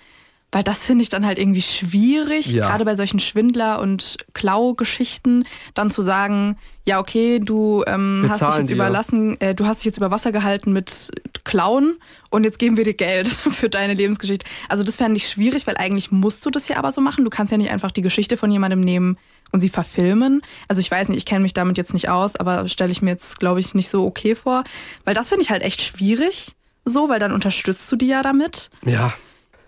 Weil 0.51 0.63
das 0.63 0.87
finde 0.87 1.03
ich 1.03 1.11
dann 1.11 1.27
halt 1.27 1.39
irgendwie 1.39 1.61
schwierig, 1.61 2.47
ja. 2.53 2.67
gerade 2.67 2.87
bei 2.87 2.97
solchen 2.97 3.21
Schwindler- 3.21 3.81
und 3.81 4.17
Klau-Geschichten, 4.33 5.45
dann 5.75 5.91
zu 5.91 6.01
sagen, 6.01 6.57
ja, 6.87 7.01
okay, 7.01 7.39
du 7.39 7.85
ähm, 7.87 8.25
hast 8.27 8.41
dich 8.41 8.57
jetzt 8.57 8.71
dir. 8.71 8.77
überlassen, 8.77 9.39
äh, 9.43 9.55
du 9.55 9.67
hast 9.67 9.79
dich 9.79 9.85
jetzt 9.85 9.99
über 9.99 10.11
Wasser 10.11 10.33
gehalten 10.33 10.73
mit 10.73 11.11
Klauen 11.45 11.99
und 12.31 12.45
jetzt 12.45 12.59
geben 12.59 12.79
wir 12.79 12.85
dir 12.85 12.95
Geld 12.95 13.29
für 13.29 13.69
deine 13.69 13.93
Lebensgeschichte. 13.93 14.47
Also 14.71 14.85
das 14.85 14.97
fände 14.97 15.19
ich 15.19 15.29
schwierig, 15.29 15.67
weil 15.67 15.77
eigentlich 15.77 16.11
musst 16.11 16.47
du 16.47 16.51
das 16.51 16.67
ja 16.69 16.79
aber 16.79 16.93
so 16.93 17.03
machen. 17.03 17.25
Du 17.25 17.31
kannst 17.31 17.51
ja 17.51 17.59
nicht 17.59 17.71
einfach 17.71 17.91
die 17.91 18.03
Geschichte 18.03 18.39
von 18.39 18.51
jemandem 18.51 18.81
nehmen 18.81 19.19
und 19.53 19.61
sie 19.61 19.69
verfilmen. 19.69 20.41
Also 20.67 20.81
ich 20.81 20.91
weiß 20.91 21.09
nicht, 21.09 21.19
ich 21.19 21.27
kenne 21.27 21.41
mich 21.41 21.53
damit 21.53 21.77
jetzt 21.77 21.93
nicht 21.93 22.09
aus, 22.09 22.37
aber 22.37 22.69
stelle 22.69 22.91
ich 22.91 23.03
mir 23.03 23.11
jetzt, 23.11 23.39
glaube 23.39 23.61
ich, 23.61 23.75
nicht 23.75 23.91
so 23.91 24.07
okay 24.07 24.35
vor. 24.35 24.65
Weil 25.05 25.15
das 25.15 25.29
finde 25.29 25.43
ich 25.43 25.51
halt 25.51 25.63
echt 25.63 25.83
schwierig, 25.83 26.53
so, 26.87 27.11
weil 27.11 27.19
dann 27.19 27.33
unterstützt 27.33 27.93
du 27.93 27.97
die 27.97 28.07
ja 28.07 28.23
damit. 28.23 28.71
Ja. 28.87 29.13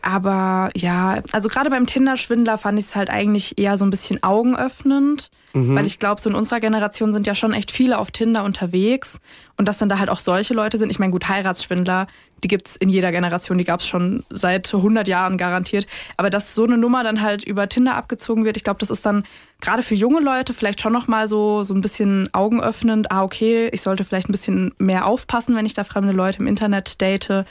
Aber 0.02 0.70
ja, 0.74 1.20
also 1.32 1.48
gerade 1.48 1.68
beim 1.68 1.86
Tinder-Schwindler 1.86 2.56
fand 2.56 2.78
ich 2.78 2.86
es 2.86 2.96
halt 2.96 3.10
eigentlich 3.10 3.58
eher 3.58 3.76
so 3.76 3.84
ein 3.84 3.90
bisschen 3.90 4.22
augenöffnend, 4.22 5.30
mhm. 5.52 5.76
weil 5.76 5.86
ich 5.86 5.98
glaube, 5.98 6.20
so 6.20 6.30
in 6.30 6.36
unserer 6.36 6.58
Generation 6.58 7.12
sind 7.12 7.26
ja 7.26 7.34
schon 7.34 7.52
echt 7.52 7.70
viele 7.70 7.98
auf 7.98 8.10
Tinder 8.10 8.44
unterwegs 8.44 9.20
und 9.58 9.68
dass 9.68 9.76
dann 9.76 9.90
da 9.90 9.98
halt 9.98 10.08
auch 10.08 10.18
solche 10.18 10.54
Leute 10.54 10.78
sind. 10.78 10.88
Ich 10.88 10.98
meine, 10.98 11.12
gut, 11.12 11.28
Heiratsschwindler, 11.28 12.06
die 12.42 12.48
gibt's 12.48 12.76
in 12.76 12.88
jeder 12.88 13.12
Generation, 13.12 13.58
die 13.58 13.64
gab's 13.64 13.86
schon 13.86 14.24
seit 14.30 14.72
100 14.72 15.06
Jahren 15.06 15.36
garantiert. 15.36 15.86
Aber 16.16 16.30
dass 16.30 16.54
so 16.54 16.64
eine 16.64 16.78
Nummer 16.78 17.04
dann 17.04 17.20
halt 17.20 17.44
über 17.44 17.68
Tinder 17.68 17.94
abgezogen 17.94 18.46
wird, 18.46 18.56
ich 18.56 18.64
glaube, 18.64 18.78
das 18.78 18.88
ist 18.88 19.04
dann 19.04 19.24
gerade 19.60 19.82
für 19.82 19.94
junge 19.94 20.20
Leute 20.20 20.54
vielleicht 20.54 20.80
schon 20.80 20.94
nochmal 20.94 21.28
so, 21.28 21.62
so 21.62 21.74
ein 21.74 21.82
bisschen 21.82 22.30
augenöffnend. 22.32 23.12
Ah, 23.12 23.22
okay, 23.22 23.68
ich 23.72 23.82
sollte 23.82 24.04
vielleicht 24.04 24.30
ein 24.30 24.32
bisschen 24.32 24.72
mehr 24.78 25.04
aufpassen, 25.04 25.54
wenn 25.56 25.66
ich 25.66 25.74
da 25.74 25.84
fremde 25.84 26.12
Leute 26.12 26.38
im 26.38 26.46
Internet 26.46 27.02
date. 27.02 27.44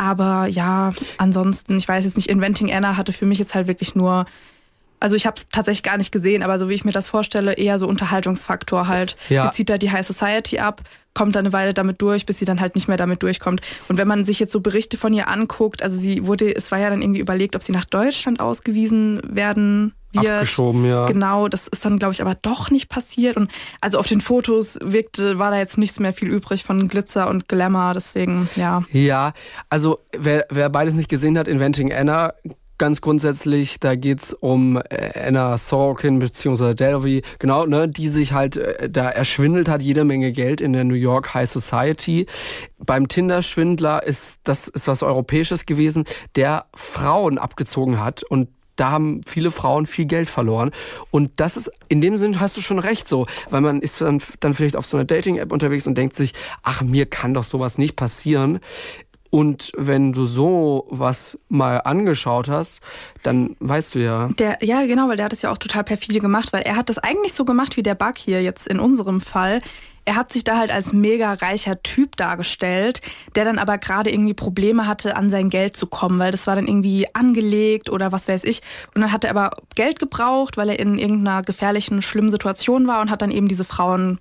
Aber 0.00 0.46
ja, 0.46 0.92
ansonsten, 1.18 1.76
ich 1.76 1.86
weiß 1.86 2.06
jetzt 2.06 2.16
nicht, 2.16 2.30
Inventing 2.30 2.72
Anna 2.72 2.96
hatte 2.96 3.12
für 3.12 3.26
mich 3.26 3.38
jetzt 3.38 3.54
halt 3.54 3.66
wirklich 3.66 3.94
nur, 3.94 4.24
also 5.00 5.16
ich 5.16 5.26
habe 5.26 5.36
es 5.38 5.46
tatsächlich 5.50 5.82
gar 5.82 5.96
nicht 5.96 6.12
gesehen, 6.12 6.42
aber 6.42 6.58
so 6.58 6.68
wie 6.68 6.74
ich 6.74 6.84
mir 6.84 6.92
das 6.92 7.08
vorstelle, 7.08 7.54
eher 7.54 7.78
so 7.78 7.88
Unterhaltungsfaktor 7.88 8.86
halt. 8.86 9.16
Ja. 9.28 9.46
Sie 9.46 9.56
zieht 9.56 9.70
da 9.70 9.78
die 9.78 9.90
High 9.90 10.06
Society 10.06 10.58
ab, 10.58 10.82
kommt 11.14 11.34
dann 11.34 11.46
eine 11.46 11.52
Weile 11.52 11.74
damit 11.74 12.00
durch, 12.02 12.26
bis 12.26 12.38
sie 12.38 12.44
dann 12.44 12.60
halt 12.60 12.74
nicht 12.74 12.86
mehr 12.86 12.96
damit 12.96 13.22
durchkommt. 13.22 13.62
Und 13.88 13.98
wenn 13.98 14.06
man 14.06 14.24
sich 14.24 14.38
jetzt 14.38 14.52
so 14.52 14.60
Berichte 14.60 14.96
von 14.96 15.12
ihr 15.12 15.28
anguckt, 15.28 15.82
also 15.82 15.98
sie 15.98 16.26
wurde, 16.26 16.54
es 16.54 16.70
war 16.70 16.78
ja 16.78 16.90
dann 16.90 17.02
irgendwie 17.02 17.20
überlegt, 17.20 17.56
ob 17.56 17.62
sie 17.62 17.72
nach 17.72 17.86
Deutschland 17.86 18.40
ausgewiesen 18.40 19.20
werden 19.24 19.94
wird. 20.12 20.26
Abgeschoben, 20.26 20.84
ja. 20.84 21.06
Genau, 21.06 21.48
das 21.48 21.68
ist 21.68 21.84
dann, 21.84 21.98
glaube 21.98 22.12
ich, 22.12 22.20
aber 22.20 22.34
doch 22.34 22.70
nicht 22.70 22.88
passiert. 22.88 23.36
Und 23.36 23.50
also 23.80 23.98
auf 23.98 24.06
den 24.06 24.20
Fotos 24.20 24.78
wirkte, 24.82 25.38
war 25.38 25.50
da 25.50 25.58
jetzt 25.58 25.78
nichts 25.78 26.00
mehr 26.00 26.12
viel 26.12 26.28
übrig 26.28 26.64
von 26.64 26.88
Glitzer 26.88 27.28
und 27.28 27.48
Glamour, 27.48 27.92
deswegen, 27.94 28.48
ja. 28.56 28.82
Ja, 28.92 29.32
also 29.68 30.00
wer, 30.16 30.46
wer 30.50 30.68
beides 30.68 30.94
nicht 30.94 31.08
gesehen 31.08 31.38
hat, 31.38 31.48
Inventing 31.48 31.92
Anna, 31.92 32.34
ganz 32.80 33.02
grundsätzlich, 33.02 33.78
da 33.78 33.94
geht's 33.94 34.32
um 34.32 34.78
äh, 34.88 35.12
Anna 35.14 35.58
Sorokin 35.58 36.18
bzw. 36.18 36.74
Delvey, 36.74 37.22
genau, 37.38 37.66
ne, 37.66 37.86
die 37.86 38.08
sich 38.08 38.32
halt 38.32 38.56
äh, 38.56 38.88
da 38.88 39.10
erschwindelt 39.10 39.68
hat, 39.68 39.82
jede 39.82 40.06
Menge 40.06 40.32
Geld 40.32 40.62
in 40.62 40.72
der 40.72 40.84
New 40.84 40.94
York 40.94 41.34
High 41.34 41.48
Society. 41.48 42.24
Beim 42.78 43.06
Tinder-Schwindler 43.06 44.02
ist 44.02 44.40
das 44.44 44.66
ist 44.66 44.88
was 44.88 45.02
Europäisches 45.02 45.66
gewesen, 45.66 46.04
der 46.36 46.64
Frauen 46.74 47.36
abgezogen 47.36 48.00
hat 48.02 48.22
und 48.22 48.48
da 48.76 48.92
haben 48.92 49.20
viele 49.26 49.50
Frauen 49.50 49.84
viel 49.84 50.06
Geld 50.06 50.30
verloren. 50.30 50.70
Und 51.10 51.38
das 51.38 51.58
ist, 51.58 51.70
in 51.88 52.00
dem 52.00 52.16
Sinn 52.16 52.40
hast 52.40 52.56
du 52.56 52.62
schon 52.62 52.78
recht 52.78 53.06
so, 53.06 53.26
weil 53.50 53.60
man 53.60 53.82
ist 53.82 54.00
dann, 54.00 54.22
dann 54.40 54.54
vielleicht 54.54 54.76
auf 54.76 54.86
so 54.86 54.96
einer 54.96 55.04
Dating-App 55.04 55.52
unterwegs 55.52 55.86
und 55.86 55.98
denkt 55.98 56.16
sich, 56.16 56.32
ach, 56.62 56.80
mir 56.80 57.04
kann 57.04 57.34
doch 57.34 57.44
sowas 57.44 57.76
nicht 57.76 57.94
passieren. 57.94 58.58
Und 59.30 59.70
wenn 59.76 60.12
du 60.12 60.26
so 60.26 60.86
was 60.90 61.38
mal 61.48 61.78
angeschaut 61.78 62.48
hast, 62.48 62.80
dann 63.22 63.56
weißt 63.60 63.94
du 63.94 64.00
ja. 64.00 64.28
Der, 64.38 64.58
ja, 64.60 64.84
genau, 64.84 65.08
weil 65.08 65.16
der 65.16 65.26
hat 65.26 65.32
es 65.32 65.42
ja 65.42 65.52
auch 65.52 65.58
total 65.58 65.84
perfide 65.84 66.18
gemacht, 66.18 66.52
weil 66.52 66.62
er 66.62 66.76
hat 66.76 66.88
das 66.88 66.98
eigentlich 66.98 67.32
so 67.32 67.44
gemacht 67.44 67.76
wie 67.76 67.84
der 67.84 67.94
Bug 67.94 68.18
hier 68.18 68.42
jetzt 68.42 68.66
in 68.66 68.80
unserem 68.80 69.20
Fall. 69.20 69.62
Er 70.04 70.16
hat 70.16 70.32
sich 70.32 70.42
da 70.42 70.58
halt 70.58 70.72
als 70.72 70.92
mega 70.92 71.34
reicher 71.34 71.82
Typ 71.82 72.16
dargestellt, 72.16 73.02
der 73.36 73.44
dann 73.44 73.58
aber 73.58 73.78
gerade 73.78 74.10
irgendwie 74.10 74.34
Probleme 74.34 74.88
hatte, 74.88 75.14
an 75.14 75.30
sein 75.30 75.50
Geld 75.50 75.76
zu 75.76 75.86
kommen, 75.86 76.18
weil 76.18 76.32
das 76.32 76.48
war 76.48 76.56
dann 76.56 76.66
irgendwie 76.66 77.06
angelegt 77.14 77.88
oder 77.88 78.10
was 78.10 78.26
weiß 78.26 78.42
ich. 78.44 78.62
Und 78.94 79.02
dann 79.02 79.12
hat 79.12 79.24
er 79.24 79.30
aber 79.30 79.50
Geld 79.76 80.00
gebraucht, 80.00 80.56
weil 80.56 80.70
er 80.70 80.78
in 80.80 80.98
irgendeiner 80.98 81.42
gefährlichen, 81.42 82.02
schlimmen 82.02 82.32
Situation 82.32 82.88
war 82.88 83.00
und 83.00 83.10
hat 83.10 83.22
dann 83.22 83.30
eben 83.30 83.46
diese 83.46 83.64
Frauen 83.64 84.18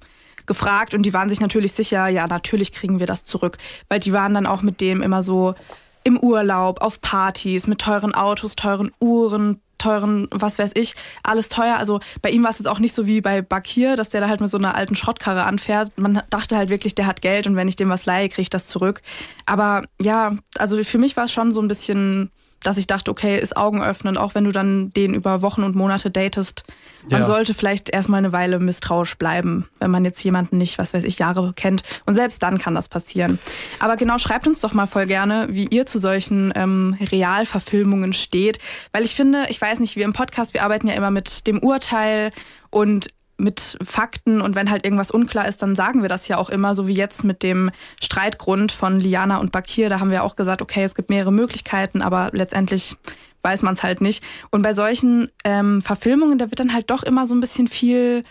gefragt 0.49 0.93
und 0.93 1.03
die 1.03 1.13
waren 1.13 1.29
sich 1.29 1.39
natürlich 1.39 1.71
sicher, 1.71 2.09
ja, 2.09 2.27
natürlich 2.27 2.73
kriegen 2.73 2.99
wir 2.99 3.07
das 3.07 3.23
zurück, 3.23 3.57
weil 3.87 4.01
die 4.01 4.11
waren 4.11 4.33
dann 4.33 4.45
auch 4.45 4.61
mit 4.61 4.81
dem 4.81 5.01
immer 5.01 5.23
so 5.23 5.55
im 6.03 6.17
Urlaub, 6.19 6.81
auf 6.81 6.99
Partys, 6.99 7.67
mit 7.67 7.79
teuren 7.79 8.13
Autos, 8.13 8.55
teuren 8.55 8.91
Uhren, 8.99 9.61
teuren, 9.77 10.27
was 10.31 10.59
weiß 10.59 10.71
ich, 10.75 10.95
alles 11.23 11.49
teuer. 11.49 11.77
Also 11.77 11.99
bei 12.21 12.31
ihm 12.31 12.43
war 12.43 12.49
es 12.49 12.59
jetzt 12.59 12.67
auch 12.67 12.79
nicht 12.79 12.93
so 12.93 13.07
wie 13.07 13.21
bei 13.21 13.41
Bakir, 13.41 13.95
dass 13.95 14.09
der 14.09 14.21
da 14.21 14.27
halt 14.27 14.41
mit 14.41 14.49
so 14.49 14.57
einer 14.57 14.75
alten 14.75 14.95
Schrottkarre 14.95 15.43
anfährt. 15.43 15.97
Man 15.97 16.21
dachte 16.29 16.57
halt 16.57 16.69
wirklich, 16.69 16.95
der 16.95 17.07
hat 17.07 17.21
Geld 17.21 17.47
und 17.47 17.55
wenn 17.55 17.67
ich 17.67 17.75
dem 17.75 17.89
was 17.89 18.05
leihe, 18.05 18.27
kriege 18.29 18.41
ich 18.41 18.49
das 18.49 18.67
zurück. 18.67 19.01
Aber 19.45 19.83
ja, 20.01 20.35
also 20.57 20.83
für 20.83 20.97
mich 20.97 21.15
war 21.15 21.25
es 21.25 21.31
schon 21.31 21.51
so 21.51 21.61
ein 21.61 21.67
bisschen 21.67 22.31
dass 22.64 22.78
ich 22.78 22.88
dachte, 22.88 23.12
okay, 23.12 23.39
ist 23.39 23.55
Augen 23.55 23.82
öffnen, 23.82 24.18
auch 24.18 24.36
wenn 24.36 24.43
du 24.43 24.51
dann 24.51 24.91
den 24.91 25.14
über 25.14 25.41
Wochen 25.41 25.64
und 25.64 25.76
Monate 25.76 26.12
datest. 26.12 26.64
Man 27.10 27.22
ja. 27.22 27.26
sollte 27.26 27.53
vielleicht 27.53 27.89
erstmal 27.89 28.20
eine 28.20 28.32
Weile 28.32 28.60
misstrauisch 28.60 29.16
bleiben, 29.16 29.70
wenn 29.80 29.91
man 29.91 30.05
jetzt 30.05 30.24
jemanden 30.24 30.57
nicht, 30.57 30.78
was 30.78 30.93
weiß 30.93 31.03
ich, 31.03 31.20
Jahre 31.20 31.53
kennt. 31.55 31.84
Und 32.05 32.16
selbst 32.16 32.43
dann 32.43 32.57
kann 32.57 32.76
das 32.76 32.89
passieren. 32.89 33.39
Aber 33.80 33.95
genau, 33.95 34.18
schreibt 34.18 34.47
uns 34.47 34.62
doch 34.62 34.74
mal 34.74 34.88
voll 34.88 35.05
gerne, 35.05 35.47
wie 35.49 35.68
ihr 35.68 35.86
zu 35.86 35.99
solchen 35.99 36.51
ähm, 36.55 36.97
Realverfilmungen 36.99 38.14
steht. 38.14 38.60
Weil 38.91 39.05
ich 39.05 39.16
finde, 39.16 39.45
ich 39.49 39.62
weiß 39.62 39.80
nicht, 39.80 39.95
wir 39.95 40.05
im 40.05 40.14
Podcast, 40.14 40.53
wir 40.53 40.64
arbeiten 40.64 40.88
ja 40.88 40.93
immer 40.93 41.12
mit 41.12 41.47
dem 41.47 41.60
Urteil 41.60 42.32
und 42.70 43.07
mit 43.39 43.77
Fakten 43.81 44.41
und 44.41 44.55
wenn 44.55 44.69
halt 44.69 44.85
irgendwas 44.85 45.11
unklar 45.11 45.47
ist, 45.47 45.61
dann 45.61 45.75
sagen 45.75 46.01
wir 46.01 46.09
das 46.09 46.27
ja 46.27 46.37
auch 46.37 46.49
immer, 46.49 46.75
so 46.75 46.87
wie 46.87 46.93
jetzt 46.93 47.23
mit 47.23 47.43
dem 47.43 47.71
Streitgrund 48.01 48.71
von 48.71 48.99
Liana 48.99 49.37
und 49.37 49.51
Bakir. 49.51 49.89
Da 49.89 49.99
haben 49.99 50.11
wir 50.11 50.23
auch 50.23 50.35
gesagt, 50.35 50.61
okay, 50.61 50.83
es 50.83 50.95
gibt 50.95 51.09
mehrere 51.09 51.31
Möglichkeiten, 51.31 52.01
aber 52.01 52.29
letztendlich 52.33 52.97
weiß 53.41 53.61
man 53.61 53.73
es 53.73 53.83
halt 53.83 54.01
nicht. 54.01 54.23
Und 54.49 54.61
bei 54.61 54.73
solchen 54.73 55.31
ähm, 55.43 55.81
Verfilmungen, 55.81 56.37
da 56.37 56.49
wird 56.49 56.59
dann 56.59 56.73
halt 56.73 56.89
doch 56.89 57.03
immer 57.03 57.25
so 57.25 57.35
ein 57.35 57.39
bisschen 57.39 57.67
viel 57.67 58.23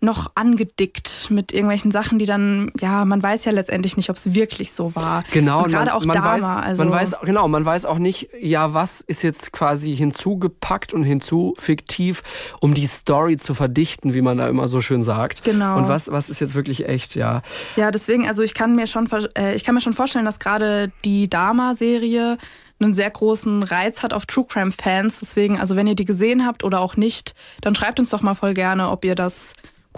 noch 0.00 0.32
angedickt 0.34 1.28
mit 1.30 1.52
irgendwelchen 1.52 1.90
Sachen, 1.90 2.18
die 2.18 2.24
dann, 2.24 2.72
ja, 2.80 3.04
man 3.04 3.22
weiß 3.22 3.44
ja 3.44 3.52
letztendlich 3.52 3.98
nicht, 3.98 4.08
ob 4.08 4.16
es 4.16 4.34
wirklich 4.34 4.72
so 4.72 4.94
war. 4.94 5.22
Genau, 5.32 5.64
und 5.64 5.70
gerade 5.70 5.94
auch 5.94 6.04
man 6.04 6.14
Dama. 6.14 6.56
Weiß, 6.56 6.64
also 6.64 6.84
man 6.84 6.92
weiß, 6.92 7.16
genau, 7.22 7.48
man 7.48 7.64
weiß 7.64 7.84
auch 7.84 7.98
nicht, 7.98 8.30
ja, 8.40 8.72
was 8.72 9.02
ist 9.02 9.22
jetzt 9.22 9.52
quasi 9.52 9.94
hinzugepackt 9.94 10.94
und 10.94 11.04
hinzufiktiv, 11.04 12.22
um 12.60 12.72
die 12.72 12.86
Story 12.86 13.36
zu 13.36 13.52
verdichten, 13.52 14.14
wie 14.14 14.22
man 14.22 14.38
da 14.38 14.48
immer 14.48 14.68
so 14.68 14.80
schön 14.80 15.02
sagt. 15.02 15.44
Genau. 15.44 15.76
Und 15.76 15.88
was, 15.88 16.10
was 16.10 16.30
ist 16.30 16.40
jetzt 16.40 16.54
wirklich 16.54 16.88
echt, 16.88 17.14
ja. 17.14 17.42
Ja, 17.76 17.90
deswegen, 17.90 18.26
also 18.26 18.42
ich 18.42 18.54
kann 18.54 18.74
mir 18.74 18.86
schon, 18.86 19.06
äh, 19.36 19.54
ich 19.54 19.64
kann 19.64 19.74
mir 19.74 19.82
schon 19.82 19.92
vorstellen, 19.92 20.24
dass 20.24 20.38
gerade 20.38 20.90
die 21.04 21.28
Dama-Serie 21.28 22.38
einen 22.82 22.94
sehr 22.94 23.10
großen 23.10 23.62
Reiz 23.62 24.02
hat 24.02 24.14
auf 24.14 24.24
True 24.24 24.46
Crime 24.48 24.70
Fans. 24.70 25.20
Deswegen, 25.20 25.60
also 25.60 25.76
wenn 25.76 25.86
ihr 25.86 25.94
die 25.94 26.06
gesehen 26.06 26.46
habt 26.46 26.64
oder 26.64 26.80
auch 26.80 26.96
nicht, 26.96 27.34
dann 27.60 27.74
schreibt 27.74 28.00
uns 28.00 28.10
doch 28.10 28.22
mal 28.22 28.34
voll 28.34 28.54
gerne, 28.54 28.90
ob 28.90 29.04
ihr 29.04 29.14
das 29.14 29.52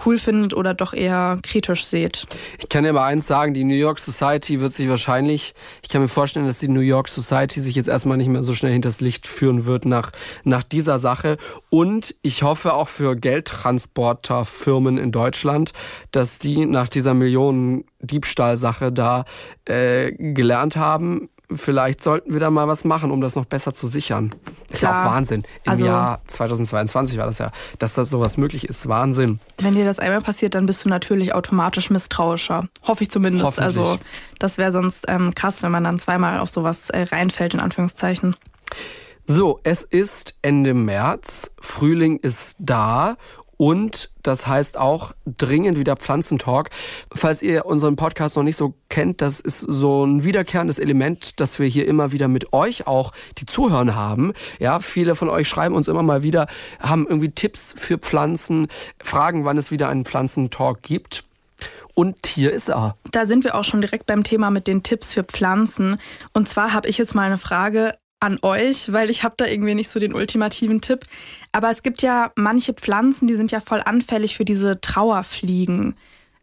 cool 0.05 0.17
findet 0.17 0.53
oder 0.53 0.73
doch 0.73 0.93
eher 0.93 1.39
kritisch 1.43 1.85
seht. 1.85 2.25
Ich 2.59 2.69
kann 2.69 2.83
dir 2.83 2.91
aber 2.91 3.03
eins 3.03 3.27
sagen, 3.27 3.53
die 3.53 3.63
New 3.63 3.75
York 3.75 3.99
Society 3.99 4.59
wird 4.59 4.73
sich 4.73 4.89
wahrscheinlich, 4.89 5.53
ich 5.81 5.89
kann 5.89 6.01
mir 6.01 6.07
vorstellen, 6.07 6.47
dass 6.47 6.59
die 6.59 6.67
New 6.67 6.79
York 6.79 7.07
Society 7.07 7.61
sich 7.61 7.75
jetzt 7.75 7.87
erstmal 7.87 8.17
nicht 8.17 8.29
mehr 8.29 8.43
so 8.43 8.53
schnell 8.53 8.71
hinters 8.71 9.01
Licht 9.01 9.27
führen 9.27 9.65
wird 9.65 9.85
nach, 9.85 10.11
nach 10.43 10.63
dieser 10.63 10.99
Sache. 10.99 11.37
Und 11.69 12.15
ich 12.21 12.43
hoffe 12.43 12.73
auch 12.73 12.87
für 12.87 13.15
Geldtransporterfirmen 13.15 14.97
in 14.97 15.11
Deutschland, 15.11 15.73
dass 16.11 16.39
die 16.39 16.65
nach 16.65 16.89
dieser 16.89 17.13
Millionen 17.13 17.85
Diebstahlsache 18.01 18.91
da 18.91 19.25
äh, 19.65 20.11
gelernt 20.11 20.75
haben, 20.75 21.29
vielleicht 21.51 22.03
sollten 22.03 22.33
wir 22.33 22.39
da 22.39 22.49
mal 22.49 22.67
was 22.67 22.85
machen, 22.85 23.11
um 23.11 23.21
das 23.21 23.35
noch 23.35 23.45
besser 23.45 23.73
zu 23.73 23.87
sichern. 23.87 24.33
Ist 24.71 24.79
Klar. 24.79 24.93
ja 24.93 25.01
auch 25.01 25.11
Wahnsinn. 25.13 25.43
Im 25.63 25.71
also, 25.71 25.85
Jahr 25.85 26.21
2022 26.27 27.17
war 27.17 27.25
das 27.25 27.37
ja, 27.37 27.51
dass 27.79 27.93
das 27.93 28.09
sowas 28.09 28.37
möglich 28.37 28.67
ist. 28.69 28.87
Wahnsinn. 28.87 29.39
Wenn 29.59 29.73
dir 29.73 29.85
das 29.85 29.99
einmal 29.99 30.21
passiert, 30.21 30.55
dann 30.55 30.65
bist 30.65 30.85
du 30.85 30.89
natürlich 30.89 31.33
automatisch 31.33 31.89
misstrauischer. 31.89 32.67
Hoffe 32.83 33.03
ich 33.03 33.11
zumindest. 33.11 33.59
Also 33.59 33.99
das 34.39 34.57
wäre 34.57 34.71
sonst 34.71 35.05
ähm, 35.07 35.33
krass, 35.35 35.63
wenn 35.63 35.71
man 35.71 35.83
dann 35.83 35.99
zweimal 35.99 36.39
auf 36.39 36.49
sowas 36.49 36.89
äh, 36.89 37.03
reinfällt, 37.03 37.53
in 37.53 37.59
Anführungszeichen. 37.59 38.35
So, 39.25 39.61
es 39.63 39.83
ist 39.83 40.35
Ende 40.41 40.73
März, 40.73 41.51
Frühling 41.61 42.17
ist 42.17 42.57
da 42.59 43.15
und 43.63 44.09
das 44.23 44.45
heißt 44.45 44.77
auch 44.77 45.13
dringend 45.25 45.79
wieder 45.79 45.95
Pflanzentalk. 45.95 46.69
Falls 47.15 47.41
ihr 47.41 47.65
unseren 47.65 47.95
Podcast 47.95 48.35
noch 48.35 48.43
nicht 48.43 48.57
so 48.57 48.73
kennt, 48.89 49.21
das 49.21 49.39
ist 49.39 49.61
so 49.61 50.03
ein 50.05 50.25
wiederkehrendes 50.25 50.79
Element, 50.79 51.39
dass 51.39 51.59
wir 51.59 51.67
hier 51.67 51.87
immer 51.87 52.11
wieder 52.11 52.27
mit 52.27 52.51
euch 52.51 52.87
auch 52.87 53.13
die 53.37 53.45
Zuhören 53.45 53.95
haben. 53.95 54.33
Ja, 54.59 54.81
viele 54.81 55.15
von 55.15 55.29
euch 55.29 55.47
schreiben 55.47 55.75
uns 55.75 55.87
immer 55.87 56.03
mal 56.03 56.23
wieder, 56.23 56.47
haben 56.81 57.07
irgendwie 57.07 57.31
Tipps 57.31 57.73
für 57.77 57.97
Pflanzen, 57.97 58.67
fragen, 59.01 59.45
wann 59.45 59.57
es 59.57 59.71
wieder 59.71 59.87
einen 59.87 60.03
Pflanzentalk 60.03 60.81
gibt. 60.81 61.23
Und 61.93 62.27
hier 62.27 62.51
ist 62.51 62.67
er. 62.67 62.97
Da 63.11 63.25
sind 63.25 63.45
wir 63.45 63.55
auch 63.55 63.63
schon 63.63 63.79
direkt 63.79 64.07
beim 64.07 64.25
Thema 64.25 64.51
mit 64.51 64.67
den 64.67 64.83
Tipps 64.83 65.13
für 65.13 65.23
Pflanzen. 65.23 66.01
Und 66.33 66.49
zwar 66.49 66.73
habe 66.73 66.89
ich 66.89 66.97
jetzt 66.97 67.15
mal 67.15 67.27
eine 67.27 67.37
Frage 67.37 67.93
an 68.23 68.39
euch, 68.41 68.91
weil 68.93 69.09
ich 69.09 69.23
habe 69.23 69.35
da 69.37 69.45
irgendwie 69.45 69.75
nicht 69.75 69.89
so 69.89 69.99
den 69.99 70.13
ultimativen 70.13 70.79
Tipp. 70.79 71.05
Aber 71.51 71.69
es 71.69 71.83
gibt 71.83 72.01
ja 72.01 72.31
manche 72.35 72.73
Pflanzen, 72.73 73.27
die 73.27 73.35
sind 73.35 73.51
ja 73.51 73.59
voll 73.59 73.81
anfällig 73.83 74.37
für 74.37 74.45
diese 74.45 74.79
Trauerfliegen. 74.79 75.95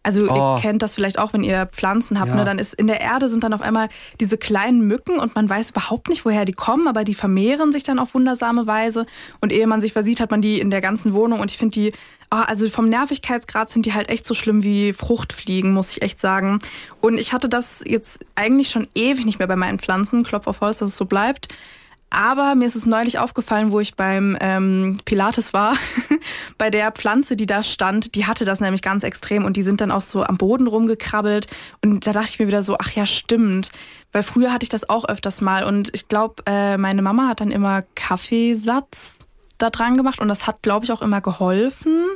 Also 0.03 0.23
oh. 0.31 0.57
ihr 0.57 0.63
kennt 0.63 0.83
das 0.83 0.95
vielleicht 0.95 1.19
auch, 1.19 1.35
wenn 1.35 1.43
ihr 1.43 1.67
Pflanzen 1.67 2.19
habt, 2.19 2.31
ne? 2.31 2.39
ja. 2.39 2.43
ne? 2.43 2.45
dann 2.47 2.59
ist 2.59 2.73
in 2.73 2.87
der 2.87 3.03
Erde 3.03 3.29
sind 3.29 3.45
dann 3.45 3.53
auf 3.53 3.61
einmal 3.61 3.89
diese 4.19 4.39
kleinen 4.39 4.81
Mücken 4.87 5.19
und 5.19 5.35
man 5.35 5.49
weiß 5.49 5.71
überhaupt 5.71 6.09
nicht, 6.09 6.25
woher 6.25 6.47
die 6.47 6.53
kommen, 6.53 6.89
aber 6.89 7.05
die 7.05 7.15
vermehren 7.15 7.71
sich 7.71 7.83
dann 7.83 7.99
auf 7.99 8.15
wundersame 8.15 8.67
Weise 8.67 9.05
und 9.43 9.53
ehe 9.53 9.67
man 9.67 9.83
sich 9.83 9.93
versieht, 9.93 10.21
hat 10.21 10.31
man 10.31 10.41
die 10.41 10.59
in 10.59 10.71
der 10.71 10.81
ganzen 10.81 11.13
Wohnung 11.13 11.41
und 11.41 11.51
ich 11.51 11.59
finde 11.59 11.75
die, 11.75 11.93
oh, 12.31 12.43
also 12.47 12.67
vom 12.71 12.89
Nervigkeitsgrad 12.89 13.69
sind 13.69 13.85
die 13.85 13.93
halt 13.93 14.09
echt 14.09 14.27
so 14.27 14.33
schlimm 14.33 14.63
wie 14.63 14.95
Fruchtfliegen, 14.95 15.73
muss 15.73 15.91
ich 15.91 16.01
echt 16.01 16.19
sagen. 16.19 16.61
Und 17.03 17.19
ich 17.19 17.35
hatte 17.35 17.51
das 17.51 17.83
jetzt 17.85 18.21
eigentlich 18.37 18.71
schon 18.71 18.89
ewig 18.95 19.27
nicht 19.27 19.39
mehr 19.39 19.49
bei 19.49 19.57
meinen 19.57 19.79
Pflanzen, 19.79 20.25
Klopf 20.25 20.47
auf 20.47 20.63
Holz, 20.63 20.79
dass 20.79 20.91
es 20.91 20.97
so 20.97 21.05
bleibt. 21.05 21.49
Aber 22.11 22.57
mir 22.57 22.67
ist 22.67 22.75
es 22.75 22.87
neulich 22.87 23.21
aufgefallen, 23.21 23.71
wo 23.71 23.79
ich 23.79 23.95
beim 23.95 24.37
ähm, 24.41 24.99
Pilates 25.05 25.53
war, 25.53 25.77
bei 26.59 26.69
der 26.69 26.91
Pflanze, 26.91 27.37
die 27.37 27.47
da 27.47 27.63
stand, 27.63 28.17
die 28.17 28.27
hatte 28.27 28.45
das 28.45 28.61
nämlich 28.61 28.83
ganz 28.83 29.05
extrem 29.05 29.45
und 29.45 29.57
die 29.57 29.63
sind 29.63 29.81
dann 29.81 29.93
auch 29.93 30.01
so 30.01 30.25
am 30.25 30.37
Boden 30.37 30.67
rumgekrabbelt. 30.67 31.47
Und 31.85 32.07
da 32.07 32.13
dachte 32.13 32.31
ich 32.31 32.39
mir 32.41 32.49
wieder 32.49 32.65
so, 32.65 32.77
ach 32.79 32.91
ja, 32.91 33.07
stimmt. 33.07 33.71
Weil 34.11 34.25
früher 34.25 34.53
hatte 34.53 34.65
ich 34.65 34.69
das 34.69 34.91
auch 34.91 35.09
öfters 35.09 35.41
mal 35.41 35.63
und 35.63 35.91
ich 35.95 36.09
glaube, 36.09 36.43
äh, 36.47 36.77
meine 36.77 37.01
Mama 37.01 37.29
hat 37.29 37.41
dann 37.41 37.53
immer 37.53 37.83
Kaffeesatz 37.95 39.17
da 39.59 39.71
dran 39.71 39.97
gemacht 39.97 40.19
und 40.21 40.29
das 40.29 40.47
hat, 40.47 40.63
glaube 40.63 40.85
ich, 40.85 40.93
auch 40.93 41.03
immer 41.03 41.21
geholfen. 41.21 42.07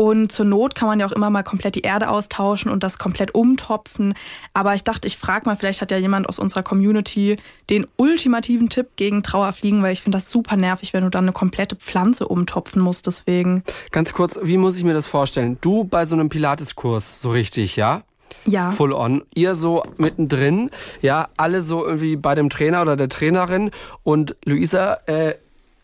Und 0.00 0.30
zur 0.30 0.44
Not 0.44 0.76
kann 0.76 0.86
man 0.86 1.00
ja 1.00 1.06
auch 1.06 1.12
immer 1.12 1.28
mal 1.28 1.42
komplett 1.42 1.74
die 1.74 1.80
Erde 1.80 2.08
austauschen 2.08 2.70
und 2.70 2.84
das 2.84 2.98
komplett 2.98 3.34
umtopfen. 3.34 4.14
Aber 4.54 4.72
ich 4.76 4.84
dachte, 4.84 5.08
ich 5.08 5.16
frage 5.16 5.46
mal, 5.46 5.56
vielleicht 5.56 5.80
hat 5.80 5.90
ja 5.90 5.96
jemand 5.96 6.28
aus 6.28 6.38
unserer 6.38 6.62
Community 6.62 7.36
den 7.68 7.84
ultimativen 7.96 8.68
Tipp 8.68 8.90
gegen 8.94 9.24
Trauerfliegen, 9.24 9.82
weil 9.82 9.92
ich 9.92 10.02
finde 10.02 10.18
das 10.18 10.30
super 10.30 10.56
nervig, 10.56 10.92
wenn 10.92 11.02
du 11.02 11.10
dann 11.10 11.24
eine 11.24 11.32
komplette 11.32 11.74
Pflanze 11.74 12.28
umtopfen 12.28 12.80
musst. 12.80 13.08
Deswegen. 13.08 13.64
Ganz 13.90 14.12
kurz, 14.12 14.38
wie 14.40 14.56
muss 14.56 14.76
ich 14.76 14.84
mir 14.84 14.94
das 14.94 15.08
vorstellen? 15.08 15.58
Du 15.62 15.82
bei 15.82 16.06
so 16.06 16.14
einem 16.14 16.28
Pilateskurs, 16.28 17.20
so 17.20 17.32
richtig, 17.32 17.74
ja? 17.74 18.04
Ja. 18.44 18.70
Full 18.70 18.92
on. 18.92 19.24
Ihr 19.34 19.56
so 19.56 19.82
mittendrin, 19.96 20.70
ja, 21.02 21.26
alle 21.36 21.60
so 21.60 21.84
irgendwie 21.84 22.14
bei 22.14 22.36
dem 22.36 22.50
Trainer 22.50 22.82
oder 22.82 22.96
der 22.96 23.08
Trainerin 23.08 23.72
und 24.04 24.36
Luisa, 24.44 25.00
äh, 25.06 25.34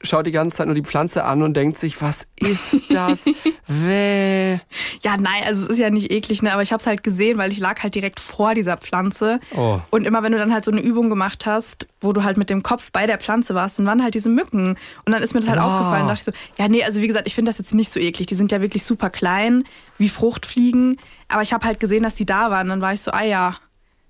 schaut 0.04 0.26
die 0.26 0.30
ganze 0.30 0.58
Zeit 0.58 0.66
nur 0.66 0.74
die 0.74 0.82
Pflanze 0.84 1.24
an 1.24 1.42
und 1.42 1.54
denkt 1.54 1.78
sich, 1.78 2.00
was 2.00 2.26
ist 2.38 2.92
das? 2.94 3.24
Wäh. 3.66 4.60
Ja, 5.02 5.16
nein, 5.18 5.42
also 5.46 5.64
es 5.64 5.70
ist 5.72 5.78
ja 5.78 5.90
nicht 5.90 6.10
eklig, 6.12 6.42
ne? 6.42 6.52
aber 6.52 6.62
ich 6.62 6.72
habe 6.72 6.80
es 6.80 6.86
halt 6.86 7.02
gesehen, 7.02 7.38
weil 7.38 7.50
ich 7.50 7.58
lag 7.58 7.82
halt 7.82 7.94
direkt 7.94 8.20
vor 8.20 8.54
dieser 8.54 8.76
Pflanze. 8.76 9.40
Oh. 9.56 9.80
Und 9.90 10.04
immer 10.04 10.22
wenn 10.22 10.32
du 10.32 10.38
dann 10.38 10.52
halt 10.52 10.64
so 10.64 10.70
eine 10.70 10.80
Übung 10.80 11.08
gemacht 11.10 11.46
hast, 11.46 11.86
wo 12.00 12.12
du 12.12 12.22
halt 12.22 12.36
mit 12.36 12.50
dem 12.50 12.62
Kopf 12.62 12.92
bei 12.92 13.06
der 13.06 13.18
Pflanze 13.18 13.54
warst, 13.54 13.78
dann 13.78 13.86
waren 13.86 14.02
halt 14.02 14.14
diese 14.14 14.28
Mücken. 14.30 14.76
Und 15.04 15.12
dann 15.12 15.22
ist 15.22 15.34
mir 15.34 15.40
das 15.40 15.48
halt 15.48 15.60
Oh. 15.60 15.64
aufgefallen. 15.64 16.06
Da 16.06 16.14
dachte 16.14 16.30
ich 16.30 16.36
so, 16.36 16.62
ja, 16.62 16.68
nee, 16.68 16.84
also 16.84 17.00
wie 17.00 17.06
gesagt, 17.06 17.26
ich 17.26 17.34
finde 17.34 17.50
das 17.50 17.58
jetzt 17.58 17.74
nicht 17.74 17.90
so 17.90 17.98
eklig. 17.98 18.26
Die 18.26 18.34
sind 18.34 18.52
ja 18.52 18.60
wirklich 18.60 18.84
super 18.84 19.10
klein, 19.10 19.64
wie 19.98 20.08
Fruchtfliegen. 20.08 20.98
Aber 21.28 21.42
ich 21.42 21.52
habe 21.52 21.64
halt 21.64 21.80
gesehen, 21.80 22.02
dass 22.02 22.14
die 22.14 22.26
da 22.26 22.50
waren. 22.50 22.68
Dann 22.68 22.80
war 22.80 22.92
ich 22.92 23.00
so, 23.00 23.10
ah 23.10 23.24
ja, 23.24 23.56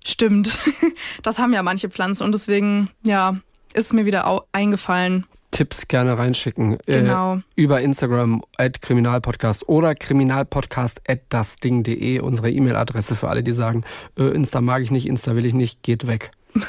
stimmt. 0.05 0.59
Das 1.23 1.39
haben 1.39 1.53
ja 1.53 1.63
manche 1.63 1.89
Pflanzen. 1.89 2.23
Und 2.23 2.33
deswegen, 2.33 2.89
ja, 3.03 3.35
ist 3.73 3.93
mir 3.93 4.05
wieder 4.05 4.43
eingefallen. 4.51 5.25
Tipps 5.55 5.87
gerne 5.87 6.17
reinschicken. 6.17 6.77
Genau. 6.85 7.37
Äh, 7.37 7.41
über 7.55 7.79
Instagram 7.79 8.43
at 8.57 8.81
Kriminalpodcast 8.81 9.69
oder 9.69 9.95
Kriminalpodcast 9.95 11.01
at 11.07 11.21
dasding.de, 11.29 12.19
unsere 12.19 12.51
E-Mail-Adresse 12.51 13.15
für 13.15 13.29
alle, 13.29 13.41
die 13.41 13.53
sagen, 13.53 13.85
äh, 14.19 14.23
Insta 14.23 14.59
mag 14.59 14.81
ich 14.81 14.91
nicht, 14.91 15.07
Insta 15.07 15.33
will 15.37 15.45
ich 15.45 15.53
nicht, 15.53 15.81
geht 15.81 16.07
weg. 16.07 16.31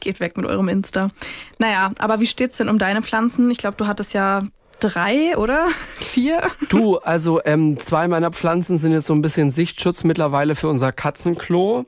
Geht 0.00 0.20
weg 0.20 0.36
mit 0.36 0.46
eurem 0.46 0.68
Insta. 0.68 1.10
Naja, 1.58 1.90
aber 1.98 2.20
wie 2.20 2.26
steht's 2.26 2.56
denn 2.56 2.68
um 2.68 2.78
deine 2.78 3.02
Pflanzen? 3.02 3.50
Ich 3.50 3.58
glaube, 3.58 3.76
du 3.76 3.88
hattest 3.88 4.14
ja 4.14 4.42
drei, 4.80 5.36
oder? 5.36 5.68
Vier? 5.96 6.42
Du, 6.68 6.98
also 6.98 7.40
ähm, 7.44 7.78
zwei 7.78 8.08
meiner 8.08 8.30
Pflanzen 8.32 8.76
sind 8.78 8.92
jetzt 8.92 9.06
so 9.06 9.14
ein 9.14 9.22
bisschen 9.22 9.50
Sichtschutz 9.50 10.02
mittlerweile 10.04 10.54
für 10.54 10.68
unser 10.68 10.90
Katzenklo, 10.92 11.84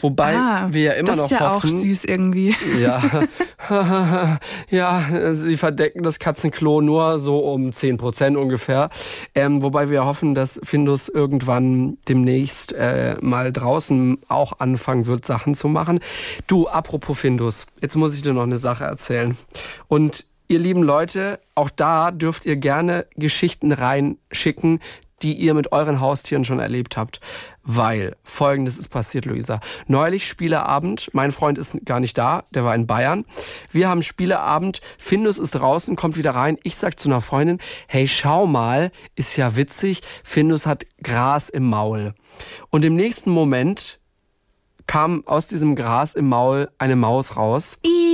wobei 0.00 0.36
Ah, 0.36 0.68
wir 0.70 0.82
ja 0.82 0.92
immer 0.92 1.08
das 1.08 1.16
noch 1.16 1.24
ist 1.24 1.30
ja 1.32 1.50
hoffen. 1.54 1.70
auch 1.70 1.76
süß 1.76 2.04
irgendwie. 2.04 2.54
Ja, 2.80 3.02
ja, 4.70 5.34
sie 5.34 5.56
verdecken 5.56 6.02
das 6.02 6.18
Katzenklo 6.18 6.80
nur 6.80 7.18
so 7.18 7.38
um 7.38 7.72
10 7.72 7.96
Prozent 7.96 8.36
ungefähr. 8.36 8.90
Ähm, 9.34 9.62
wobei 9.62 9.90
wir 9.90 10.04
hoffen, 10.04 10.34
dass 10.34 10.60
Findus 10.62 11.08
irgendwann 11.08 11.98
demnächst 12.08 12.72
äh, 12.72 13.16
mal 13.20 13.52
draußen 13.52 14.18
auch 14.28 14.58
anfangen 14.60 15.06
wird, 15.06 15.24
Sachen 15.26 15.54
zu 15.54 15.68
machen. 15.68 16.00
Du, 16.46 16.68
apropos 16.68 17.18
Findus, 17.18 17.66
jetzt 17.80 17.96
muss 17.96 18.14
ich 18.14 18.22
dir 18.22 18.32
noch 18.34 18.42
eine 18.44 18.58
Sache 18.58 18.84
erzählen. 18.84 19.36
Und 19.88 20.26
ihr 20.48 20.58
lieben 20.58 20.82
Leute, 20.82 21.40
auch 21.54 21.70
da 21.70 22.10
dürft 22.10 22.46
ihr 22.46 22.56
gerne 22.56 23.06
Geschichten 23.16 23.72
reinschicken, 23.72 24.80
die 25.22 25.34
ihr 25.34 25.54
mit 25.54 25.72
euren 25.72 26.00
Haustieren 26.00 26.44
schon 26.44 26.58
erlebt 26.58 26.96
habt. 26.96 27.20
Weil 27.62 28.16
folgendes 28.22 28.78
ist 28.78 28.88
passiert, 28.88 29.24
Luisa. 29.24 29.60
Neulich 29.86 30.28
Spieleabend, 30.28 31.10
mein 31.14 31.32
Freund 31.32 31.58
ist 31.58 31.84
gar 31.84 32.00
nicht 32.00 32.16
da, 32.16 32.44
der 32.54 32.64
war 32.64 32.74
in 32.74 32.86
Bayern. 32.86 33.24
Wir 33.70 33.88
haben 33.88 34.02
Spieleabend, 34.02 34.80
Findus 34.98 35.38
ist 35.38 35.52
draußen, 35.52 35.96
kommt 35.96 36.16
wieder 36.16 36.32
rein. 36.32 36.58
Ich 36.62 36.76
sag 36.76 37.00
zu 37.00 37.08
einer 37.08 37.20
Freundin, 37.20 37.58
hey, 37.88 38.06
schau 38.06 38.46
mal, 38.46 38.92
ist 39.14 39.36
ja 39.36 39.56
witzig, 39.56 40.02
Findus 40.22 40.66
hat 40.66 40.86
Gras 41.02 41.48
im 41.48 41.68
Maul. 41.68 42.14
Und 42.70 42.84
im 42.84 42.94
nächsten 42.94 43.30
Moment 43.30 43.98
kam 44.86 45.26
aus 45.26 45.48
diesem 45.48 45.74
Gras 45.74 46.14
im 46.14 46.28
Maul 46.28 46.70
eine 46.78 46.94
Maus 46.94 47.36
raus. 47.36 47.78
Ih, 47.82 48.05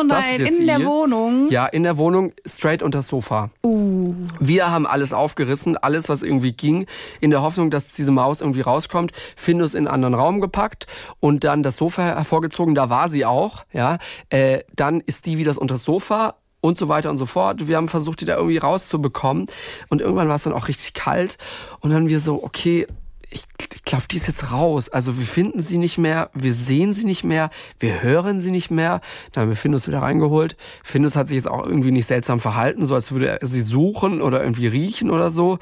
oh 0.00 0.04
nein, 0.04 0.40
in 0.40 0.66
der. 0.66 0.84
Wohnung. 0.84 1.48
Ja, 1.50 1.66
in 1.66 1.82
der 1.82 1.98
Wohnung, 1.98 2.32
straight 2.46 2.82
unter 2.82 2.98
das 2.98 3.08
Sofa. 3.08 3.50
Uh. 3.64 4.14
Wir 4.40 4.70
haben 4.70 4.86
alles 4.86 5.12
aufgerissen, 5.12 5.76
alles, 5.76 6.08
was 6.08 6.22
irgendwie 6.22 6.52
ging, 6.52 6.86
in 7.20 7.30
der 7.30 7.42
Hoffnung, 7.42 7.70
dass 7.70 7.92
diese 7.92 8.12
Maus 8.12 8.40
irgendwie 8.40 8.60
rauskommt. 8.60 9.12
Findus 9.36 9.74
in 9.74 9.86
einen 9.86 9.94
anderen 9.94 10.14
Raum 10.14 10.40
gepackt 10.40 10.86
und 11.20 11.44
dann 11.44 11.62
das 11.62 11.76
Sofa 11.76 12.02
hervorgezogen. 12.02 12.74
Da 12.74 12.90
war 12.90 13.08
sie 13.08 13.24
auch. 13.24 13.64
Ja, 13.72 13.98
äh, 14.30 14.60
dann 14.74 15.00
ist 15.00 15.26
die 15.26 15.38
wieder 15.38 15.56
unter 15.58 15.74
das 15.74 15.84
Sofa 15.84 16.34
und 16.60 16.76
so 16.76 16.88
weiter 16.88 17.10
und 17.10 17.16
so 17.16 17.26
fort. 17.26 17.68
Wir 17.68 17.76
haben 17.76 17.88
versucht, 17.88 18.20
die 18.20 18.24
da 18.24 18.36
irgendwie 18.36 18.58
rauszubekommen. 18.58 19.46
Und 19.88 20.00
irgendwann 20.00 20.28
war 20.28 20.36
es 20.36 20.42
dann 20.42 20.52
auch 20.52 20.68
richtig 20.68 20.94
kalt. 20.94 21.38
Und 21.80 21.90
dann 21.90 22.08
wir 22.08 22.20
so, 22.20 22.42
okay, 22.42 22.86
ich, 23.30 23.44
ich 23.60 23.84
glaube, 23.84 24.04
die 24.10 24.16
ist 24.16 24.26
jetzt 24.26 24.50
raus. 24.52 24.88
Also 24.88 25.18
wir 25.18 25.26
finden 25.26 25.60
sie 25.60 25.78
nicht 25.78 25.98
mehr, 25.98 26.30
wir 26.34 26.54
sehen 26.54 26.94
sie 26.94 27.04
nicht 27.04 27.24
mehr, 27.24 27.50
wir 27.78 28.02
hören 28.02 28.40
sie 28.40 28.50
nicht 28.50 28.70
mehr. 28.70 29.00
Dann 29.32 29.42
haben 29.42 29.48
wir 29.50 29.56
Findus 29.56 29.86
wieder 29.86 30.02
reingeholt. 30.02 30.56
Findus 30.82 31.16
hat 31.16 31.28
sich 31.28 31.36
jetzt 31.36 31.48
auch 31.48 31.66
irgendwie 31.66 31.90
nicht 31.90 32.06
seltsam 32.06 32.40
verhalten, 32.40 32.84
so 32.84 32.94
als 32.94 33.12
würde 33.12 33.28
er 33.28 33.46
sie 33.46 33.60
suchen 33.60 34.22
oder 34.22 34.42
irgendwie 34.42 34.66
riechen 34.66 35.10
oder 35.10 35.30
so. 35.30 35.58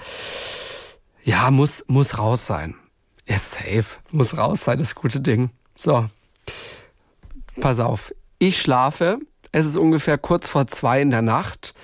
Ja, 1.24 1.50
muss, 1.50 1.84
muss 1.88 2.18
raus 2.18 2.46
sein. 2.46 2.76
Ist 3.24 3.52
safe. 3.52 3.98
Muss 4.12 4.36
raus 4.36 4.64
sein, 4.64 4.78
das 4.78 4.94
gute 4.94 5.20
Ding. 5.20 5.50
So. 5.74 6.06
Pass 7.60 7.80
auf. 7.80 8.14
Ich 8.38 8.60
schlafe. 8.60 9.18
Es 9.50 9.66
ist 9.66 9.76
ungefähr 9.76 10.18
kurz 10.18 10.48
vor 10.48 10.66
zwei 10.68 11.00
in 11.00 11.10
der 11.10 11.22
Nacht. 11.22 11.74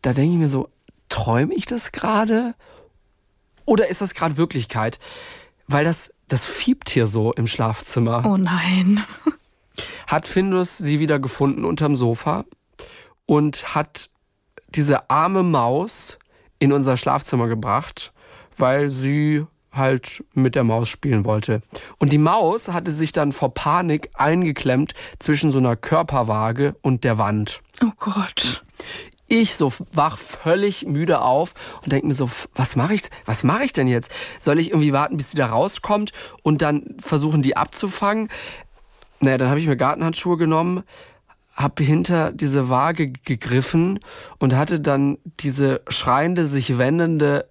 Da 0.00 0.14
denke 0.14 0.32
ich 0.32 0.38
mir 0.38 0.48
so, 0.48 0.70
träume 1.08 1.52
ich 1.54 1.66
das 1.66 1.92
gerade? 1.92 2.54
Oder 3.72 3.88
ist 3.88 4.02
das 4.02 4.12
gerade 4.12 4.36
Wirklichkeit? 4.36 4.98
Weil 5.66 5.82
das, 5.82 6.12
das 6.28 6.44
fiebt 6.44 6.90
hier 6.90 7.06
so 7.06 7.32
im 7.32 7.46
Schlafzimmer. 7.46 8.22
Oh 8.26 8.36
nein. 8.36 9.02
Hat 10.06 10.28
Findus 10.28 10.76
sie 10.76 11.00
wieder 11.00 11.18
gefunden 11.18 11.64
unterm 11.64 11.96
Sofa 11.96 12.44
und 13.24 13.74
hat 13.74 14.10
diese 14.68 15.08
arme 15.08 15.42
Maus 15.42 16.18
in 16.58 16.70
unser 16.70 16.98
Schlafzimmer 16.98 17.48
gebracht, 17.48 18.12
weil 18.58 18.90
sie 18.90 19.46
halt 19.72 20.22
mit 20.34 20.54
der 20.54 20.64
Maus 20.64 20.90
spielen 20.90 21.24
wollte. 21.24 21.62
Und 21.96 22.12
die 22.12 22.18
Maus 22.18 22.68
hatte 22.68 22.90
sich 22.90 23.12
dann 23.12 23.32
vor 23.32 23.54
Panik 23.54 24.10
eingeklemmt 24.12 24.92
zwischen 25.18 25.50
so 25.50 25.56
einer 25.56 25.76
Körperwaage 25.76 26.76
und 26.82 27.04
der 27.04 27.16
Wand. 27.16 27.62
Oh 27.82 27.92
Gott. 27.98 28.62
Ich 29.28 29.56
so 29.56 29.72
wach 29.92 30.18
völlig 30.18 30.86
müde 30.86 31.22
auf 31.22 31.54
und 31.82 31.92
denke 31.92 32.06
mir 32.06 32.14
so, 32.14 32.28
was 32.54 32.76
mache 32.76 32.94
ich, 32.94 33.02
was 33.24 33.44
mache 33.44 33.64
ich 33.64 33.72
denn 33.72 33.88
jetzt? 33.88 34.12
Soll 34.38 34.58
ich 34.58 34.70
irgendwie 34.70 34.92
warten, 34.92 35.16
bis 35.16 35.30
die 35.30 35.36
da 35.36 35.46
rauskommt 35.46 36.12
und 36.42 36.60
dann 36.62 36.96
versuchen, 36.98 37.42
die 37.42 37.56
abzufangen? 37.56 38.28
Naja, 39.20 39.38
dann 39.38 39.48
habe 39.48 39.60
ich 39.60 39.66
mir 39.66 39.76
Gartenhandschuhe 39.76 40.36
genommen, 40.36 40.82
habe 41.54 41.82
hinter 41.82 42.32
diese 42.32 42.68
Waage 42.68 43.12
gegriffen 43.12 44.00
und 44.38 44.54
hatte 44.54 44.80
dann 44.80 45.18
diese 45.40 45.82
schreiende, 45.88 46.46
sich 46.46 46.76
wendende 46.78 47.46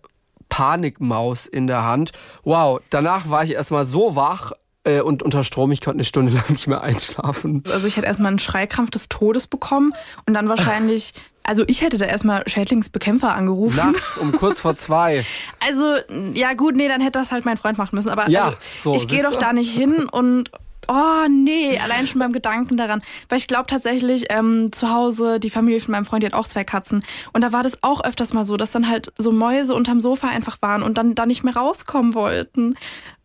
Panikmaus 0.50 1.46
in 1.48 1.66
der 1.66 1.84
Hand. 1.84 2.12
Wow, 2.44 2.82
danach 2.90 3.30
war 3.30 3.44
ich 3.44 3.54
erstmal 3.54 3.86
so 3.86 4.16
wach 4.16 4.52
äh, 4.84 5.02
und 5.02 5.24
unter 5.24 5.44
Strom, 5.44 5.72
ich 5.72 5.82
konnte 5.82 5.98
eine 5.98 6.04
Stunde 6.04 6.32
lang 6.36 6.50
nicht 6.50 6.68
mehr 6.68 6.82
einschlafen. 6.82 7.64
Also 7.72 7.88
ich 7.88 7.98
hätte 7.98 8.08
erstmal 8.08 8.30
einen 8.30 8.40
Schreikrampf 8.40 8.92
des 8.92 9.10
Todes 9.10 9.48
bekommen 9.48 9.94
und 10.26 10.34
dann 10.34 10.50
wahrscheinlich, 10.50 11.14
also 11.44 11.64
ich 11.68 11.82
hätte 11.82 11.98
da 11.98 12.06
erstmal 12.06 12.48
Schädlingsbekämpfer 12.48 13.34
angerufen. 13.34 13.78
Nachts 13.78 14.18
um 14.18 14.32
kurz 14.32 14.60
vor 14.60 14.76
zwei. 14.76 15.26
Also, 15.64 15.96
ja 16.34 16.54
gut, 16.54 16.76
nee, 16.76 16.88
dann 16.88 17.02
hätte 17.02 17.20
das 17.20 17.32
halt 17.32 17.46
mein 17.46 17.56
Freund 17.56 17.78
machen 17.78 17.96
müssen. 17.96 18.10
Aber 18.10 18.30
Ja, 18.30 18.46
also, 18.46 18.58
so, 18.82 18.96
ich 18.96 19.08
gehe 19.08 19.22
doch 19.22 19.36
da 19.36 19.54
nicht 19.54 19.72
hin 19.72 20.06
und 20.10 20.50
oh 20.88 21.28
nee, 21.30 21.80
allein 21.80 22.08
schon 22.08 22.20
beim 22.20 22.34
Gedanken 22.34 22.78
daran. 22.78 23.02
Weil 23.30 23.38
ich 23.38 23.48
glaube 23.48 23.68
tatsächlich, 23.68 24.26
ähm, 24.30 24.72
zu 24.72 24.90
Hause, 24.90 25.40
die 25.40 25.50
Familie 25.50 25.80
von 25.80 25.92
meinem 25.92 26.06
Freund, 26.06 26.24
die 26.24 26.28
hat 26.28 26.34
auch 26.34 26.48
zwei 26.48 26.64
Katzen. 26.64 27.04
Und 27.34 27.42
da 27.42 27.52
war 27.52 27.64
das 27.64 27.82
auch 27.84 28.04
öfters 28.04 28.34
mal 28.34 28.44
so, 28.44 28.58
dass 28.58 28.72
dann 28.72 28.90
halt 28.90 29.14
so 29.18 29.32
Mäuse 29.32 29.74
unterm 29.74 30.00
Sofa 30.00 30.28
einfach 30.28 30.58
waren 30.62 30.84
und 30.84 30.98
dann 30.98 31.16
da 31.16 31.26
nicht 31.26 31.44
mehr 31.44 31.56
rauskommen 31.56 32.14
wollten. 32.14 32.76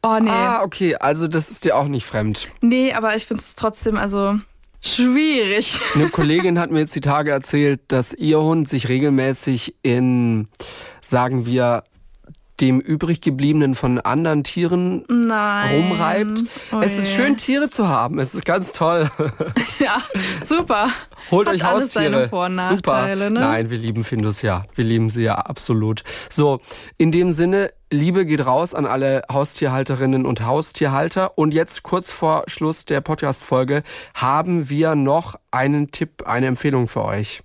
Oh 0.02 0.18
nee. 0.20 0.30
Ah, 0.30 0.62
okay, 0.62 0.96
also 0.96 1.26
das 1.26 1.50
ist 1.50 1.64
dir 1.64 1.76
auch 1.76 1.88
nicht 1.88 2.06
fremd. 2.06 2.50
Nee, 2.60 2.92
aber 2.92 3.16
ich 3.16 3.26
finde 3.26 3.42
es 3.42 3.54
trotzdem, 3.54 3.96
also 3.96 4.38
schwierig. 4.86 5.80
Eine 5.94 6.08
Kollegin 6.08 6.58
hat 6.58 6.70
mir 6.70 6.80
jetzt 6.80 6.94
die 6.94 7.00
Tage 7.00 7.30
erzählt, 7.30 7.80
dass 7.88 8.12
ihr 8.12 8.40
Hund 8.40 8.68
sich 8.68 8.88
regelmäßig 8.88 9.76
in, 9.82 10.48
sagen 11.00 11.46
wir, 11.46 11.84
dem 12.60 12.80
übrig 12.80 13.20
gebliebenen 13.20 13.74
von 13.74 13.98
anderen 14.00 14.44
Tieren 14.44 15.04
Nein. 15.08 15.74
rumreibt. 15.74 16.44
Oh 16.72 16.80
es 16.80 16.98
ist 16.98 17.10
schön, 17.10 17.36
Tiere 17.36 17.68
zu 17.68 17.88
haben. 17.88 18.18
Es 18.18 18.34
ist 18.34 18.44
ganz 18.44 18.72
toll. 18.72 19.10
Ja, 19.78 20.02
super. 20.42 20.88
Holt 21.30 21.48
Hat 21.48 21.56
euch 21.56 21.64
alles 21.64 21.84
Haustiere. 21.84 22.04
seine 22.04 22.28
Vor- 22.30 22.46
und 22.46 22.54
Nachteile, 22.54 23.28
Super. 23.28 23.30
ne? 23.30 23.40
Nein, 23.40 23.70
wir 23.70 23.76
lieben 23.78 24.04
Findus 24.04 24.40
ja. 24.42 24.64
Wir 24.74 24.84
lieben 24.84 25.10
sie 25.10 25.22
ja 25.22 25.34
absolut. 25.34 26.02
So, 26.30 26.60
in 26.96 27.12
dem 27.12 27.30
Sinne, 27.30 27.72
Liebe 27.90 28.24
geht 28.24 28.44
raus 28.46 28.74
an 28.74 28.86
alle 28.86 29.22
Haustierhalterinnen 29.30 30.24
und 30.24 30.44
Haustierhalter. 30.44 31.36
Und 31.36 31.52
jetzt 31.52 31.82
kurz 31.82 32.10
vor 32.10 32.44
Schluss 32.46 32.84
der 32.86 33.00
Podcast-Folge 33.00 33.82
haben 34.14 34.70
wir 34.70 34.94
noch 34.94 35.36
einen 35.50 35.90
Tipp, 35.90 36.26
eine 36.26 36.46
Empfehlung 36.46 36.88
für 36.88 37.04
euch. 37.04 37.42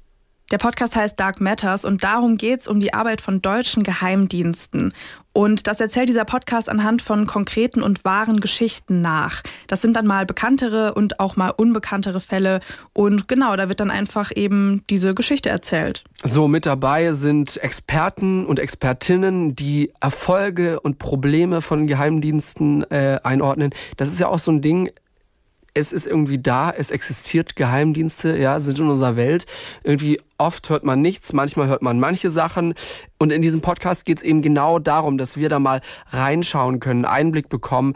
Der 0.51 0.57
Podcast 0.57 0.97
heißt 0.97 1.17
Dark 1.17 1.39
Matters 1.39 1.85
und 1.85 2.03
darum 2.03 2.35
geht's 2.35 2.67
um 2.67 2.81
die 2.81 2.93
Arbeit 2.93 3.21
von 3.21 3.41
deutschen 3.41 3.83
Geheimdiensten. 3.83 4.93
Und 5.31 5.65
das 5.67 5.79
erzählt 5.79 6.09
dieser 6.09 6.25
Podcast 6.25 6.67
anhand 6.67 7.01
von 7.01 7.25
konkreten 7.25 7.81
und 7.81 8.03
wahren 8.03 8.41
Geschichten 8.41 8.99
nach. 8.99 9.43
Das 9.67 9.81
sind 9.81 9.95
dann 9.95 10.05
mal 10.05 10.25
bekanntere 10.25 10.93
und 10.93 11.21
auch 11.21 11.37
mal 11.37 11.51
unbekanntere 11.51 12.19
Fälle. 12.19 12.59
Und 12.91 13.29
genau, 13.29 13.55
da 13.55 13.69
wird 13.69 13.79
dann 13.79 13.91
einfach 13.91 14.31
eben 14.35 14.83
diese 14.89 15.15
Geschichte 15.15 15.47
erzählt. 15.47 16.03
So, 16.25 16.49
mit 16.49 16.65
dabei 16.65 17.13
sind 17.13 17.55
Experten 17.63 18.45
und 18.45 18.59
Expertinnen, 18.59 19.55
die 19.55 19.93
Erfolge 20.01 20.81
und 20.81 20.97
Probleme 20.97 21.61
von 21.61 21.87
Geheimdiensten 21.87 22.83
äh, 22.91 23.21
einordnen. 23.23 23.73
Das 23.95 24.09
ist 24.09 24.19
ja 24.19 24.27
auch 24.27 24.39
so 24.39 24.51
ein 24.51 24.61
Ding, 24.61 24.91
es 25.73 25.91
ist 25.91 26.05
irgendwie 26.05 26.37
da, 26.37 26.71
es 26.71 26.91
existiert 26.91 27.55
Geheimdienste, 27.55 28.37
ja, 28.37 28.59
sind 28.59 28.79
in 28.79 28.89
unserer 28.89 29.15
Welt. 29.15 29.45
Irgendwie 29.83 30.19
oft 30.37 30.69
hört 30.69 30.83
man 30.83 31.01
nichts, 31.01 31.33
manchmal 31.33 31.67
hört 31.67 31.81
man 31.81 31.99
manche 31.99 32.29
Sachen. 32.29 32.73
Und 33.17 33.31
in 33.31 33.41
diesem 33.41 33.61
Podcast 33.61 34.05
geht 34.05 34.17
es 34.17 34.23
eben 34.23 34.41
genau 34.41 34.79
darum, 34.79 35.17
dass 35.17 35.37
wir 35.37 35.49
da 35.49 35.59
mal 35.59 35.81
reinschauen 36.09 36.79
können, 36.79 37.05
Einblick 37.05 37.49
bekommen, 37.49 37.93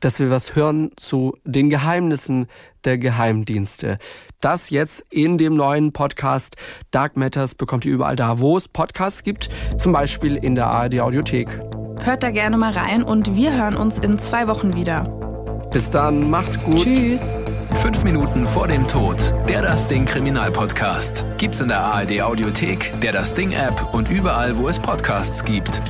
dass 0.00 0.20
wir 0.20 0.30
was 0.30 0.54
hören 0.54 0.92
zu 0.96 1.36
den 1.44 1.70
Geheimnissen 1.70 2.46
der 2.84 2.98
Geheimdienste. 2.98 3.98
Das 4.40 4.70
jetzt 4.70 5.04
in 5.10 5.36
dem 5.38 5.54
neuen 5.54 5.92
Podcast 5.92 6.56
Dark 6.92 7.16
Matters 7.16 7.56
bekommt 7.56 7.84
ihr 7.84 7.92
überall 7.92 8.16
da, 8.16 8.38
wo 8.38 8.56
es 8.56 8.68
Podcasts 8.68 9.24
gibt, 9.24 9.50
zum 9.76 9.92
Beispiel 9.92 10.36
in 10.36 10.54
der 10.54 10.68
ARD 10.68 11.00
Audiothek. 11.00 11.60
Hört 12.00 12.22
da 12.22 12.30
gerne 12.30 12.56
mal 12.56 12.72
rein 12.72 13.02
und 13.02 13.34
wir 13.34 13.52
hören 13.52 13.76
uns 13.76 13.98
in 13.98 14.18
zwei 14.18 14.46
Wochen 14.46 14.74
wieder. 14.74 15.27
Bis 15.70 15.90
dann, 15.90 16.30
macht's 16.30 16.58
gut. 16.62 16.82
Tschüss. 16.82 17.40
Fünf 17.82 18.02
Minuten 18.02 18.46
vor 18.46 18.68
dem 18.68 18.86
Tod. 18.86 19.34
Der 19.48 19.60
Das 19.60 19.86
Ding 19.86 20.06
Kriminalpodcast. 20.06 21.26
Gibt's 21.36 21.60
in 21.60 21.68
der 21.68 21.80
ARD 21.80 22.22
Audiothek, 22.22 22.92
der 23.02 23.12
Das 23.12 23.34
Ding 23.34 23.52
App 23.52 23.92
und 23.92 24.08
überall, 24.08 24.56
wo 24.56 24.68
es 24.68 24.78
Podcasts 24.78 25.44
gibt. 25.44 25.82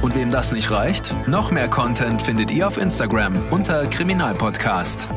Und 0.00 0.14
wem 0.14 0.30
das 0.30 0.52
nicht 0.52 0.70
reicht, 0.70 1.14
noch 1.26 1.50
mehr 1.50 1.68
Content 1.68 2.22
findet 2.22 2.52
ihr 2.52 2.68
auf 2.68 2.78
Instagram 2.78 3.34
unter 3.50 3.86
Kriminalpodcast. 3.86 5.08